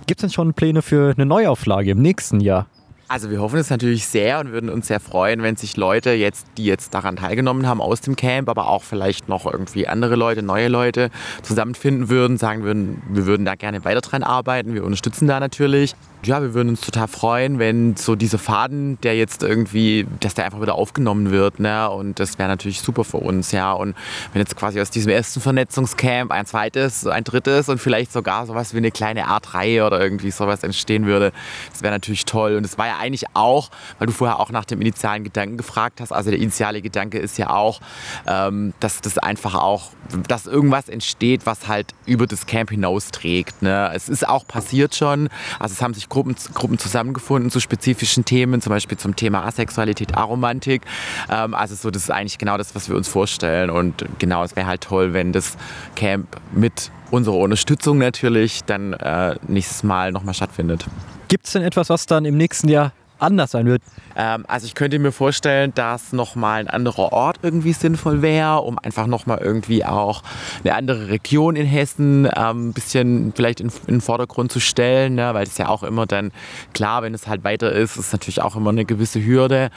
Gibt 0.07 0.21
es 0.21 0.23
denn 0.23 0.31
schon 0.31 0.53
Pläne 0.55 0.83
für 0.83 1.15
eine 1.15 1.27
Neuauflage 1.27 1.93
im 1.93 2.03
nächsten 2.03 2.41
Jahr? 2.41 2.67
Also 3.13 3.29
wir 3.29 3.43
hoffen 3.43 3.59
es 3.59 3.69
natürlich 3.69 4.07
sehr 4.07 4.41
und 4.41 4.53
würden 4.53 4.71
uns 4.71 4.87
sehr 4.87 4.99
freuen, 4.99 5.43
wenn 5.43 5.55
sich 5.55 5.77
Leute 5.77 6.13
jetzt, 6.13 6.47
die 6.57 6.65
jetzt 6.65 6.95
daran 6.95 7.17
teilgenommen 7.17 7.67
haben 7.67 7.83
aus 7.83 8.01
dem 8.01 8.17
Camp, 8.17 8.49
aber 8.49 8.69
auch 8.69 8.85
vielleicht 8.85 9.29
noch 9.29 9.45
irgendwie 9.45 9.87
andere 9.87 10.17
Leute, 10.17 10.43
neue 10.43 10.69
Leute 10.69 11.11
zusammenfinden 11.43 12.09
würden, 12.09 12.39
sagen 12.39 12.63
würden, 12.63 13.03
wir 13.11 13.27
würden 13.27 13.45
da 13.45 13.55
gerne 13.55 13.85
weiter 13.85 14.01
dran 14.01 14.23
arbeiten, 14.23 14.73
wir 14.73 14.83
unterstützen 14.83 15.29
da 15.29 15.41
natürlich 15.41 15.95
ja, 16.25 16.41
wir 16.41 16.55
würden 16.55 16.69
uns 16.69 16.81
total 16.81 17.09
freuen, 17.09 17.59
wenn 17.59 17.97
so 17.97 18.15
dieser 18.15 18.39
Faden, 18.39 19.01
der 19.01 19.17
jetzt 19.17 19.43
irgendwie, 19.43 20.07
dass 20.21 20.35
der 20.35 20.45
einfach 20.45 20.61
wieder 20.61 20.77
aufgenommen 20.77 21.31
wird, 21.33 21.59
ne? 21.59 21.91
Und 21.91 22.21
das 22.21 22.39
wäre 22.39 22.49
natürlich 22.49 22.81
super 22.81 23.03
für 23.03 23.17
uns, 23.17 23.51
ja. 23.51 23.73
Und 23.73 23.97
wenn 24.33 24.41
jetzt 24.41 24.57
quasi 24.57 24.81
aus 24.81 24.91
diesem 24.91 25.11
ersten 25.11 25.41
Vernetzungscamp 25.41 26.31
ein 26.31 26.47
zweites, 26.47 27.07
ein 27.07 27.25
drittes 27.25 27.69
und 27.69 27.79
vielleicht 27.79 28.13
sogar 28.13 28.47
sowas 28.47 28.73
wie 28.73 28.79
eine 28.79 28.93
kleine 28.93 29.27
Art 29.27 29.55
Reihe 29.55 29.85
oder 29.85 30.01
irgendwie 30.01 30.31
sowas 30.31 30.63
entstehen 30.63 31.07
würde, 31.07 31.33
das 31.73 31.83
wäre 31.83 31.93
natürlich 31.93 32.25
toll. 32.25 32.55
Und 32.55 32.65
es 32.65 32.79
war 32.79 32.87
ja 32.87 32.99
eigentlich 32.99 33.25
auch, 33.35 33.71
weil 33.99 34.07
du 34.07 34.13
vorher 34.13 34.39
auch 34.39 34.51
nach 34.51 34.65
dem 34.65 34.81
initialen 34.81 35.25
Gedanken 35.25 35.57
gefragt 35.57 36.01
hast, 36.01 36.13
also 36.13 36.31
der 36.31 36.39
initiale 36.39 36.83
Gedanke 36.83 37.19
ist 37.19 37.37
ja 37.37 37.51
auch, 37.51 37.81
ähm, 38.29 38.75
dass 38.79 39.01
das 39.01 39.19
einfach 39.19 39.57
auch, 39.57 39.91
dass 40.29 40.47
irgendwas 40.47 40.89
entsteht, 40.89 41.47
was 41.47 41.67
halt 41.67 41.95
über 42.07 42.29
das 42.29 42.47
Camp 42.47 42.71
hinaus 42.71 43.11
trägt. 43.11 43.63
Ne? 43.63 43.91
Es 43.93 44.09
ist 44.09 44.29
auch 44.29 44.47
passiert 44.47 44.95
schon, 44.95 45.29
also 45.59 45.73
es 45.73 45.83
haben 45.83 45.95
sich 45.95 46.09
Gruppen, 46.13 46.37
Gruppen 46.53 46.79
zusammengefunden 46.79 47.51
zu 47.51 47.59
spezifischen 47.59 48.27
Themen, 48.27 48.61
zum 48.61 48.69
Beispiel 48.69 48.99
zum 48.99 49.17
Thema 49.17 49.47
Asexualität, 49.47 50.15
Aromantik. 50.15 50.83
Ähm, 51.31 51.55
also 51.55 51.75
so, 51.75 51.91
das 51.91 52.03
ist 52.03 52.11
eigentlich 52.11 52.37
genau 52.37 52.59
das, 52.59 52.75
was 52.75 52.91
wir 52.91 52.97
uns 52.97 53.09
vorstellen. 53.09 53.71
Und 53.71 54.05
genau, 54.19 54.45
es 54.45 54.55
wäre 54.55 54.67
halt 54.67 54.83
toll, 54.83 55.15
wenn 55.15 55.33
das 55.33 55.57
Camp 55.97 56.29
mit 56.53 56.91
unserer 57.11 57.37
Unterstützung 57.37 57.97
natürlich 57.97 58.63
dann 58.65 58.93
äh, 58.93 59.37
nächstes 59.49 59.85
Mal 59.85 60.13
nochmal 60.13 60.35
stattfindet. 60.35 60.85
Gibt 61.29 61.47
es 61.47 61.55
denn 61.55 61.63
etwas, 61.63 61.89
was 61.89 62.05
dann 62.05 62.27
im 62.27 62.37
nächsten 62.37 62.69
Jahr 62.69 62.93
anders 63.23 63.53
sein 63.53 63.67
wird? 63.67 63.83
Ähm, 64.17 64.45
also 64.49 64.67
ich 64.67 64.75
könnte 64.75 64.99
mir 64.99 65.13
vorstellen, 65.13 65.73
dass 65.75 66.13
nochmal 66.13 66.61
ein 66.61 66.69
anderer 66.69 67.13
Ort 67.13 67.39
irgendwie 67.43 67.73
sinnvoll 67.73 68.23
wäre, 68.23 68.61
um 68.61 68.79
einfach 68.79 69.07
nochmal 69.07 69.39
irgendwie 69.39 69.85
auch 69.85 70.23
eine 70.65 70.75
andere 70.75 71.09
Region 71.09 71.57
in 71.57 71.67
Hessen 71.67 72.29
ähm, 72.37 72.69
ein 72.69 72.73
bisschen 72.73 73.33
vielleicht 73.35 73.61
in, 73.61 73.69
in 73.87 73.95
den 73.95 74.01
Vordergrund 74.01 74.53
zu 74.53 74.61
stellen, 74.61 75.15
ne? 75.15 75.33
weil 75.35 75.47
es 75.47 75.59
ja 75.59 75.69
auch 75.69 75.83
immer 75.83 76.07
dann, 76.07 76.33
klar, 76.75 77.03
wenn 77.03 77.15
es 77.15 77.27
halt 77.27 77.45
weiter 77.45 77.73
ist, 77.73 77.97
ist 77.97 78.13
natürlich 78.13 78.43
auch 78.43 78.57
immer 78.57 78.71
eine 78.71 78.85
gewisse 78.85 79.25
Hürde. 79.25 79.71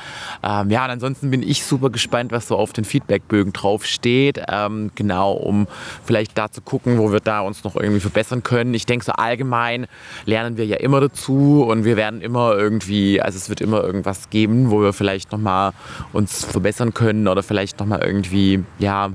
Ähm, 0.43 0.69
ja, 0.69 0.84
und 0.86 0.91
ansonsten 0.91 1.31
bin 1.31 1.43
ich 1.43 1.63
super 1.63 1.89
gespannt, 1.89 2.31
was 2.31 2.47
so 2.47 2.58
auf 2.58 2.73
den 2.73 2.86
Feedbackbögen 2.86 3.53
drauf 3.53 3.86
steht, 3.86 4.41
ähm, 4.49 4.91
genau, 4.95 5.34
um 5.34 5.67
vielleicht 6.03 6.38
da 6.38 6.51
zu 6.51 6.62
gucken, 6.62 6.97
wo 6.97 7.12
wir 7.12 7.19
da 7.19 7.41
uns 7.41 7.63
noch 7.63 7.75
irgendwie 7.75 7.99
verbessern 7.99 8.43
können. 8.43 8.73
Ich 8.73 8.86
denke 8.86 9.05
so 9.05 9.12
allgemein 9.13 9.88
lernen 10.25 10.58
wir 10.58 10.65
ja 10.65 10.77
immer 10.77 10.99
dazu 10.99 11.65
und 11.67 11.86
wir 11.86 11.97
werden 11.97 12.21
immer 12.21 12.55
irgendwie, 12.55 13.21
also 13.21 13.35
es 13.36 13.50
wird 13.50 13.62
immer 13.62 13.84
irgendwas 13.84 14.30
geben, 14.30 14.71
wo 14.71 14.82
wir 14.82 14.93
vielleicht 14.93 15.32
nochmal 15.32 15.74
uns 16.13 16.45
verbessern 16.45 16.93
können 16.93 17.28
oder 17.28 17.43
vielleicht 17.43 17.80
nochmal 17.80 18.02
irgendwie, 18.04 18.63
ja, 18.80 19.12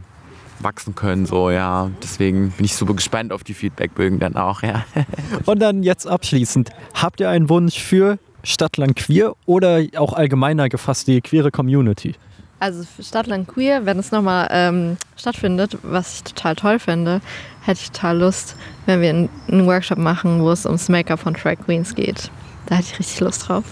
wachsen 0.60 0.94
können. 0.94 1.26
So, 1.26 1.50
ja. 1.50 1.90
Deswegen 2.02 2.50
bin 2.52 2.64
ich 2.64 2.74
super 2.74 2.94
gespannt 2.94 3.32
auf 3.32 3.44
die 3.44 3.54
Feedbackbögen 3.54 4.18
dann 4.18 4.36
auch, 4.36 4.62
ja. 4.62 4.84
Und 5.46 5.60
dann 5.60 5.82
jetzt 5.82 6.06
abschließend, 6.06 6.70
habt 6.94 7.20
ihr 7.20 7.28
einen 7.28 7.48
Wunsch 7.48 7.78
für 7.78 8.18
Stadtland 8.42 8.96
Queer 8.96 9.34
oder 9.46 9.82
auch 9.96 10.12
allgemeiner 10.12 10.68
gefasst 10.68 11.08
die 11.08 11.20
queere 11.20 11.50
Community? 11.50 12.14
Also 12.58 12.84
für 12.84 13.02
Stadtland 13.02 13.48
Queer, 13.48 13.86
wenn 13.86 13.98
es 13.98 14.12
nochmal 14.12 14.48
ähm, 14.50 14.98
stattfindet, 15.16 15.78
was 15.82 16.16
ich 16.16 16.24
total 16.24 16.56
toll 16.56 16.78
finde, 16.78 17.22
hätte 17.62 17.80
ich 17.82 17.90
total 17.90 18.18
Lust, 18.18 18.54
wenn 18.84 19.00
wir 19.00 19.10
einen 19.10 19.66
Workshop 19.66 19.98
machen, 19.98 20.40
wo 20.42 20.50
es 20.50 20.66
ums 20.66 20.88
Make-up 20.90 21.20
von 21.20 21.32
Drag 21.32 21.56
Queens 21.64 21.94
geht. 21.94 22.30
Da 22.70 22.76
hätte 22.76 22.88
ich 22.92 22.98
richtig 23.00 23.20
Lust 23.20 23.48
drauf. 23.48 23.64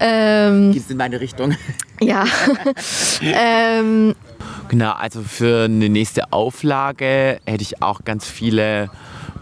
ähm, 0.00 0.72
Geht 0.72 0.88
in 0.88 0.96
meine 0.96 1.20
Richtung. 1.20 1.54
Ja. 2.00 2.24
ähm, 3.20 4.14
genau, 4.70 4.92
also 4.92 5.20
für 5.20 5.64
eine 5.64 5.90
nächste 5.90 6.32
Auflage 6.32 7.38
hätte 7.44 7.62
ich 7.62 7.82
auch 7.82 8.02
ganz 8.06 8.26
viele 8.26 8.90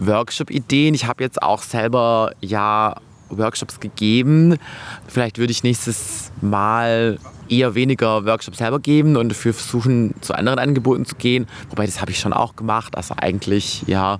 Workshop-Ideen. 0.00 0.94
Ich 0.94 1.06
habe 1.06 1.22
jetzt 1.22 1.40
auch 1.40 1.62
selber 1.62 2.32
ja 2.40 2.96
Workshops 3.28 3.78
gegeben. 3.78 4.58
Vielleicht 5.06 5.38
würde 5.38 5.52
ich 5.52 5.62
nächstes 5.62 6.32
Mal 6.40 7.20
eher 7.48 7.74
weniger 7.74 8.24
Workshops 8.24 8.58
selber 8.58 8.80
geben 8.80 9.16
und 9.16 9.28
dafür 9.30 9.54
versuchen, 9.54 10.14
zu 10.20 10.34
anderen 10.34 10.58
Angeboten 10.58 11.04
zu 11.04 11.14
gehen. 11.16 11.46
Wobei, 11.70 11.86
das 11.86 12.00
habe 12.00 12.10
ich 12.10 12.18
schon 12.18 12.32
auch 12.32 12.56
gemacht. 12.56 12.96
Also 12.96 13.14
eigentlich, 13.16 13.84
ja, 13.86 14.18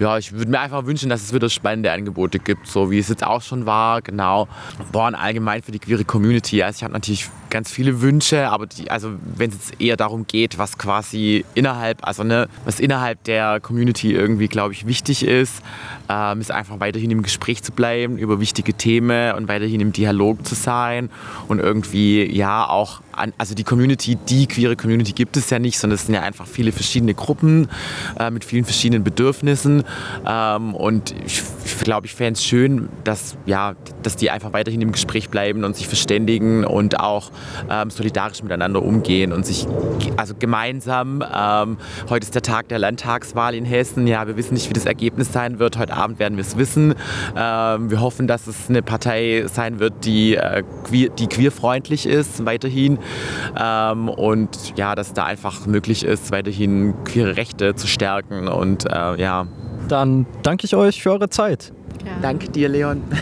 ja, 0.00 0.16
ich 0.16 0.32
würde 0.32 0.50
mir 0.50 0.60
einfach 0.60 0.86
wünschen, 0.86 1.10
dass 1.10 1.22
es 1.22 1.34
wieder 1.34 1.50
spannende 1.50 1.92
Angebote 1.92 2.38
gibt, 2.38 2.66
so 2.66 2.90
wie 2.90 2.98
es 2.98 3.10
jetzt 3.10 3.22
auch 3.22 3.42
schon 3.42 3.66
war, 3.66 4.00
genau. 4.00 4.48
Boah, 4.92 5.08
und 5.08 5.14
allgemein 5.14 5.62
für 5.62 5.72
die 5.72 5.78
queere 5.78 6.04
Community. 6.04 6.62
Also 6.62 6.78
ich 6.78 6.84
habe 6.84 6.94
natürlich 6.94 7.28
ganz 7.50 7.70
viele 7.70 8.00
Wünsche, 8.00 8.48
aber 8.48 8.66
die, 8.66 8.90
also 8.90 9.10
wenn 9.36 9.50
es 9.50 9.56
jetzt 9.56 9.80
eher 9.80 9.98
darum 9.98 10.26
geht, 10.26 10.56
was 10.56 10.78
quasi 10.78 11.44
innerhalb, 11.54 11.98
also 12.06 12.24
ne, 12.24 12.48
was 12.64 12.80
innerhalb 12.80 13.22
der 13.24 13.60
Community 13.60 14.14
irgendwie, 14.14 14.48
glaube 14.48 14.72
ich, 14.72 14.86
wichtig 14.86 15.22
ist, 15.22 15.60
ähm, 16.08 16.40
ist 16.40 16.50
einfach 16.50 16.80
weiterhin 16.80 17.10
im 17.10 17.22
Gespräch 17.22 17.62
zu 17.62 17.72
bleiben 17.72 18.16
über 18.16 18.40
wichtige 18.40 18.72
Themen 18.72 19.34
und 19.34 19.48
weiterhin 19.48 19.80
im 19.80 19.92
Dialog 19.92 20.46
zu 20.46 20.54
sein 20.54 21.10
und 21.48 21.58
irgendwie 21.58 22.24
ja 22.24 22.69
auch 22.70 23.00
also 23.38 23.54
die 23.54 23.64
Community, 23.64 24.16
die 24.16 24.46
queere 24.46 24.76
Community 24.76 25.12
gibt 25.12 25.36
es 25.36 25.50
ja 25.50 25.58
nicht, 25.58 25.78
sondern 25.78 25.96
es 25.96 26.06
sind 26.06 26.14
ja 26.14 26.22
einfach 26.22 26.46
viele 26.46 26.72
verschiedene 26.72 27.14
Gruppen 27.14 27.68
äh, 28.18 28.30
mit 28.30 28.44
vielen 28.44 28.64
verschiedenen 28.64 29.04
Bedürfnissen. 29.04 29.84
Ähm, 30.26 30.74
und 30.74 31.14
ich, 31.24 31.42
glaube, 31.84 32.06
ich 32.06 32.14
fände 32.14 32.32
es 32.32 32.44
schön, 32.44 32.88
dass, 33.04 33.36
ja, 33.46 33.74
dass 34.02 34.16
die 34.16 34.30
einfach 34.30 34.52
weiterhin 34.52 34.82
im 34.82 34.92
Gespräch 34.92 35.30
bleiben 35.30 35.64
und 35.64 35.76
sich 35.76 35.86
verständigen 35.86 36.64
und 36.64 37.00
auch 37.00 37.30
ähm, 37.70 37.90
solidarisch 37.90 38.42
miteinander 38.42 38.82
umgehen 38.82 39.32
und 39.32 39.46
sich 39.46 39.66
also 40.16 40.34
gemeinsam, 40.38 41.24
ähm, 41.34 41.78
heute 42.08 42.24
ist 42.24 42.34
der 42.34 42.42
Tag 42.42 42.68
der 42.68 42.78
Landtagswahl 42.78 43.54
in 43.54 43.64
Hessen, 43.64 44.06
ja, 44.06 44.26
wir 44.26 44.36
wissen 44.36 44.54
nicht, 44.54 44.68
wie 44.68 44.74
das 44.74 44.86
Ergebnis 44.86 45.32
sein 45.32 45.58
wird, 45.58 45.78
heute 45.78 45.94
Abend 45.94 46.18
werden 46.18 46.36
wir 46.36 46.42
es 46.42 46.56
wissen. 46.56 46.94
Ähm, 47.36 47.90
wir 47.90 48.00
hoffen, 48.00 48.26
dass 48.26 48.46
es 48.46 48.68
eine 48.68 48.82
Partei 48.82 49.44
sein 49.46 49.78
wird, 49.78 50.04
die, 50.04 50.36
äh, 50.36 50.62
queer, 50.84 51.10
die 51.10 51.26
queerfreundlich 51.26 52.06
ist, 52.06 52.44
weiterhin 52.44 52.98
ähm, 53.58 54.08
und 54.08 54.76
ja, 54.76 54.94
dass 54.94 55.12
da 55.12 55.24
einfach 55.24 55.66
möglich 55.66 56.04
ist, 56.04 56.30
weiterhin 56.30 56.94
queere 57.04 57.36
Rechte 57.36 57.74
zu 57.74 57.86
stärken 57.86 58.48
und 58.48 58.86
äh, 58.86 59.16
ja. 59.16 59.46
Dann 59.88 60.26
danke 60.42 60.66
ich 60.66 60.74
euch 60.76 61.02
für 61.02 61.12
eure 61.12 61.30
Zeit. 61.30 61.72
Ja. 62.04 62.12
Danke 62.22 62.48
dir, 62.50 62.68
Leon. 62.68 63.02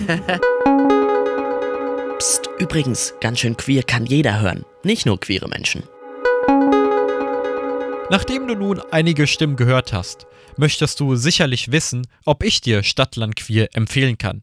Psst, 2.19 2.51
übrigens, 2.59 3.15
ganz 3.21 3.39
schön 3.39 3.57
queer 3.57 3.83
kann 3.83 4.05
jeder 4.05 4.41
hören, 4.41 4.65
nicht 4.83 5.07
nur 5.07 5.19
queere 5.21 5.49
Menschen. 5.49 5.85
Nachdem 8.11 8.49
du 8.49 8.55
nun 8.55 8.81
einige 8.91 9.27
Stimmen 9.27 9.57
gehört 9.57 9.93
hast, 9.93 10.27
möchtest 10.57 10.99
du 11.01 11.15
sicherlich 11.15 11.71
wissen, 11.73 12.07
ob 12.25 12.43
ich 12.43 12.61
dir 12.61 12.83
Stadtland 12.83 13.37
Queer 13.37 13.69
empfehlen 13.75 14.19
kann. 14.19 14.43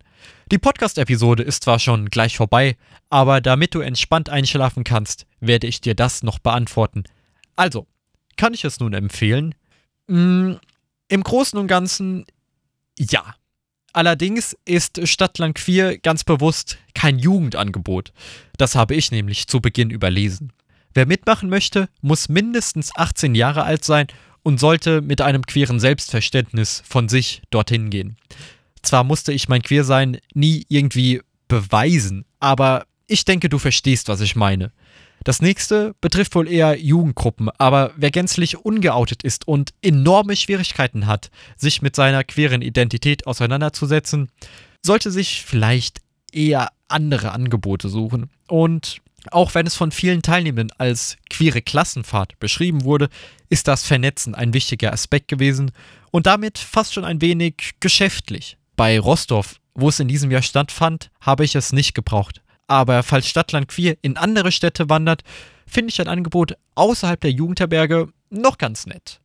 Die 0.52 0.60
Podcast-Episode 0.60 1.42
ist 1.42 1.64
zwar 1.64 1.80
schon 1.80 2.10
gleich 2.12 2.38
vorbei, 2.38 2.78
aber 3.10 3.42
damit 3.42 3.74
du 3.74 3.80
entspannt 3.80 4.30
einschlafen 4.30 4.84
kannst, 4.84 5.26
werde 5.40 5.66
ich 5.66 5.82
dir 5.82 5.96
das 5.96 6.22
noch 6.22 6.38
beantworten. 6.38 7.04
Also, 7.56 7.88
kann 8.38 8.54
ich 8.54 8.64
es 8.64 8.80
nun 8.80 8.94
empfehlen? 8.94 9.56
Mm, 10.06 10.54
Im 11.08 11.24
Großen 11.24 11.58
und 11.58 11.68
Ganzen 11.68 12.26
ja. 12.96 13.36
Allerdings 13.92 14.56
ist 14.66 15.08
Stadtland 15.08 15.56
Queer 15.56 15.98
ganz 15.98 16.24
bewusst 16.24 16.78
kein 16.94 17.18
Jugendangebot. 17.18 18.14
Das 18.58 18.76
habe 18.76 18.94
ich 18.94 19.10
nämlich 19.10 19.48
zu 19.48 19.62
Beginn 19.62 19.90
überlesen. 19.90 20.54
Wer 20.94 21.08
mitmachen 21.08 21.50
möchte, 21.50 21.90
muss 22.02 22.30
mindestens 22.30 22.96
18 22.96 23.34
Jahre 23.34 23.64
alt 23.64 23.84
sein 23.84 24.08
und 24.44 24.60
sollte 24.60 25.02
mit 25.02 25.22
einem 25.22 25.44
queeren 25.44 25.80
Selbstverständnis 25.80 26.84
von 26.86 27.10
sich 27.10 27.42
dorthin 27.50 27.90
gehen. 27.90 28.16
Zwar 28.86 29.04
musste 29.04 29.34
ich 29.34 29.50
mein 29.50 29.64
Queersein 29.64 30.20
nie 30.34 30.66
irgendwie 30.70 31.22
beweisen, 31.48 32.26
aber 32.40 32.86
ich 33.08 33.26
denke, 33.26 33.50
du 33.50 33.60
verstehst, 33.60 34.08
was 34.08 34.22
ich 34.22 34.36
meine. 34.36 34.72
Das 35.24 35.42
nächste 35.42 35.96
betrifft 36.02 36.36
wohl 36.36 36.48
eher 36.48 36.80
Jugendgruppen, 36.80 37.50
aber 37.58 37.94
wer 37.96 38.12
gänzlich 38.12 38.58
ungeoutet 38.58 39.24
ist 39.24 39.48
und 39.48 39.74
enorme 39.82 40.36
Schwierigkeiten 40.36 41.08
hat, 41.08 41.32
sich 41.58 41.82
mit 41.82 41.96
seiner 41.96 42.24
queeren 42.24 42.62
Identität 42.62 43.26
auseinanderzusetzen, 43.26 44.30
sollte 44.86 45.10
sich 45.10 45.44
vielleicht 45.44 46.02
eher 46.32 46.70
andere 46.88 47.32
Angebote 47.32 47.90
suchen. 47.90 48.30
Und 48.48 49.02
auch 49.32 49.56
wenn 49.56 49.66
es 49.66 49.74
von 49.74 49.92
vielen 49.92 50.22
Teilnehmenden 50.22 50.78
als 50.78 51.18
queere 51.32 51.64
Klassenfahrt 51.64 52.38
beschrieben 52.40 52.84
wurde, 52.84 53.10
ist 53.50 53.68
das 53.68 53.84
Vernetzen 53.84 54.36
ein 54.36 54.54
wichtiger 54.54 54.94
Aspekt 54.94 55.28
gewesen 55.28 55.72
und 56.12 56.28
damit 56.28 56.60
fast 56.60 56.94
schon 56.94 57.06
ein 57.06 57.22
wenig 57.22 57.72
geschäftlich. 57.80 58.58
Bei 58.78 59.00
Rostov, 59.00 59.62
wo 59.74 59.88
es 59.88 60.02
in 60.02 60.10
diesem 60.10 60.32
Jahr 60.32 60.42
stattfand, 60.42 61.10
habe 61.22 61.46
ich 61.46 61.56
es 61.56 61.72
nicht 61.72 61.94
gebraucht. 61.94 62.42
Aber 62.68 63.04
falls 63.04 63.30
Stadtland 63.30 63.70
Queer 63.70 63.96
in 64.02 64.18
andere 64.18 64.52
Städte 64.52 64.90
wandert, 64.90 65.22
finde 65.66 65.92
ich 65.92 66.02
ein 66.02 66.10
Angebot 66.10 66.58
außerhalb 66.76 67.22
der 67.22 67.32
Jugendherberge 67.32 68.10
noch 68.30 68.58
ganz 68.58 68.86
nett. 68.86 69.22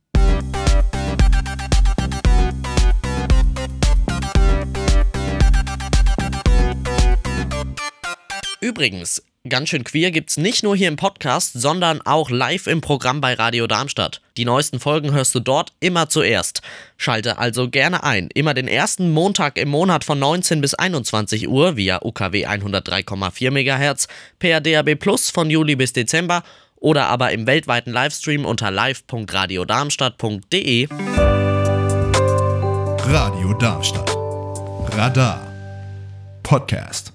Übrigens, 8.61 9.21
Ganz 9.49 9.69
schön 9.69 9.83
queer 9.83 10.11
gibt's 10.11 10.37
nicht 10.37 10.61
nur 10.61 10.75
hier 10.75 10.87
im 10.87 10.97
Podcast, 10.97 11.53
sondern 11.53 11.99
auch 12.03 12.29
live 12.29 12.67
im 12.67 12.79
Programm 12.79 13.21
bei 13.21 13.33
Radio 13.33 13.65
Darmstadt. 13.65 14.21
Die 14.37 14.45
neuesten 14.45 14.79
Folgen 14.79 15.13
hörst 15.13 15.33
du 15.33 15.39
dort 15.39 15.73
immer 15.79 16.09
zuerst. 16.09 16.61
Schalte 16.95 17.39
also 17.39 17.67
gerne 17.67 18.03
ein. 18.03 18.29
Immer 18.35 18.53
den 18.53 18.67
ersten 18.67 19.09
Montag 19.09 19.57
im 19.57 19.69
Monat 19.69 20.03
von 20.03 20.19
19 20.19 20.61
bis 20.61 20.75
21 20.75 21.47
Uhr 21.47 21.75
via 21.75 22.03
UKW 22.03 22.45
103,4 22.45 23.49
MHz, 23.49 24.07
per 24.37 24.61
DAB 24.61 24.93
Plus 24.93 25.31
von 25.31 25.49
Juli 25.49 25.75
bis 25.75 25.91
Dezember 25.91 26.43
oder 26.75 27.07
aber 27.07 27.31
im 27.31 27.47
weltweiten 27.47 27.91
Livestream 27.91 28.45
unter 28.45 28.69
live.radiodarmstadt.de. 28.69 30.87
Radio 33.07 33.53
Darmstadt. 33.55 34.15
Radar. 34.95 35.47
Podcast. 36.43 37.10